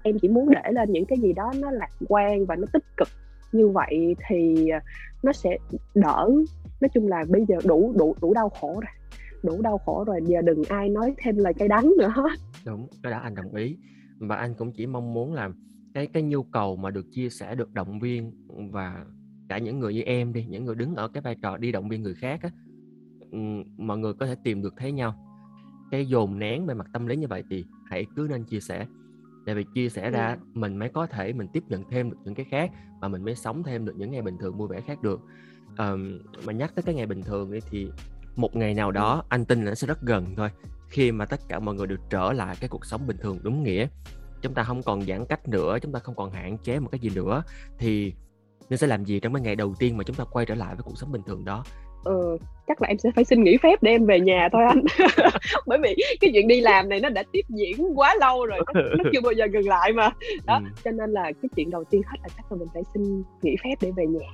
Em 0.03 0.19
chỉ 0.19 0.29
muốn 0.29 0.51
để 0.51 0.73
lên 0.73 0.93
những 0.93 1.05
cái 1.05 1.19
gì 1.19 1.33
đó 1.33 1.53
nó 1.61 1.71
lạc 1.71 1.91
quan 2.09 2.47
và 2.47 2.57
nó 2.57 2.65
tích 2.73 2.85
cực. 2.97 3.09
Như 3.53 3.69
vậy 3.69 4.17
thì 4.29 4.69
à, 4.69 4.81
nó 5.23 5.33
sẽ 5.33 5.59
đỡ. 5.95 6.31
Nói 6.81 6.89
chung 6.95 7.09
là 7.09 7.25
bây 7.29 7.45
giờ 7.49 7.57
đủ 7.65 7.95
đủ 7.99 8.15
đủ 8.23 8.35
đau 8.35 8.49
khổ 8.49 8.73
rồi. 8.73 8.93
Đủ 9.43 9.63
đau 9.63 9.79
khổ 9.79 10.05
rồi. 10.05 10.21
Giờ 10.27 10.43
đừng 10.43 10.63
ai 10.69 10.89
nói 10.89 11.15
thêm 11.19 11.37
lời 11.37 11.55
cay 11.55 11.69
đắng 11.69 11.93
nữa 11.99 12.13
hết. 12.15 12.39
Đúng, 12.67 12.89
cái 13.03 13.13
đó 13.13 13.19
anh 13.19 13.35
đồng 13.35 13.55
ý. 13.55 13.77
Và 14.19 14.37
anh 14.37 14.55
cũng 14.55 14.73
chỉ 14.73 14.87
mong 14.87 15.15
muốn 15.15 15.35
là 15.35 15.51
cái 15.95 16.07
cái 16.07 16.23
nhu 16.23 16.43
cầu 16.43 16.77
mà 16.77 16.91
được 16.91 17.07
chia 17.13 17.31
sẻ 17.31 17.55
được 17.55 17.73
động 17.73 18.01
viên 18.01 18.33
và 18.73 19.05
cả 19.49 19.59
những 19.59 19.79
người 19.79 19.95
như 19.95 20.03
em 20.03 20.33
đi, 20.33 20.47
những 20.49 20.65
người 20.65 20.75
đứng 20.75 20.95
ở 20.95 21.09
cái 21.09 21.21
vai 21.21 21.37
trò 21.43 21.57
đi 21.57 21.73
động 21.73 21.89
viên 21.89 22.03
người 22.03 22.15
khác 22.15 22.41
á 22.43 22.51
mọi 23.77 23.99
người 23.99 24.13
có 24.15 24.27
thể 24.27 24.35
tìm 24.45 24.63
được 24.63 24.75
thấy 24.77 24.93
nhau 24.93 25.15
cái 25.91 26.07
dồn 26.07 26.39
nén 26.39 26.67
về 26.67 26.75
mặt 26.75 26.87
tâm 26.93 27.07
lý 27.07 27.17
như 27.17 27.27
vậy 27.27 27.45
thì 27.51 27.65
hãy 27.91 28.07
cứ 28.17 28.27
nên 28.31 28.45
chia 28.45 28.61
sẻ. 28.61 28.87
Tại 29.47 29.55
vì 29.55 29.65
chia 29.75 29.89
sẻ 29.89 30.11
ra 30.11 30.37
mình 30.55 30.77
mới 30.79 30.89
có 30.89 31.07
thể 31.07 31.33
mình 31.33 31.49
tiếp 31.53 31.63
nhận 31.69 31.85
thêm 31.91 32.11
được 32.11 32.17
những 32.25 32.35
cái 32.35 32.47
khác 32.51 32.71
và 33.01 33.09
mình 33.09 33.25
mới 33.25 33.35
sống 33.35 33.63
thêm 33.63 33.85
được 33.85 33.97
những 33.97 34.11
ngày 34.11 34.23
bình 34.23 34.39
thường 34.39 34.57
vui 34.57 34.69
vẻ 34.69 34.81
khác 34.81 35.03
được. 35.03 35.21
Um, 35.79 36.19
mà 36.47 36.53
nhắc 36.53 36.73
tới 36.75 36.83
cái 36.83 36.95
ngày 36.95 37.07
bình 37.07 37.23
thường 37.23 37.53
đi 37.53 37.59
thì 37.71 37.91
một 38.37 38.57
ngày 38.57 38.75
nào 38.75 38.91
đó 38.91 39.25
anh 39.29 39.45
tin 39.45 39.65
là 39.65 39.71
nó 39.71 39.75
sẽ 39.75 39.87
rất 39.87 40.03
gần 40.03 40.35
thôi. 40.37 40.51
Khi 40.89 41.13
mà 41.13 41.27
tất 41.27 41.41
cả 41.49 41.59
mọi 41.59 41.75
người 41.75 41.87
được 41.87 42.01
trở 42.11 42.33
lại 42.33 42.57
cái 42.61 42.69
cuộc 42.69 42.87
sống 42.87 43.07
bình 43.07 43.17
thường 43.21 43.39
đúng 43.43 43.63
nghĩa 43.63 43.89
chúng 44.43 44.55
ta 44.55 44.63
không 44.63 44.83
còn 44.83 45.03
giãn 45.03 45.27
cách 45.27 45.49
nữa 45.49 45.79
chúng 45.83 45.93
ta 45.93 45.99
không 45.99 46.15
còn 46.15 46.31
hạn 46.31 46.59
chế 46.59 46.81
một 46.81 46.89
cái 46.93 46.99
gì 46.99 47.11
nữa 47.15 47.43
thì 47.79 48.15
nên 48.71 48.79
sẽ 48.79 48.87
làm 48.87 49.05
gì 49.05 49.21
trong 49.21 49.35
cái 49.35 49.43
ngày 49.43 49.57
đầu 49.57 49.75
tiên 49.79 49.97
mà 49.97 50.05
chúng 50.05 50.17
ta 50.17 50.25
quay 50.25 50.47
trở 50.47 50.55
lại 50.55 50.75
với 50.75 50.83
cuộc 50.83 50.99
sống 50.99 51.13
bình 51.13 51.23
thường 51.27 51.45
đó 51.45 51.65
ừ, 52.09 52.39
chắc 52.69 52.83
là 52.83 52.89
em 52.89 52.99
sẽ 52.99 53.11
phải 53.15 53.25
xin 53.25 53.45
nghỉ 53.45 53.57
phép 53.63 53.83
để 53.83 53.91
em 53.91 54.07
về 54.07 54.21
nhà 54.21 54.49
thôi 54.53 54.63
anh 54.69 54.85
bởi 55.67 55.79
vì 55.83 55.97
cái 56.21 56.31
chuyện 56.33 56.49
đi 56.49 56.61
làm 56.61 56.89
này 56.89 57.01
nó 57.01 57.09
đã 57.09 57.23
tiếp 57.33 57.41
diễn 57.49 57.99
quá 57.99 58.15
lâu 58.21 58.47
rồi 58.47 58.61
nó, 58.75 58.81
nó 58.81 59.05
chưa 59.13 59.21
bao 59.21 59.33
giờ 59.33 59.47
ngừng 59.47 59.69
lại 59.69 59.93
mà 59.93 60.11
đó 60.47 60.55
ừ. 60.55 60.71
cho 60.85 60.91
nên 60.91 61.11
là 61.11 61.23
cái 61.23 61.49
chuyện 61.57 61.71
đầu 61.71 61.85
tiên 61.85 62.03
hết 62.07 62.17
là 62.23 62.29
chắc 62.37 62.53
là 62.53 62.59
mình 62.59 62.69
phải 62.75 62.83
xin 62.95 63.23
nghỉ 63.43 63.57
phép 63.65 63.75
để 63.81 63.91
về 63.97 64.07
nhà 64.07 64.27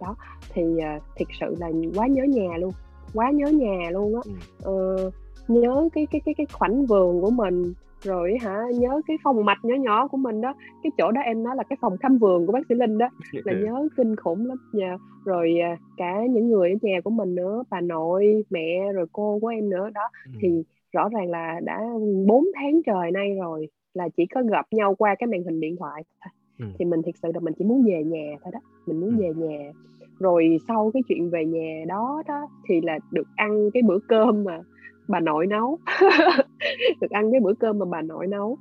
đó 0.00 0.16
thì 0.52 0.62
uh, 0.62 1.02
thực 1.18 1.28
sự 1.40 1.54
là 1.58 1.68
quá 1.94 2.06
nhớ 2.06 2.22
nhà 2.28 2.56
luôn 2.58 2.72
quá 3.14 3.30
nhớ 3.30 3.46
nhà 3.46 3.90
luôn 3.90 4.14
á 4.14 4.20
ừ. 4.62 5.06
uh, 5.06 5.14
nhớ 5.48 5.88
cái 5.94 6.06
cái 6.10 6.20
cái 6.24 6.34
cái 6.34 6.46
khoảnh 6.52 6.86
vườn 6.86 7.20
của 7.20 7.30
mình 7.30 7.72
rồi 8.02 8.36
hả? 8.42 8.62
Nhớ 8.74 9.00
cái 9.06 9.16
phòng 9.24 9.44
mạch 9.44 9.58
nhỏ 9.64 9.74
nhỏ 9.74 10.08
của 10.08 10.16
mình 10.16 10.40
đó. 10.40 10.54
Cái 10.82 10.92
chỗ 10.98 11.10
đó 11.10 11.20
em 11.20 11.42
nói 11.42 11.56
là 11.56 11.62
cái 11.62 11.76
phòng 11.80 11.96
khám 11.96 12.18
vườn 12.18 12.46
của 12.46 12.52
bác 12.52 12.66
sĩ 12.68 12.74
linh 12.74 12.98
đó 12.98 13.08
là 13.44 13.52
nhớ 13.52 13.88
kinh 13.96 14.16
khủng 14.16 14.46
lắm 14.46 14.58
nha. 14.72 14.96
Rồi 15.24 15.54
à, 15.62 15.76
cả 15.96 16.20
những 16.30 16.48
người 16.48 16.70
ở 16.70 16.76
nhà 16.82 17.00
của 17.04 17.10
mình 17.10 17.34
nữa 17.34 17.62
bà 17.70 17.80
nội 17.80 18.44
mẹ 18.50 18.92
rồi 18.92 19.06
cô 19.12 19.38
của 19.40 19.48
em 19.48 19.70
nữa. 19.70 19.90
Đó 19.94 20.08
ừ. 20.26 20.32
thì 20.40 20.62
rõ 20.92 21.08
ràng 21.08 21.30
là 21.30 21.60
đã 21.64 21.80
4 22.26 22.44
tháng 22.54 22.80
trời 22.86 23.10
nay 23.10 23.34
rồi 23.40 23.68
là 23.94 24.08
chỉ 24.16 24.26
có 24.26 24.42
gặp 24.42 24.66
nhau 24.70 24.94
qua 24.94 25.14
cái 25.18 25.26
màn 25.26 25.44
hình 25.44 25.60
điện 25.60 25.76
thoại 25.76 26.02
thôi. 26.24 26.32
Ừ. 26.58 26.66
thì 26.78 26.84
mình 26.84 27.02
thực 27.02 27.16
sự 27.22 27.28
là 27.34 27.40
mình 27.40 27.54
chỉ 27.58 27.64
muốn 27.64 27.84
về 27.86 28.04
nhà 28.04 28.36
thôi 28.42 28.52
đó. 28.52 28.60
Mình 28.86 29.00
muốn 29.00 29.16
ừ. 29.18 29.22
về 29.22 29.30
nhà. 29.34 29.72
Rồi 30.18 30.56
sau 30.68 30.90
cái 30.94 31.02
chuyện 31.08 31.30
về 31.30 31.44
nhà 31.44 31.84
đó 31.88 32.22
đó 32.28 32.48
thì 32.68 32.80
là 32.80 32.98
được 33.10 33.26
ăn 33.36 33.70
cái 33.74 33.82
bữa 33.82 33.98
cơm 34.08 34.44
mà 34.44 34.60
bà 35.08 35.20
nội 35.20 35.46
nấu. 35.46 35.78
Được 37.00 37.10
ăn 37.10 37.32
cái 37.32 37.40
bữa 37.40 37.54
cơm 37.54 37.78
mà 37.78 37.86
bà 37.90 38.02
nội 38.02 38.26
nấu. 38.26 38.58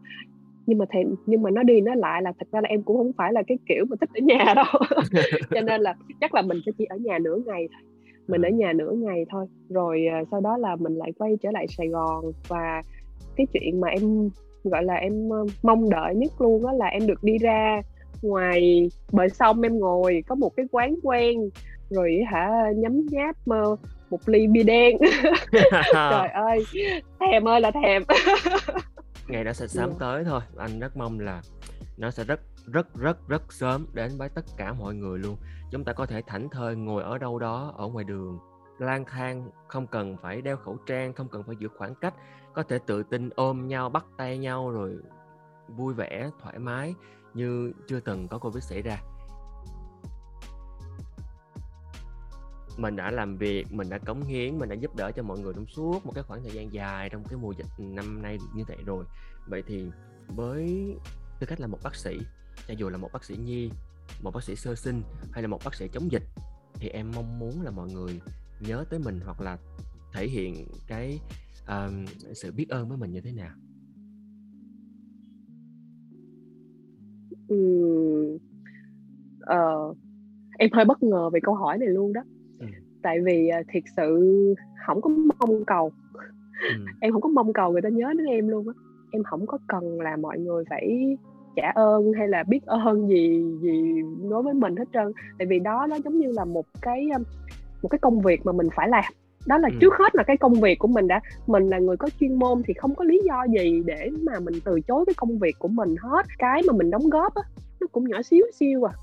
Nhưng 0.65 0.77
mà 0.77 0.85
thì 0.91 0.99
nhưng 1.25 1.41
mà 1.41 1.49
nó 1.49 1.63
đi 1.63 1.81
nó 1.81 1.95
lại 1.95 2.21
là 2.21 2.33
thật 2.39 2.47
ra 2.51 2.61
là 2.61 2.69
em 2.69 2.83
cũng 2.83 2.97
không 2.97 3.11
phải 3.17 3.33
là 3.33 3.43
cái 3.47 3.57
kiểu 3.65 3.85
mà 3.89 3.95
thích 4.01 4.09
ở 4.13 4.21
nhà 4.23 4.53
đâu. 4.55 4.81
Cho 5.49 5.61
nên 5.61 5.81
là 5.81 5.95
chắc 6.21 6.35
là 6.35 6.41
mình 6.41 6.57
sẽ 6.65 6.71
chỉ 6.77 6.85
ở 6.85 6.97
nhà 6.97 7.19
nửa 7.19 7.37
ngày 7.45 7.67
thôi. 7.73 7.81
Mình 8.27 8.41
ở 8.41 8.49
nhà 8.49 8.73
nửa 8.73 8.91
ngày 8.91 9.25
thôi. 9.29 9.45
Rồi 9.69 10.05
uh, 10.21 10.27
sau 10.31 10.41
đó 10.41 10.57
là 10.57 10.75
mình 10.75 10.95
lại 10.95 11.11
quay 11.17 11.37
trở 11.43 11.51
lại 11.51 11.65
Sài 11.67 11.87
Gòn 11.87 12.25
và 12.47 12.81
cái 13.35 13.47
chuyện 13.53 13.81
mà 13.81 13.87
em 13.87 14.29
gọi 14.63 14.83
là 14.83 14.93
em 14.93 15.29
uh, 15.29 15.49
mong 15.63 15.89
đợi 15.89 16.15
nhất 16.15 16.31
luôn 16.39 16.63
đó 16.63 16.71
là 16.73 16.85
em 16.85 17.07
được 17.07 17.23
đi 17.23 17.37
ra 17.37 17.81
ngoài 18.21 18.89
bờ 19.11 19.27
sông 19.27 19.61
em 19.61 19.79
ngồi 19.79 20.23
có 20.27 20.35
một 20.35 20.55
cái 20.55 20.65
quán 20.71 20.95
quen. 21.03 21.49
Rồi 21.89 22.19
hả 22.31 22.71
nhấm 22.75 23.05
nháp 23.11 23.35
uh, 23.49 23.79
một 24.09 24.29
ly 24.29 24.47
bia 24.47 24.63
đen. 24.63 24.97
Trời 25.93 26.27
ơi 26.27 26.65
thèm 27.19 27.47
ơi 27.47 27.61
là 27.61 27.71
thèm. 27.71 28.03
Ngày 29.27 29.43
đó 29.43 29.53
sẽ 29.53 29.67
sớm 29.67 29.89
yeah. 29.89 29.99
tới 29.99 30.23
thôi. 30.23 30.41
Anh 30.57 30.79
rất 30.79 30.97
mong 30.97 31.19
là 31.19 31.41
nó 31.97 32.11
sẽ 32.11 32.23
rất 32.23 32.39
rất 32.65 32.95
rất 32.95 33.27
rất 33.27 33.53
sớm 33.53 33.87
đến 33.93 34.11
với 34.17 34.29
tất 34.29 34.45
cả 34.57 34.73
mọi 34.73 34.95
người 34.95 35.19
luôn. 35.19 35.37
Chúng 35.71 35.83
ta 35.83 35.93
có 35.93 36.05
thể 36.05 36.21
thảnh 36.27 36.49
thơi 36.49 36.75
ngồi 36.75 37.03
ở 37.03 37.17
đâu 37.17 37.39
đó 37.39 37.73
ở 37.77 37.87
ngoài 37.87 38.05
đường 38.05 38.39
lang 38.79 39.05
thang 39.05 39.49
không 39.67 39.87
cần 39.87 40.17
phải 40.21 40.41
đeo 40.41 40.57
khẩu 40.57 40.77
trang 40.85 41.13
không 41.13 41.27
cần 41.27 41.43
phải 41.47 41.55
giữ 41.59 41.67
khoảng 41.77 41.95
cách. 41.95 42.13
Có 42.53 42.63
thể 42.63 42.79
tự 42.85 43.03
tin 43.03 43.29
ôm 43.35 43.67
nhau 43.67 43.89
bắt 43.89 44.05
tay 44.17 44.37
nhau 44.37 44.71
rồi 44.71 44.95
vui 45.67 45.93
vẻ 45.93 46.29
thoải 46.41 46.59
mái 46.59 46.95
như 47.33 47.71
chưa 47.87 47.99
từng 47.99 48.27
có 48.27 48.37
covid 48.37 48.63
xảy 48.63 48.81
ra 48.81 48.97
mình 52.77 52.95
đã 52.95 53.11
làm 53.11 53.37
việc 53.37 53.71
mình 53.71 53.89
đã 53.89 53.97
cống 53.97 54.23
hiến 54.23 54.57
mình 54.57 54.69
đã 54.69 54.75
giúp 54.75 54.95
đỡ 54.95 55.11
cho 55.11 55.23
mọi 55.23 55.39
người 55.39 55.53
trong 55.53 55.65
suốt 55.65 56.05
một 56.05 56.11
cái 56.15 56.23
khoảng 56.23 56.43
thời 56.43 56.51
gian 56.51 56.73
dài 56.73 57.09
trong 57.09 57.23
cái 57.29 57.39
mùa 57.41 57.51
dịch 57.51 57.65
năm 57.77 58.21
nay 58.21 58.37
như 58.55 58.63
vậy 58.67 58.77
rồi 58.85 59.05
vậy 59.47 59.63
thì 59.67 59.85
với 60.27 60.93
tư 61.39 61.47
cách 61.47 61.59
là 61.59 61.67
một 61.67 61.79
bác 61.83 61.95
sĩ 61.95 62.19
cho 62.67 62.73
dù 62.77 62.89
là 62.89 62.97
một 62.97 63.09
bác 63.13 63.23
sĩ 63.23 63.37
nhi 63.37 63.71
một 64.23 64.31
bác 64.33 64.43
sĩ 64.43 64.55
sơ 64.55 64.75
sinh 64.75 65.01
hay 65.31 65.41
là 65.41 65.47
một 65.47 65.59
bác 65.65 65.75
sĩ 65.75 65.87
chống 65.93 66.11
dịch 66.11 66.23
thì 66.73 66.89
em 66.89 67.11
mong 67.15 67.39
muốn 67.39 67.61
là 67.61 67.71
mọi 67.71 67.87
người 67.93 68.21
nhớ 68.59 68.85
tới 68.89 68.99
mình 68.99 69.19
hoặc 69.25 69.41
là 69.41 69.57
thể 70.13 70.27
hiện 70.27 70.67
cái 70.87 71.19
um, 71.67 72.05
sự 72.33 72.51
biết 72.51 72.69
ơn 72.69 72.89
với 72.89 72.97
mình 72.97 73.11
như 73.11 73.21
thế 73.21 73.31
nào 73.31 73.55
ừ. 77.47 77.57
uh, 79.41 79.97
em 80.57 80.69
hơi 80.73 80.85
bất 80.85 81.03
ngờ 81.03 81.29
về 81.29 81.39
câu 81.43 81.55
hỏi 81.55 81.77
này 81.77 81.89
luôn 81.89 82.13
đó 82.13 82.21
tại 83.01 83.19
vì 83.25 83.49
uh, 83.59 83.65
thiệt 83.69 83.83
sự 83.97 84.19
không 84.85 85.01
có 85.01 85.09
mong 85.09 85.65
cầu. 85.65 85.91
Ừ. 86.61 86.85
em 87.01 87.11
không 87.11 87.21
có 87.21 87.29
mong 87.29 87.53
cầu 87.53 87.71
người 87.71 87.81
ta 87.81 87.89
nhớ 87.89 88.13
đến 88.17 88.25
em 88.25 88.47
luôn 88.47 88.67
á. 88.67 88.73
Em 89.11 89.23
không 89.23 89.47
có 89.47 89.57
cần 89.67 90.01
là 90.01 90.15
mọi 90.15 90.39
người 90.39 90.63
phải 90.69 91.17
trả 91.55 91.71
ơn 91.75 92.13
hay 92.13 92.27
là 92.27 92.43
biết 92.43 92.65
ơn 92.65 93.07
gì 93.07 93.43
gì 93.61 94.01
đối 94.29 94.43
với 94.43 94.53
mình 94.53 94.75
hết 94.75 94.85
trơn. 94.93 95.11
Tại 95.39 95.45
vì 95.47 95.59
đó 95.59 95.87
nó 95.89 95.95
giống 95.95 96.19
như 96.19 96.31
là 96.31 96.45
một 96.45 96.65
cái 96.81 97.07
một 97.81 97.89
cái 97.89 97.99
công 97.99 98.19
việc 98.19 98.45
mà 98.45 98.51
mình 98.51 98.67
phải 98.75 98.89
làm. 98.89 99.03
Đó 99.47 99.57
là 99.57 99.69
ừ. 99.71 99.77
trước 99.81 99.93
hết 99.99 100.15
là 100.15 100.23
cái 100.23 100.37
công 100.37 100.53
việc 100.53 100.79
của 100.79 100.87
mình 100.87 101.07
đã. 101.07 101.21
Mình 101.47 101.67
là 101.67 101.79
người 101.79 101.97
có 101.97 102.09
chuyên 102.19 102.35
môn 102.35 102.61
thì 102.65 102.73
không 102.73 102.95
có 102.95 103.03
lý 103.03 103.21
do 103.25 103.45
gì 103.59 103.83
để 103.85 104.09
mà 104.21 104.39
mình 104.39 104.53
từ 104.65 104.79
chối 104.87 105.05
cái 105.05 105.13
công 105.17 105.39
việc 105.39 105.55
của 105.59 105.67
mình 105.67 105.95
hết. 105.99 106.25
Cái 106.37 106.61
mà 106.67 106.73
mình 106.73 106.91
đóng 106.91 107.09
góp 107.09 107.35
á 107.35 107.41
nó 107.81 107.87
cũng 107.91 108.09
nhỏ 108.09 108.21
xíu 108.21 108.45
xíu 108.53 108.83
à. 108.83 108.93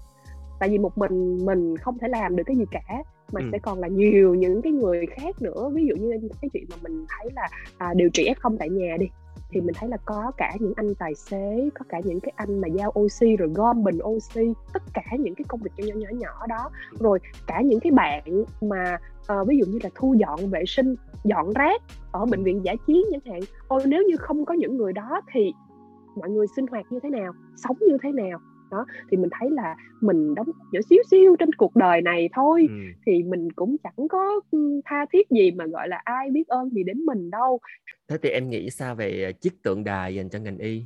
Tại 0.61 0.69
vì 0.69 0.79
một 0.79 0.99
mình 0.99 1.39
mình 1.45 1.77
không 1.77 1.99
thể 1.99 2.09
làm 2.09 2.37
được 2.37 2.43
cái 2.47 2.57
gì 2.57 2.65
cả 2.71 3.03
mà 3.35 3.41
ừ. 3.41 3.49
sẽ 3.53 3.59
còn 3.59 3.79
là 3.79 3.89
nhiều 3.89 4.35
những 4.35 4.63
cái 4.63 4.73
người 4.73 5.07
khác 5.07 5.43
nữa. 5.43 5.71
Ví 5.75 5.87
dụ 5.87 5.97
như 5.97 6.29
cái 6.43 6.49
chuyện 6.53 6.65
mà 6.71 6.77
mình 6.83 7.05
thấy 7.09 7.31
là 7.35 7.49
à, 7.79 7.95
điều 7.97 8.09
trị 8.13 8.29
f 8.41 8.57
tại 8.59 8.71
nhà 8.71 8.97
đi 9.01 9.07
thì 9.51 9.61
mình 9.61 9.75
thấy 9.75 9.89
là 9.89 9.97
có 10.05 10.33
cả 10.37 10.53
những 10.61 10.73
anh 10.77 10.95
tài 10.95 11.15
xế 11.15 11.71
có 11.75 11.85
cả 11.89 12.01
những 12.05 12.21
cái 12.21 12.33
anh 12.37 12.61
mà 12.61 12.69
giao 12.69 12.93
oxy 13.01 13.37
rồi 13.37 13.49
gom 13.55 13.85
bình 13.85 13.99
oxy 14.03 14.53
tất 14.73 14.83
cả 14.95 15.03
những 15.19 15.35
cái 15.35 15.45
công 15.49 15.61
việc 15.61 15.71
nhỏ 15.77 15.95
nhỏ 15.95 16.09
nhỏ 16.13 16.47
đó. 16.49 16.71
Rồi 17.01 17.19
cả 17.47 17.61
những 17.61 17.81
cái 17.81 17.93
bạn 17.93 18.45
mà 18.61 18.99
uh, 19.41 19.49
ví 19.49 19.59
dụ 19.59 19.67
như 19.67 19.79
là 19.83 19.91
thu 19.95 20.15
dọn 20.19 20.51
vệ 20.51 20.63
sinh 20.67 20.95
dọn 21.25 21.53
rác 21.55 21.83
ở 22.13 22.27
bệnh 22.27 22.43
viện 22.43 22.65
giả 22.65 22.75
chiến 22.87 23.03
chẳng 23.11 23.33
hạn. 23.33 23.41
Ôi 23.69 23.83
nếu 23.87 24.03
như 24.03 24.17
không 24.17 24.45
có 24.45 24.55
những 24.55 24.77
người 24.77 24.93
đó 24.93 25.21
thì 25.33 25.53
mọi 26.17 26.31
người 26.31 26.47
sinh 26.57 26.67
hoạt 26.67 26.87
như 26.91 27.01
thế 27.03 27.11
nào 27.11 27.33
sống 27.57 27.77
như 27.81 27.99
thế 28.03 28.13
nào 28.13 28.39
đó 28.75 28.87
thì 29.11 29.17
mình 29.17 29.31
thấy 29.41 29.51
là 29.51 29.77
mình 30.01 30.35
đóng 30.35 30.47
nhỏ 30.73 30.81
xíu 30.91 31.03
xíu 31.11 31.37
trên 31.39 31.53
cuộc 31.53 31.77
đời 31.77 32.01
này 32.03 32.29
thôi. 32.33 32.67
Ừ. 32.69 32.75
thì 33.07 33.23
mình 33.23 33.53
cũng 33.53 33.77
chẳng 33.85 34.09
có 34.09 34.41
tha 34.85 35.07
thiết 35.13 35.31
gì 35.31 35.51
mà 35.51 35.67
gọi 35.67 35.89
là 35.89 36.01
ai 36.05 36.31
biết 36.31 36.49
ơn 36.49 36.71
gì 36.71 36.83
đến 36.83 37.05
mình 37.05 37.31
đâu. 37.31 37.59
Thế 38.09 38.19
thì 38.23 38.29
em 38.29 38.51
nghĩ 38.51 38.71
sao 38.71 38.95
về 38.95 39.33
chiếc 39.41 39.63
tượng 39.63 39.85
đài 39.85 40.15
dành 40.15 40.29
cho 40.29 40.39
ngành 40.39 40.59
y? 40.59 40.83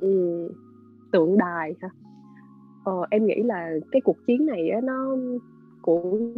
Ừ, 0.00 0.48
tượng 1.12 1.38
đài 1.38 1.74
hả? 1.80 1.88
Ờ, 2.84 2.92
em 3.10 3.26
nghĩ 3.26 3.42
là 3.42 3.70
cái 3.92 4.00
cuộc 4.04 4.16
chiến 4.26 4.46
này 4.46 4.68
á, 4.68 4.80
nó 4.80 5.16
cũng 5.82 6.34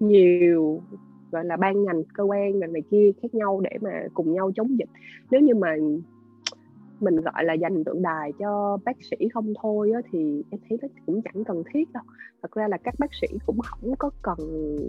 nhiều 0.00 0.82
gọi 1.30 1.44
là 1.44 1.56
ban 1.56 1.84
ngành 1.84 2.02
cơ 2.14 2.24
quan 2.24 2.58
ngành 2.58 2.72
này 2.72 2.82
kia 2.90 3.10
khác 3.22 3.34
nhau 3.34 3.60
để 3.60 3.78
mà 3.80 3.90
cùng 4.14 4.32
nhau 4.32 4.50
chống 4.56 4.78
dịch. 4.78 4.88
Nếu 5.30 5.40
như 5.40 5.54
mà 5.54 5.76
mình 7.00 7.20
gọi 7.20 7.44
là 7.44 7.54
dành 7.54 7.84
tượng 7.84 8.02
đài 8.02 8.32
cho 8.38 8.78
bác 8.84 8.96
sĩ 9.10 9.16
không 9.34 9.52
thôi 9.62 9.90
á, 9.94 10.00
thì 10.12 10.42
em 10.50 10.60
thấy 10.68 10.78
nó 10.82 10.88
cũng 11.06 11.22
chẳng 11.22 11.44
cần 11.44 11.62
thiết 11.74 11.92
đâu. 11.92 12.02
Thật 12.42 12.52
ra 12.52 12.68
là 12.68 12.76
các 12.84 12.94
bác 12.98 13.14
sĩ 13.20 13.26
cũng 13.46 13.58
không 13.60 13.96
có 13.98 14.10
cần 14.22 14.38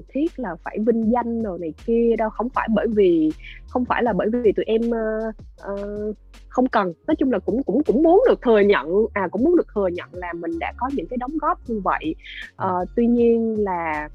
thiết 0.10 0.40
là 0.40 0.56
phải 0.64 0.78
vinh 0.86 1.12
danh 1.12 1.44
rồi 1.44 1.60
này 1.60 1.74
kia 1.86 2.16
đâu 2.18 2.30
không 2.30 2.50
phải 2.50 2.68
bởi 2.74 2.88
vì 2.88 3.32
không 3.68 3.86
phải 3.86 4.04
là 4.04 4.14
bởi 4.14 4.30
vì 4.30 4.52
tụi 4.52 4.66
em 4.66 4.82
uh, 4.82 5.36
uh, 5.72 6.16
không 6.50 6.68
cần. 6.68 6.94
Nói 7.08 7.16
chung 7.16 7.32
là 7.32 7.40
cũng 7.40 7.64
cũng 7.64 7.84
cũng 7.84 8.04
muốn 8.04 8.24
được 8.28 8.42
thừa 8.42 8.60
nhận 8.60 8.88
à 9.14 9.28
cũng 9.32 9.44
muốn 9.44 9.58
được 9.58 9.68
thừa 9.76 9.88
nhận 9.88 10.10
là 10.12 10.34
mình 10.34 10.60
đã 10.60 10.74
có 10.78 10.90
những 10.94 11.08
cái 11.10 11.18
đóng 11.18 11.38
góp 11.42 11.60
như 11.68 11.82
vậy. 11.84 12.16
Uh, 12.64 12.88
tuy 12.96 13.08
nhiên 13.08 13.64
là 13.64 14.10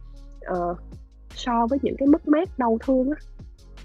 uh, 0.52 0.76
so 1.34 1.66
với 1.66 1.78
những 1.82 1.96
cái 1.98 2.08
mất 2.08 2.28
mát 2.28 2.48
đau 2.58 2.78
thương 2.86 3.10
á 3.10 3.16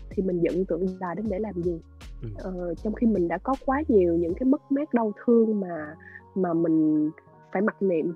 thì 0.09 0.23
mình 0.23 0.39
dựng 0.39 0.65
tượng 0.65 0.85
đài 0.99 1.15
đến 1.15 1.25
để 1.29 1.39
làm 1.39 1.53
gì 1.53 1.79
ừ. 2.21 2.29
ờ, 2.37 2.73
trong 2.83 2.93
khi 2.93 3.07
mình 3.07 3.27
đã 3.27 3.37
có 3.37 3.55
quá 3.65 3.83
nhiều 3.87 4.15
những 4.15 4.33
cái 4.33 4.45
mất 4.45 4.71
mát 4.71 4.93
đau 4.93 5.13
thương 5.25 5.59
mà 5.59 5.95
mà 6.35 6.53
mình 6.53 7.09
phải 7.53 7.61
mặc 7.61 7.81
niệm 7.81 8.13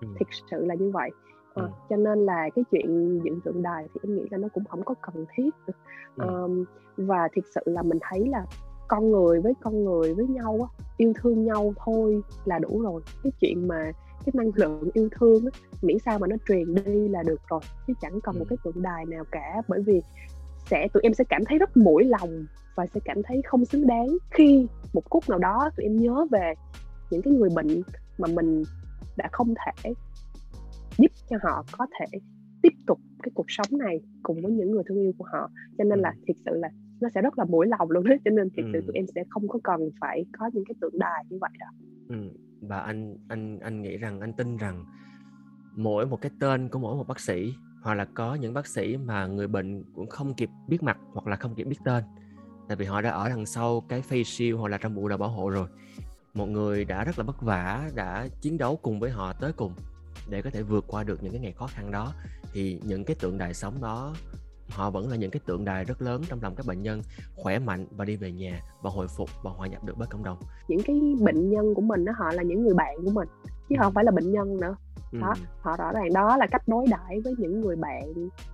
ừ. 0.00 0.08
thực 0.18 0.28
sự 0.50 0.64
là 0.64 0.74
như 0.74 0.90
vậy 0.90 1.10
ờ, 1.54 1.62
ừ. 1.62 1.68
cho 1.90 1.96
nên 1.96 2.18
là 2.18 2.48
cái 2.54 2.64
chuyện 2.70 3.20
dựng 3.24 3.40
tượng 3.40 3.62
đài 3.62 3.88
thì 3.94 4.00
em 4.02 4.16
nghĩ 4.16 4.24
là 4.30 4.38
nó 4.38 4.48
cũng 4.54 4.64
không 4.64 4.82
có 4.84 4.94
cần 5.00 5.26
thiết 5.36 5.50
ừ. 6.16 6.26
um, 6.26 6.64
và 6.96 7.28
thực 7.36 7.44
sự 7.54 7.60
là 7.64 7.82
mình 7.82 7.98
thấy 8.02 8.28
là 8.28 8.44
con 8.88 9.10
người 9.10 9.40
với 9.40 9.52
con 9.60 9.84
người 9.84 10.14
với 10.14 10.26
nhau 10.26 10.58
á, 10.60 10.84
yêu 10.96 11.12
thương 11.22 11.44
nhau 11.44 11.72
thôi 11.84 12.22
là 12.44 12.58
đủ 12.58 12.82
rồi 12.82 13.02
cái 13.22 13.32
chuyện 13.40 13.68
mà 13.68 13.92
cái 14.24 14.32
năng 14.34 14.50
lượng 14.54 14.90
yêu 14.94 15.08
thương 15.20 15.44
á, 15.52 15.58
miễn 15.82 15.98
sao 15.98 16.18
mà 16.18 16.26
nó 16.26 16.36
truyền 16.48 16.74
đi 16.74 17.08
là 17.08 17.22
được 17.22 17.40
rồi 17.50 17.60
chứ 17.86 17.92
chẳng 18.00 18.20
cần 18.20 18.34
ừ. 18.34 18.38
một 18.38 18.44
cái 18.48 18.56
tượng 18.64 18.82
đài 18.82 19.06
nào 19.06 19.24
cả 19.30 19.62
bởi 19.68 19.82
vì 19.82 20.02
sẽ 20.70 20.88
tụi 20.92 21.02
em 21.02 21.14
sẽ 21.14 21.24
cảm 21.28 21.42
thấy 21.48 21.58
rất 21.58 21.76
mũi 21.76 22.04
lòng 22.04 22.46
và 22.76 22.86
sẽ 22.86 23.00
cảm 23.04 23.16
thấy 23.24 23.42
không 23.44 23.64
xứng 23.64 23.86
đáng 23.86 24.08
khi 24.30 24.66
một 24.92 25.02
phút 25.10 25.24
nào 25.28 25.38
đó 25.38 25.70
tụi 25.76 25.84
em 25.84 25.96
nhớ 25.96 26.26
về 26.30 26.54
những 27.10 27.22
cái 27.22 27.32
người 27.32 27.48
bệnh 27.54 27.82
mà 28.18 28.28
mình 28.34 28.62
đã 29.16 29.28
không 29.32 29.54
thể 29.66 29.92
giúp 30.98 31.10
cho 31.30 31.36
họ 31.42 31.64
có 31.78 31.86
thể 32.00 32.18
tiếp 32.62 32.72
tục 32.86 32.98
cái 33.22 33.30
cuộc 33.34 33.46
sống 33.48 33.78
này 33.78 34.00
cùng 34.22 34.42
với 34.42 34.52
những 34.52 34.70
người 34.70 34.82
thương 34.88 35.00
yêu 35.00 35.12
của 35.18 35.24
họ. 35.32 35.50
Cho 35.78 35.84
nên 35.84 35.98
là 35.98 36.12
thiệt 36.26 36.36
sự 36.44 36.50
là 36.54 36.68
nó 37.00 37.08
sẽ 37.14 37.22
rất 37.22 37.38
là 37.38 37.44
mũi 37.44 37.66
lòng 37.66 37.90
luôn 37.90 38.04
đấy 38.04 38.18
cho 38.24 38.30
nên 38.30 38.50
thiệt 38.50 38.64
sự 38.72 38.80
tụi 38.86 38.94
em 38.94 39.04
sẽ 39.14 39.24
không 39.28 39.48
có 39.48 39.58
cần 39.64 39.80
phải 40.00 40.24
có 40.38 40.50
những 40.52 40.64
cái 40.68 40.74
tượng 40.80 40.98
đài 40.98 41.24
như 41.30 41.38
vậy 41.40 41.50
đâu. 41.58 41.70
Ừ. 42.08 42.30
và 42.60 42.80
anh 42.80 43.16
anh 43.28 43.58
anh 43.58 43.82
nghĩ 43.82 43.96
rằng 43.96 44.20
anh 44.20 44.32
tin 44.32 44.56
rằng 44.56 44.84
mỗi 45.76 46.06
một 46.06 46.20
cái 46.20 46.30
tên 46.40 46.68
của 46.68 46.78
mỗi 46.78 46.96
một 46.96 47.08
bác 47.08 47.20
sĩ 47.20 47.52
hoặc 47.82 47.94
là 47.94 48.04
có 48.04 48.34
những 48.34 48.54
bác 48.54 48.66
sĩ 48.66 48.96
mà 48.96 49.26
người 49.26 49.46
bệnh 49.46 49.84
cũng 49.94 50.06
không 50.06 50.34
kịp 50.34 50.50
biết 50.68 50.82
mặt 50.82 50.98
hoặc 51.12 51.26
là 51.26 51.36
không 51.36 51.54
kịp 51.54 51.64
biết 51.64 51.78
tên. 51.84 52.04
Tại 52.68 52.76
vì 52.76 52.84
họ 52.84 53.00
đã 53.00 53.10
ở 53.10 53.28
đằng 53.28 53.46
sau 53.46 53.80
cái 53.88 54.02
face 54.08 54.22
shield 54.22 54.58
hoặc 54.58 54.68
là 54.68 54.78
trong 54.78 54.94
bộ 54.94 55.08
đồ 55.08 55.16
bảo 55.16 55.28
hộ 55.28 55.50
rồi. 55.50 55.68
Một 56.34 56.46
người 56.46 56.84
đã 56.84 57.04
rất 57.04 57.18
là 57.18 57.24
vất 57.24 57.42
vả 57.42 57.90
đã 57.94 58.28
chiến 58.40 58.58
đấu 58.58 58.76
cùng 58.76 59.00
với 59.00 59.10
họ 59.10 59.32
tới 59.32 59.52
cùng 59.52 59.72
để 60.30 60.42
có 60.42 60.50
thể 60.50 60.62
vượt 60.62 60.84
qua 60.88 61.04
được 61.04 61.22
những 61.22 61.32
cái 61.32 61.40
ngày 61.40 61.52
khó 61.52 61.66
khăn 61.66 61.90
đó 61.90 62.12
thì 62.52 62.80
những 62.84 63.04
cái 63.04 63.16
tượng 63.20 63.38
đài 63.38 63.54
sống 63.54 63.74
đó 63.80 64.14
họ 64.70 64.90
vẫn 64.90 65.08
là 65.08 65.16
những 65.16 65.30
cái 65.30 65.40
tượng 65.46 65.64
đài 65.64 65.84
rất 65.84 66.02
lớn 66.02 66.22
trong 66.28 66.38
lòng 66.42 66.54
các 66.56 66.66
bệnh 66.66 66.82
nhân 66.82 67.02
khỏe 67.36 67.58
mạnh 67.58 67.86
và 67.90 68.04
đi 68.04 68.16
về 68.16 68.32
nhà 68.32 68.60
và 68.82 68.90
hồi 68.90 69.06
phục 69.08 69.28
và 69.44 69.50
hòa 69.50 69.68
nhập 69.68 69.84
được 69.84 69.96
với 69.96 70.08
cộng 70.10 70.24
đồng. 70.24 70.38
Những 70.68 70.80
cái 70.84 71.00
bệnh 71.20 71.50
nhân 71.50 71.74
của 71.74 71.82
mình 71.82 72.04
đó 72.04 72.12
họ 72.16 72.32
là 72.32 72.42
những 72.42 72.62
người 72.62 72.74
bạn 72.74 72.96
của 73.04 73.10
mình 73.10 73.28
chứ 73.68 73.76
họ 73.78 73.84
không 73.84 73.94
phải 73.94 74.04
là 74.04 74.10
bệnh 74.10 74.32
nhân 74.32 74.60
nữa 74.60 74.76
ừ. 75.12 75.18
đó 75.20 75.34
họ 75.60 75.76
rõ 75.76 75.92
ràng 75.92 76.12
đó 76.14 76.36
là 76.36 76.46
cách 76.46 76.62
đối 76.68 76.86
đãi 76.90 77.20
với 77.24 77.34
những 77.38 77.60
người 77.60 77.76
bạn 77.76 78.02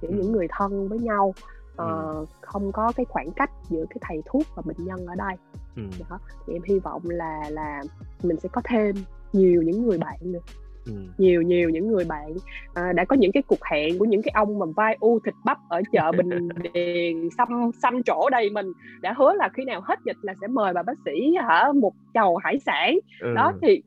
giữa 0.03 0.09
ừ. 0.09 0.15
những 0.17 0.33
người 0.33 0.47
thân 0.51 0.89
với 0.89 0.99
nhau 0.99 1.35
uh, 1.83 2.29
không 2.41 2.73
có 2.73 2.93
cái 2.97 3.07
khoảng 3.09 3.31
cách 3.33 3.51
giữa 3.69 3.85
cái 3.91 3.97
thầy 4.01 4.23
thuốc 4.27 4.43
và 4.55 4.63
bệnh 4.67 4.85
nhân 4.85 5.07
ở 5.07 5.15
đây 5.15 5.37
ừ. 5.77 5.83
đó 6.11 6.19
thì 6.47 6.53
em 6.53 6.63
hy 6.63 6.79
vọng 6.79 7.03
là 7.05 7.41
là 7.51 7.83
mình 8.23 8.37
sẽ 8.37 8.49
có 8.53 8.61
thêm 8.65 8.95
nhiều 9.33 9.63
những 9.63 9.87
người 9.87 9.99
bạn 9.99 10.19
nữa 10.23 10.41
Ừ. 10.87 10.93
nhiều 11.19 11.43
nhiều 11.43 11.71
những 11.71 11.89
người 11.89 12.05
bạn 12.05 12.33
à, 12.75 12.93
đã 12.93 13.05
có 13.05 13.17
những 13.17 13.33
cái 13.33 13.43
cuộc 13.43 13.65
hẹn 13.71 13.99
của 13.99 14.05
những 14.05 14.23
cái 14.23 14.33
ông 14.35 14.59
mà 14.59 14.67
vai 14.77 14.97
u 15.01 15.19
thịt 15.25 15.35
bắp 15.45 15.59
ở 15.69 15.83
chợ 15.93 16.13
bình 16.17 16.49
điền 16.75 17.29
xăm 17.39 17.49
xăm 17.83 18.03
chỗ 18.03 18.31
đây 18.31 18.51
mình 18.51 18.67
đã 19.01 19.15
hứa 19.19 19.33
là 19.35 19.49
khi 19.55 19.65
nào 19.65 19.81
hết 19.85 19.99
dịch 20.05 20.17
là 20.23 20.35
sẽ 20.41 20.47
mời 20.47 20.73
bà 20.73 20.83
bác 20.83 20.99
sĩ 21.05 21.35
hả 21.49 21.73
một 21.75 21.93
chầu 22.15 22.37
hải 22.37 22.59
sản 22.59 22.99
ừ. 23.21 23.35
đó 23.35 23.53
thì 23.63 23.83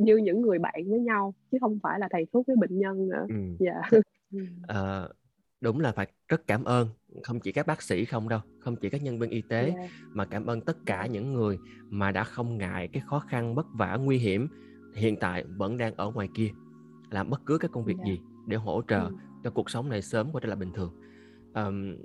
như 0.00 0.16
những 0.16 0.40
người 0.40 0.58
bạn 0.58 0.84
với 0.86 1.00
nhau 1.00 1.34
chứ 1.52 1.58
không 1.60 1.78
phải 1.82 2.00
là 2.00 2.08
thầy 2.10 2.26
thuốc 2.32 2.46
với 2.46 2.56
bệnh 2.56 2.78
nhân 2.78 3.08
nữa 3.08 3.26
ừ. 3.28 3.66
yeah. 3.66 4.04
à, 4.68 5.08
đúng 5.60 5.80
là 5.80 5.92
phải 5.92 6.06
rất 6.28 6.46
cảm 6.46 6.64
ơn 6.64 6.88
không 7.22 7.40
chỉ 7.40 7.52
các 7.52 7.66
bác 7.66 7.82
sĩ 7.82 8.04
không 8.04 8.28
đâu 8.28 8.40
không 8.60 8.76
chỉ 8.76 8.90
các 8.90 9.02
nhân 9.02 9.18
viên 9.18 9.30
y 9.30 9.42
tế 9.42 9.72
yeah. 9.76 9.90
mà 10.08 10.24
cảm 10.24 10.46
ơn 10.46 10.60
tất 10.60 10.76
cả 10.86 11.06
những 11.06 11.32
người 11.32 11.58
mà 11.88 12.10
đã 12.10 12.24
không 12.24 12.58
ngại 12.58 12.88
cái 12.88 13.02
khó 13.06 13.18
khăn 13.18 13.54
vất 13.54 13.66
vả 13.74 13.96
nguy 13.96 14.18
hiểm 14.18 14.48
hiện 14.94 15.16
tại 15.16 15.44
vẫn 15.56 15.76
đang 15.76 15.94
ở 15.96 16.10
ngoài 16.10 16.28
kia 16.34 16.50
làm 17.10 17.30
bất 17.30 17.40
cứ 17.46 17.58
cái 17.58 17.68
công 17.72 17.84
việc 17.84 17.96
yeah. 17.96 18.06
gì 18.06 18.20
để 18.46 18.56
hỗ 18.56 18.82
trợ 18.88 19.04
ừ. 19.04 19.14
cho 19.44 19.50
cuộc 19.50 19.70
sống 19.70 19.88
này 19.88 20.02
sớm 20.02 20.30
quay 20.32 20.40
trở 20.42 20.48
lại 20.48 20.56
bình 20.56 20.72
thường 20.72 20.92
um, 21.54 21.96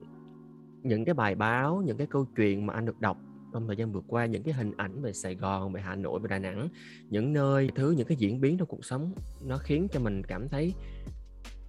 những 0.83 1.05
cái 1.05 1.13
bài 1.13 1.35
báo 1.35 1.81
những 1.85 1.97
cái 1.97 2.07
câu 2.07 2.25
chuyện 2.35 2.65
mà 2.65 2.73
anh 2.73 2.85
được 2.85 3.01
đọc 3.01 3.17
trong 3.55 3.67
thời 3.67 3.75
gian 3.75 3.91
vừa 3.91 4.01
qua 4.07 4.25
những 4.25 4.43
cái 4.43 4.53
hình 4.53 4.71
ảnh 4.77 5.01
về 5.01 5.13
Sài 5.13 5.35
Gòn, 5.35 5.73
về 5.73 5.81
Hà 5.81 5.95
Nội, 5.95 6.19
về 6.19 6.27
Đà 6.27 6.39
Nẵng, 6.39 6.69
những 7.09 7.33
nơi 7.33 7.69
thứ 7.75 7.91
những 7.91 8.07
cái 8.07 8.17
diễn 8.17 8.41
biến 8.41 8.57
trong 8.57 8.67
cuộc 8.67 8.85
sống 8.85 9.13
nó 9.45 9.57
khiến 9.57 9.87
cho 9.91 9.99
mình 9.99 10.23
cảm 10.23 10.49
thấy 10.49 10.73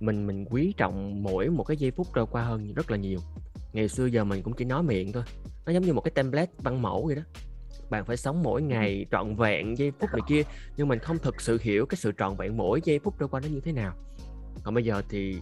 mình 0.00 0.26
mình 0.26 0.44
quý 0.50 0.74
trọng 0.76 1.22
mỗi 1.22 1.50
một 1.50 1.64
cái 1.64 1.76
giây 1.76 1.90
phút 1.90 2.06
trôi 2.14 2.26
qua 2.26 2.42
hơn 2.42 2.74
rất 2.74 2.90
là 2.90 2.96
nhiều. 2.96 3.18
Ngày 3.72 3.88
xưa 3.88 4.06
giờ 4.06 4.24
mình 4.24 4.42
cũng 4.42 4.54
chỉ 4.56 4.64
nói 4.64 4.82
miệng 4.82 5.12
thôi. 5.12 5.22
Nó 5.66 5.72
giống 5.72 5.82
như 5.82 5.92
một 5.92 6.00
cái 6.00 6.10
template 6.10 6.52
văn 6.58 6.82
mẫu 6.82 7.06
vậy 7.06 7.16
đó. 7.16 7.22
Bạn 7.90 8.04
phải 8.04 8.16
sống 8.16 8.42
mỗi 8.42 8.62
ngày 8.62 9.06
trọn 9.10 9.36
vẹn 9.36 9.78
giây 9.78 9.92
phút 10.00 10.10
này 10.12 10.22
kia 10.28 10.42
nhưng 10.76 10.88
mình 10.88 10.98
không 10.98 11.18
thực 11.18 11.40
sự 11.40 11.58
hiểu 11.62 11.86
cái 11.86 11.96
sự 11.96 12.12
trọn 12.18 12.36
vẹn 12.36 12.56
mỗi 12.56 12.80
giây 12.84 12.98
phút 12.98 13.18
trôi 13.18 13.28
qua 13.28 13.40
nó 13.40 13.48
như 13.48 13.60
thế 13.60 13.72
nào. 13.72 13.96
Còn 14.62 14.74
bây 14.74 14.84
giờ 14.84 15.02
thì 15.08 15.36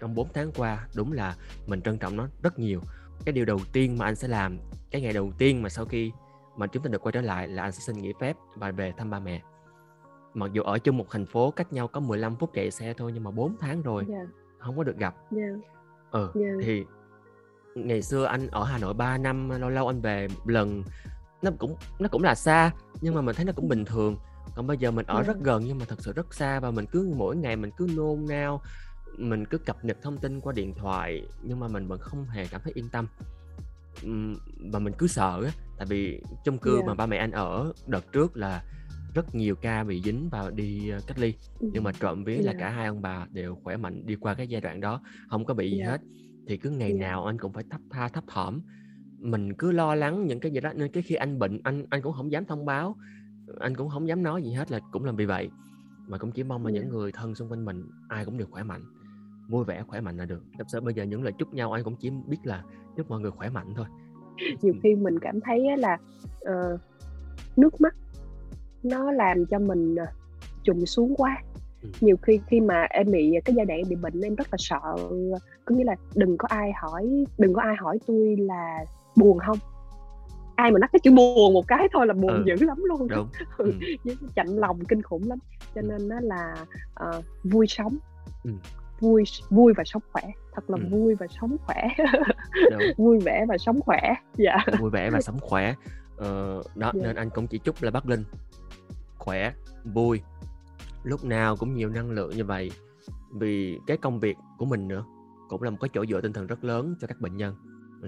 trong 0.00 0.14
4 0.14 0.28
tháng 0.34 0.52
qua 0.56 0.86
đúng 0.96 1.12
là 1.12 1.36
mình 1.66 1.82
trân 1.82 1.98
trọng 1.98 2.16
nó 2.16 2.28
rất 2.42 2.58
nhiều 2.58 2.80
cái 3.24 3.32
điều 3.32 3.44
đầu 3.44 3.58
tiên 3.72 3.98
mà 3.98 4.04
anh 4.04 4.14
sẽ 4.14 4.28
làm 4.28 4.58
cái 4.90 5.00
ngày 5.02 5.12
đầu 5.12 5.32
tiên 5.38 5.62
mà 5.62 5.68
sau 5.68 5.84
khi 5.84 6.12
mà 6.56 6.66
chúng 6.66 6.82
ta 6.82 6.88
được 6.88 7.02
quay 7.02 7.12
trở 7.12 7.20
lại 7.20 7.48
là 7.48 7.62
anh 7.62 7.72
sẽ 7.72 7.80
xin 7.80 7.96
nghỉ 7.96 8.12
phép 8.20 8.36
và 8.56 8.70
về 8.70 8.92
thăm 8.96 9.10
ba 9.10 9.20
mẹ 9.20 9.42
mặc 10.34 10.52
dù 10.52 10.62
ở 10.62 10.78
chung 10.78 10.96
một 10.96 11.06
thành 11.10 11.26
phố 11.26 11.50
cách 11.50 11.72
nhau 11.72 11.88
có 11.88 12.00
15 12.00 12.36
phút 12.36 12.50
chạy 12.54 12.70
xe 12.70 12.94
thôi 12.94 13.10
nhưng 13.14 13.24
mà 13.24 13.30
4 13.30 13.56
tháng 13.60 13.82
rồi 13.82 14.04
yeah. 14.08 14.22
Dạ. 14.22 14.32
không 14.58 14.76
có 14.76 14.82
được 14.84 14.96
gặp 14.96 15.14
yeah. 15.36 15.50
Dạ. 15.52 15.68
ừ 16.10 16.30
yeah. 16.34 16.56
Dạ. 16.58 16.64
thì 16.64 16.84
ngày 17.74 18.02
xưa 18.02 18.24
anh 18.24 18.48
ở 18.48 18.64
Hà 18.64 18.78
Nội 18.78 18.94
3 18.94 19.18
năm 19.18 19.50
lâu 19.50 19.70
lâu 19.70 19.86
anh 19.86 20.00
về 20.00 20.28
lần 20.46 20.82
nó 21.42 21.50
cũng 21.58 21.76
nó 21.98 22.08
cũng 22.08 22.22
là 22.22 22.34
xa 22.34 22.70
nhưng 23.00 23.14
mà 23.14 23.20
mình 23.20 23.36
thấy 23.36 23.44
nó 23.44 23.52
cũng 23.56 23.68
bình 23.68 23.84
thường 23.84 24.16
còn 24.54 24.66
bây 24.66 24.76
giờ 24.78 24.90
mình 24.90 25.06
ở 25.06 25.14
yeah. 25.14 25.26
rất 25.26 25.36
gần 25.40 25.62
nhưng 25.66 25.78
mà 25.78 25.84
thật 25.88 25.96
sự 25.98 26.12
rất 26.12 26.34
xa 26.34 26.60
và 26.60 26.70
mình 26.70 26.86
cứ 26.86 27.12
mỗi 27.16 27.36
ngày 27.36 27.56
mình 27.56 27.70
cứ 27.76 27.86
nôn 27.96 28.24
nao 28.28 28.62
mình 29.18 29.44
cứ 29.44 29.58
cập 29.58 29.84
nhật 29.84 29.96
thông 30.02 30.18
tin 30.18 30.40
qua 30.40 30.52
điện 30.52 30.74
thoại 30.74 31.26
nhưng 31.42 31.60
mà 31.60 31.68
mình 31.68 31.86
vẫn 31.86 32.00
không 32.00 32.24
hề 32.24 32.46
cảm 32.50 32.60
thấy 32.64 32.72
yên 32.76 32.88
tâm 32.88 33.06
và 34.72 34.78
mình 34.78 34.92
cứ 34.98 35.06
sợ 35.06 35.42
á 35.44 35.50
tại 35.78 35.86
vì 35.90 36.22
chung 36.44 36.58
cư 36.58 36.74
yeah. 36.74 36.86
mà 36.86 36.94
ba 36.94 37.06
mẹ 37.06 37.16
anh 37.16 37.30
ở 37.30 37.72
đợt 37.86 38.12
trước 38.12 38.36
là 38.36 38.64
rất 39.14 39.34
nhiều 39.34 39.54
ca 39.56 39.84
bị 39.84 40.02
dính 40.02 40.28
và 40.30 40.50
đi 40.54 40.88
ờ, 40.88 41.00
cách 41.06 41.18
ly 41.18 41.34
nhưng 41.60 41.84
mà 41.84 41.92
trộm 41.92 42.24
vía 42.24 42.32
yeah. 42.32 42.44
là 42.44 42.54
cả 42.58 42.70
hai 42.70 42.86
ông 42.86 43.02
bà 43.02 43.26
đều 43.30 43.58
khỏe 43.64 43.76
mạnh 43.76 44.06
đi 44.06 44.16
qua 44.16 44.34
cái 44.34 44.48
giai 44.48 44.60
đoạn 44.60 44.80
đó 44.80 45.00
không 45.30 45.44
có 45.44 45.54
bị 45.54 45.70
gì 45.70 45.78
yeah. 45.78 45.90
hết 45.90 46.00
thì 46.46 46.56
cứ 46.56 46.70
ngày 46.70 46.88
yeah. 46.88 47.00
nào 47.00 47.24
anh 47.26 47.38
cũng 47.38 47.52
phải 47.52 47.64
thấp 47.70 47.80
tha 47.90 48.08
thấp 48.08 48.24
thỏm 48.26 48.60
mình 49.18 49.54
cứ 49.54 49.72
lo 49.72 49.94
lắng 49.94 50.26
những 50.26 50.40
cái 50.40 50.52
gì 50.52 50.60
đó 50.60 50.72
nên 50.72 50.92
cái 50.92 51.02
khi 51.02 51.14
anh 51.14 51.38
bệnh 51.38 51.60
anh 51.64 51.86
anh 51.90 52.02
cũng 52.02 52.12
không 52.12 52.32
dám 52.32 52.44
thông 52.44 52.64
báo 52.64 52.96
anh 53.60 53.76
cũng 53.76 53.88
không 53.88 54.08
dám 54.08 54.22
nói 54.22 54.42
gì 54.42 54.52
hết 54.52 54.70
là 54.70 54.80
cũng 54.92 55.04
làm 55.04 55.16
vì 55.16 55.26
vậy 55.26 55.50
mà 56.08 56.18
cũng 56.18 56.32
chỉ 56.32 56.42
mong 56.42 56.66
là 56.66 56.72
những 56.72 56.88
người 56.88 57.12
thân 57.12 57.34
xung 57.34 57.50
quanh 57.50 57.64
mình 57.64 57.90
ai 58.08 58.24
cũng 58.24 58.38
đều 58.38 58.46
khỏe 58.50 58.62
mạnh 58.62 58.82
vui 59.48 59.64
vẻ 59.64 59.82
khỏe 59.88 60.00
mạnh 60.00 60.16
là 60.16 60.24
được 60.24 60.42
thật 60.58 60.64
sự 60.68 60.80
bây 60.80 60.94
giờ 60.94 61.02
những 61.02 61.22
lời 61.22 61.32
chúc 61.38 61.54
nhau 61.54 61.72
anh 61.72 61.84
cũng 61.84 61.96
chỉ 61.96 62.10
biết 62.10 62.38
là 62.44 62.62
chúc 62.96 63.10
mọi 63.10 63.20
người 63.20 63.30
khỏe 63.30 63.48
mạnh 63.50 63.74
thôi 63.76 63.86
nhiều 64.62 64.74
khi 64.82 64.94
mình 64.94 65.18
cảm 65.18 65.40
thấy 65.40 65.76
là 65.76 65.98
uh, 66.50 66.80
nước 67.56 67.80
mắt 67.80 67.94
nó 68.82 69.12
làm 69.12 69.46
cho 69.46 69.58
mình 69.58 69.94
uh, 69.94 70.08
trùng 70.64 70.86
xuống 70.86 71.14
quá 71.16 71.42
ừ. 71.82 71.88
nhiều 72.00 72.16
khi 72.22 72.40
khi 72.46 72.60
mà 72.60 72.82
em 72.90 73.10
bị 73.10 73.34
cái 73.44 73.54
giai 73.56 73.66
đoạn 73.66 73.82
bị 73.88 73.96
bệnh 73.96 74.20
em 74.20 74.34
rất 74.34 74.46
là 74.50 74.56
sợ 74.58 74.96
có 75.64 75.74
nghĩa 75.74 75.84
là 75.84 75.96
đừng 76.14 76.36
có 76.38 76.48
ai 76.50 76.72
hỏi 76.82 77.24
đừng 77.38 77.54
có 77.54 77.62
ai 77.62 77.74
hỏi 77.78 77.98
tôi 78.06 78.36
là 78.38 78.84
buồn 79.16 79.38
không 79.46 79.58
ai 80.56 80.70
mà 80.70 80.78
nhắc 80.80 80.90
cái 80.92 81.00
chữ 81.00 81.10
buồn 81.10 81.54
một 81.54 81.68
cái 81.68 81.88
thôi 81.92 82.06
là 82.06 82.14
buồn 82.14 82.32
ừ. 82.32 82.42
dữ 82.46 82.66
lắm 82.66 82.78
luôn 82.84 83.08
Đúng. 83.08 83.28
ừ. 83.58 83.72
chạnh 84.36 84.48
lòng 84.48 84.84
kinh 84.84 85.02
khủng 85.02 85.28
lắm 85.28 85.38
cho 85.74 85.80
ừ. 85.80 85.86
nên 85.88 86.08
nó 86.08 86.20
là 86.20 86.54
uh, 87.08 87.24
vui 87.44 87.66
sống 87.66 87.96
ừ 88.44 88.50
vui 89.00 89.24
vui 89.50 89.72
và 89.76 89.84
sống 89.86 90.02
khỏe. 90.12 90.22
Thật 90.52 90.70
là 90.70 90.76
ừ. 90.80 90.88
vui 90.90 91.14
và 91.14 91.26
sống 91.40 91.56
khỏe. 91.66 91.88
Vui 92.96 93.18
vẻ 93.18 93.44
và 93.48 93.58
sống 93.58 93.80
khỏe. 93.80 94.14
Dạ. 94.36 94.56
Vui 94.80 94.90
vẻ 94.90 95.10
và 95.10 95.20
sống 95.20 95.38
khỏe. 95.40 95.74
Ờ, 96.16 96.62
đó 96.74 96.92
dạ. 96.94 97.02
nên 97.02 97.16
anh 97.16 97.30
cũng 97.30 97.46
chỉ 97.46 97.58
chúc 97.58 97.82
là 97.82 97.90
bắc 97.90 98.06
linh 98.06 98.24
khỏe 99.18 99.52
vui. 99.84 100.20
Lúc 101.04 101.24
nào 101.24 101.56
cũng 101.56 101.74
nhiều 101.74 101.88
năng 101.88 102.10
lượng 102.10 102.30
như 102.36 102.44
vậy. 102.44 102.70
Vì 103.34 103.78
cái 103.86 103.96
công 103.96 104.20
việc 104.20 104.36
của 104.58 104.64
mình 104.64 104.88
nữa 104.88 105.04
cũng 105.48 105.62
là 105.62 105.70
một 105.70 105.76
cái 105.80 105.88
chỗ 105.92 106.06
dựa 106.06 106.20
tinh 106.20 106.32
thần 106.32 106.46
rất 106.46 106.64
lớn 106.64 106.94
cho 107.00 107.06
các 107.06 107.20
bệnh 107.20 107.36
nhân. 107.36 107.54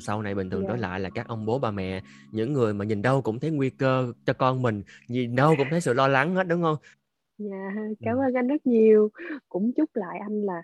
Sau 0.00 0.22
này 0.22 0.34
bình 0.34 0.50
thường 0.50 0.60
yeah. 0.60 0.70
Dạ. 0.70 0.76
trở 0.76 0.82
lại 0.82 1.00
là 1.00 1.10
các 1.10 1.28
ông 1.28 1.46
bố 1.46 1.58
bà 1.58 1.70
mẹ 1.70 2.02
những 2.32 2.52
người 2.52 2.74
mà 2.74 2.84
nhìn 2.84 3.02
đâu 3.02 3.22
cũng 3.22 3.40
thấy 3.40 3.50
nguy 3.50 3.70
cơ 3.70 4.12
cho 4.26 4.32
con 4.32 4.62
mình 4.62 4.82
nhìn 5.08 5.36
đâu 5.36 5.54
cũng 5.58 5.66
thấy 5.70 5.80
sự 5.80 5.92
lo 5.92 6.08
lắng 6.08 6.34
hết 6.34 6.48
đúng 6.48 6.62
không? 6.62 6.76
Dạ 7.38 7.70
cảm 8.00 8.16
ơn 8.16 8.34
anh 8.34 8.48
rất 8.48 8.66
nhiều. 8.66 9.10
Cũng 9.48 9.72
chúc 9.76 9.90
lại 9.94 10.18
anh 10.18 10.42
là 10.42 10.62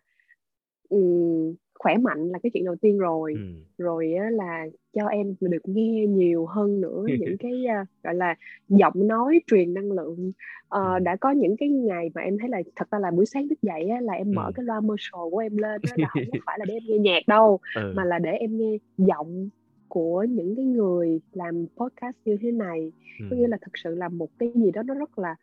Ừm, 0.93 1.55
khỏe 1.79 1.97
mạnh 1.97 2.29
là 2.29 2.39
cái 2.43 2.51
chuyện 2.55 2.65
đầu 2.65 2.77
tiên 2.77 2.99
rồi, 2.99 3.33
Ừm. 3.35 3.65
rồi 3.79 4.15
á 4.15 4.31
là 4.31 4.67
cho 4.93 5.07
em 5.07 5.35
được 5.41 5.63
nghe 5.65 6.07
nhiều 6.07 6.47
hơn 6.47 6.81
nữa 6.81 7.05
những 7.35 7.37
cái, 7.39 7.65
a, 7.67 7.87
gọi 8.03 8.15
là, 8.15 8.35
giọng 8.69 9.07
nói 9.09 9.41
truyền 9.47 9.75
năng 9.75 9.93
lượng. 9.93 10.33
Ờ, 10.69 10.99
đã 10.99 11.17
có 11.17 11.31
những 11.31 11.57
cái 11.57 11.69
ngày 11.69 12.11
mà 12.15 12.23
em 12.23 12.39
thấy 12.39 12.49
là 12.49 12.63
thật 12.77 12.91
ra 12.91 12.99
là 12.99 13.11
buổi 13.11 13.27
sáng 13.27 13.49
thức 13.49 13.63
dậy 13.63 13.89
á 13.89 14.01
là 14.01 14.13
em 14.13 14.33
mở 14.35 14.45
Ừm. 14.45 14.53
cái 14.53 14.65
loa 14.65 14.81
Marshall 14.81 15.31
của 15.31 15.39
em 15.39 15.57
lên 15.57 15.81
á 15.83 15.93
là 15.97 16.09
có 16.33 16.39
phải 16.47 16.59
là 16.59 16.65
để 16.65 16.75
em 16.75 16.83
nghe 16.87 16.99
nhạc 16.99 17.23
đâu, 17.29 17.59
Ừ. 17.77 17.93
mà 17.97 18.05
là 18.05 18.19
để 18.19 18.31
em 18.31 18.57
nghe 18.59 18.77
giọng 18.99 19.49
của 19.89 20.25
những 20.29 20.57
cái 20.57 20.65
người 20.65 21.21
làm 21.33 21.67
podcast 21.77 22.17
như 22.25 22.37
thế 22.41 22.51
này. 22.53 22.93
Có 23.31 23.37
nghĩa 23.37 23.49
là 23.49 23.57
thực 23.61 23.79
sự 23.79 23.95
là 23.95 24.09
một 24.09 24.29
cái 24.39 24.53
gì 24.55 24.71
đó 24.71 24.83
nó 24.83 24.95
rất 24.95 25.19
là 25.19 25.35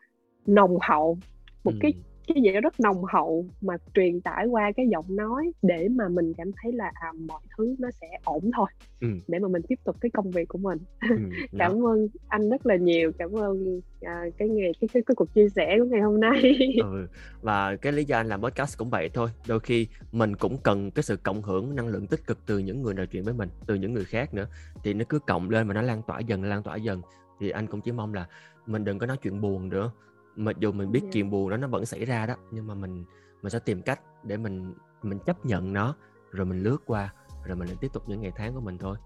nồng 0.45 0.77
hậu, 0.81 1.17
một 1.63 1.71
cái 1.79 1.93
cái 2.35 2.43
gì 2.43 2.51
đó 2.51 2.59
rất 2.61 2.79
nồng 2.79 3.03
hậu 3.13 3.45
mà 3.61 3.75
truyền 3.93 4.21
tải 4.21 4.45
qua 4.45 4.71
cái 4.77 4.87
giọng 4.91 5.05
nói 5.15 5.51
để 5.61 5.87
mà 5.91 6.07
mình 6.09 6.33
cảm 6.37 6.51
thấy 6.63 6.71
là 6.73 6.91
à, 6.93 7.11
mọi 7.27 7.41
thứ 7.57 7.75
nó 7.79 7.89
sẽ 8.01 8.07
ổn 8.23 8.51
thôi 8.55 8.67
Ừm. 9.01 9.21
để 9.27 9.39
mà 9.39 9.47
mình 9.47 9.61
tiếp 9.67 9.79
tục 9.83 9.95
cái 10.01 10.11
công 10.13 10.31
việc 10.31 10.47
của 10.47 10.57
mình 10.57 10.77
đó. 11.09 11.15
cảm 11.57 11.85
ơn 11.85 12.07
anh 12.27 12.49
rất 12.49 12.65
là 12.65 12.75
nhiều 12.75 13.11
cảm 13.17 13.31
ơn 13.31 13.81
à, 14.01 14.23
cái 14.37 14.49
ngày 14.49 14.71
cái, 14.81 14.87
cái 14.93 15.03
cái 15.05 15.15
cuộc 15.15 15.33
chia 15.33 15.49
sẻ 15.49 15.75
của 15.79 15.85
ngày 15.85 16.01
hôm 16.01 16.19
nay 16.19 16.55
Ừ, 16.83 17.07
và 17.41 17.75
cái 17.75 17.93
lý 17.93 18.03
do 18.05 18.17
anh 18.17 18.27
làm 18.27 18.41
podcast 18.41 18.77
cũng 18.77 18.89
vậy 18.89 19.09
thôi. 19.13 19.29
Đôi 19.47 19.59
khi 19.59 19.87
mình 20.11 20.35
cũng 20.35 20.57
cần 20.63 20.91
cái 20.91 21.03
sự 21.03 21.17
cộng 21.23 21.41
hưởng 21.41 21.75
năng 21.75 21.87
lượng 21.87 22.07
tích 22.07 22.27
cực 22.27 22.37
từ 22.45 22.57
những 22.57 22.81
người 22.81 22.93
nói 22.93 23.07
chuyện 23.07 23.23
với 23.23 23.33
mình, 23.33 23.49
từ 23.67 23.75
những 23.75 23.93
người 23.93 24.05
khác 24.05 24.33
nữa. 24.33 24.45
Thì 24.83 24.93
nó 24.93 25.05
cứ 25.09 25.19
cộng 25.19 25.49
lên 25.49 25.67
mà 25.67 25.73
nó 25.73 25.81
lan 25.81 26.01
tỏa 26.07 26.19
dần, 26.19 26.43
lan 26.43 26.63
tỏa 26.63 26.75
dần. 26.75 27.01
Thì 27.39 27.49
anh 27.49 27.67
cũng 27.67 27.81
chỉ 27.81 27.91
mong 27.91 28.13
là 28.13 28.27
mình 28.65 28.83
đừng 28.83 28.99
có 28.99 29.05
nói 29.05 29.17
chuyện 29.17 29.41
buồn 29.41 29.69
nữa. 29.69 29.91
Mặc 30.35 30.55
dù 30.59 30.71
mình 30.71 30.91
biết 30.91 31.01
Dạ. 31.03 31.09
chuyện 31.13 31.29
buồn 31.29 31.49
đó 31.49 31.57
nó 31.57 31.67
vẫn 31.67 31.85
xảy 31.85 32.05
ra 32.05 32.25
đó, 32.25 32.35
nhưng 32.51 32.67
mà 32.67 32.73
mình 32.73 33.05
mình 33.41 33.49
sẽ 33.49 33.59
tìm 33.59 33.81
cách 33.81 33.99
để 34.23 34.37
mình 34.37 34.73
mình 35.03 35.19
chấp 35.25 35.45
nhận 35.45 35.73
nó, 35.73 35.95
rồi 36.31 36.45
mình 36.45 36.63
lướt 36.63 36.77
qua, 36.85 37.13
rồi 37.45 37.55
mình 37.55 37.67
lại 37.67 37.77
tiếp 37.81 37.87
tục 37.93 38.03
những 38.07 38.21
ngày 38.21 38.31
tháng 38.35 38.53
của 38.53 38.61
mình 38.61 38.77
thôi. 38.77 38.97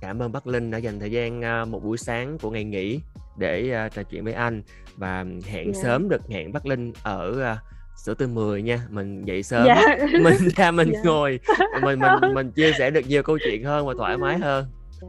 Cảm 0.00 0.22
ơn 0.22 0.32
Bắc 0.32 0.46
Linh 0.46 0.70
đã 0.70 0.78
dành 0.78 1.00
thời 1.00 1.10
gian 1.10 1.42
à, 1.44 1.64
một 1.64 1.84
buổi 1.84 1.98
sáng 1.98 2.38
của 2.38 2.50
ngày 2.50 2.64
nghỉ 2.64 3.00
để 3.38 3.70
à, 3.70 3.88
trò 3.88 4.02
chuyện 4.02 4.24
với 4.24 4.32
anh 4.32 4.62
và 4.96 5.24
hẹn 5.46 5.72
Dạ. 5.74 5.82
sớm 5.82 6.08
được 6.08 6.20
hẹn 6.28 6.52
Bắc 6.52 6.66
Linh 6.66 6.92
ở 7.02 7.42
à, 7.42 7.58
sữa 8.04 8.14
tươi 8.14 8.28
10 8.28 8.62
nha. 8.62 8.86
Mình 8.90 9.24
dậy 9.24 9.42
sớm, 9.42 9.66
dạ 9.66 9.80
mình 10.22 10.34
ra 10.56 10.70
mình 10.70 10.90
Dạ. 10.94 11.00
ngồi, 11.04 11.40
mình 11.82 11.98
mình 12.00 12.34
mình 12.34 12.50
chia 12.52 12.72
sẻ 12.78 12.90
được 12.90 13.00
nhiều 13.08 13.22
câu 13.22 13.38
chuyện 13.44 13.64
hơn 13.64 13.86
và 13.86 13.94
thoải 13.98 14.18
mái 14.18 14.38
hơn. 14.42 14.64
Dạ. 15.02 15.08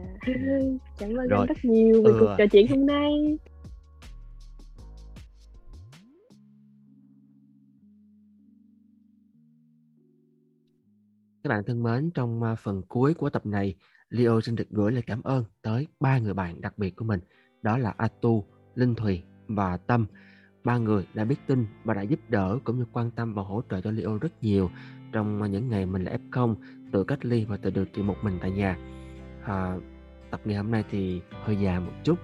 cảm 0.98 1.10
ơn 1.16 1.28
Rồi. 1.28 1.38
anh 1.40 1.46
rất 1.46 1.58
nhiều 1.64 2.02
về 2.02 2.10
Ừ. 2.10 2.16
cuộc 2.20 2.34
trò 2.38 2.44
chuyện 2.52 2.68
hôm 2.68 2.86
nay 2.86 3.38
Các 11.48 11.54
bạn 11.54 11.64
thân 11.64 11.82
mến, 11.82 12.10
trong 12.10 12.42
à, 12.42 12.54
phần 12.54 12.82
cuối 12.88 13.14
của 13.14 13.30
tập 13.30 13.46
này, 13.46 13.74
Leo 14.08 14.40
xin 14.40 14.56
được 14.56 14.70
gửi 14.70 14.92
lời 14.92 15.02
cảm 15.06 15.22
ơn 15.22 15.44
tới 15.62 15.86
ba 16.00 16.18
người 16.18 16.34
bạn 16.34 16.60
đặc 16.60 16.78
biệt 16.78 16.96
của 16.96 17.04
mình. 17.04 17.20
Đó 17.62 17.78
là 17.78 17.94
Atu, 17.96 18.44
Linh 18.74 18.94
Thùy 18.94 19.22
và 19.48 19.76
Tâm. 19.76 20.06
Ba 20.64 20.78
người 20.78 21.06
đã 21.14 21.24
biết 21.24 21.36
tin 21.46 21.66
và 21.84 21.94
đã 21.94 22.02
giúp 22.02 22.20
đỡ 22.28 22.58
cũng 22.64 22.78
như 22.78 22.84
quan 22.92 23.10
tâm 23.10 23.34
và 23.34 23.42
hỗ 23.42 23.62
trợ 23.70 23.80
cho 23.80 23.90
Leo 23.90 24.18
rất 24.18 24.42
nhiều 24.42 24.70
trong 25.12 25.50
những 25.50 25.68
ngày 25.68 25.86
mình 25.86 26.04
là 26.04 26.16
F0, 26.30 26.54
tự 26.92 27.04
cách 27.04 27.24
ly 27.24 27.44
và 27.44 27.56
tự 27.56 27.70
điều 27.70 27.84
trị 27.84 28.02
một 28.02 28.16
mình 28.22 28.38
tại 28.40 28.50
nhà. 28.50 28.76
À, 29.44 29.76
tập 30.30 30.40
ngày 30.44 30.56
hôm 30.56 30.70
nay 30.70 30.84
thì 30.90 31.20
hơi 31.30 31.56
dài 31.56 31.80
một 31.80 31.92
chút. 32.04 32.18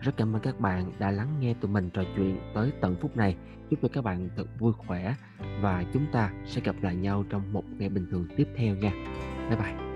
Rất 0.00 0.16
cảm 0.16 0.36
ơn 0.36 0.42
các 0.42 0.60
bạn 0.60 0.92
đã 0.98 1.10
lắng 1.10 1.28
nghe 1.40 1.54
tụi 1.54 1.70
mình 1.70 1.90
trò 1.90 2.02
chuyện 2.16 2.38
tới 2.54 2.72
tận 2.80 2.96
phút 3.00 3.16
này. 3.16 3.36
Chúc 3.70 3.78
cho 3.82 3.88
các 3.92 4.04
bạn 4.04 4.28
thật 4.36 4.46
vui 4.58 4.72
khỏe 4.72 5.14
và 5.60 5.84
chúng 5.92 6.06
ta 6.12 6.30
sẽ 6.44 6.60
gặp 6.64 6.76
lại 6.82 6.96
nhau 6.96 7.24
trong 7.30 7.52
một 7.52 7.64
ngày 7.78 7.88
bình 7.88 8.06
thường 8.10 8.26
tiếp 8.36 8.48
theo 8.56 8.76
nha. 8.76 8.92
Bye 9.48 9.56
bye. 9.56 9.89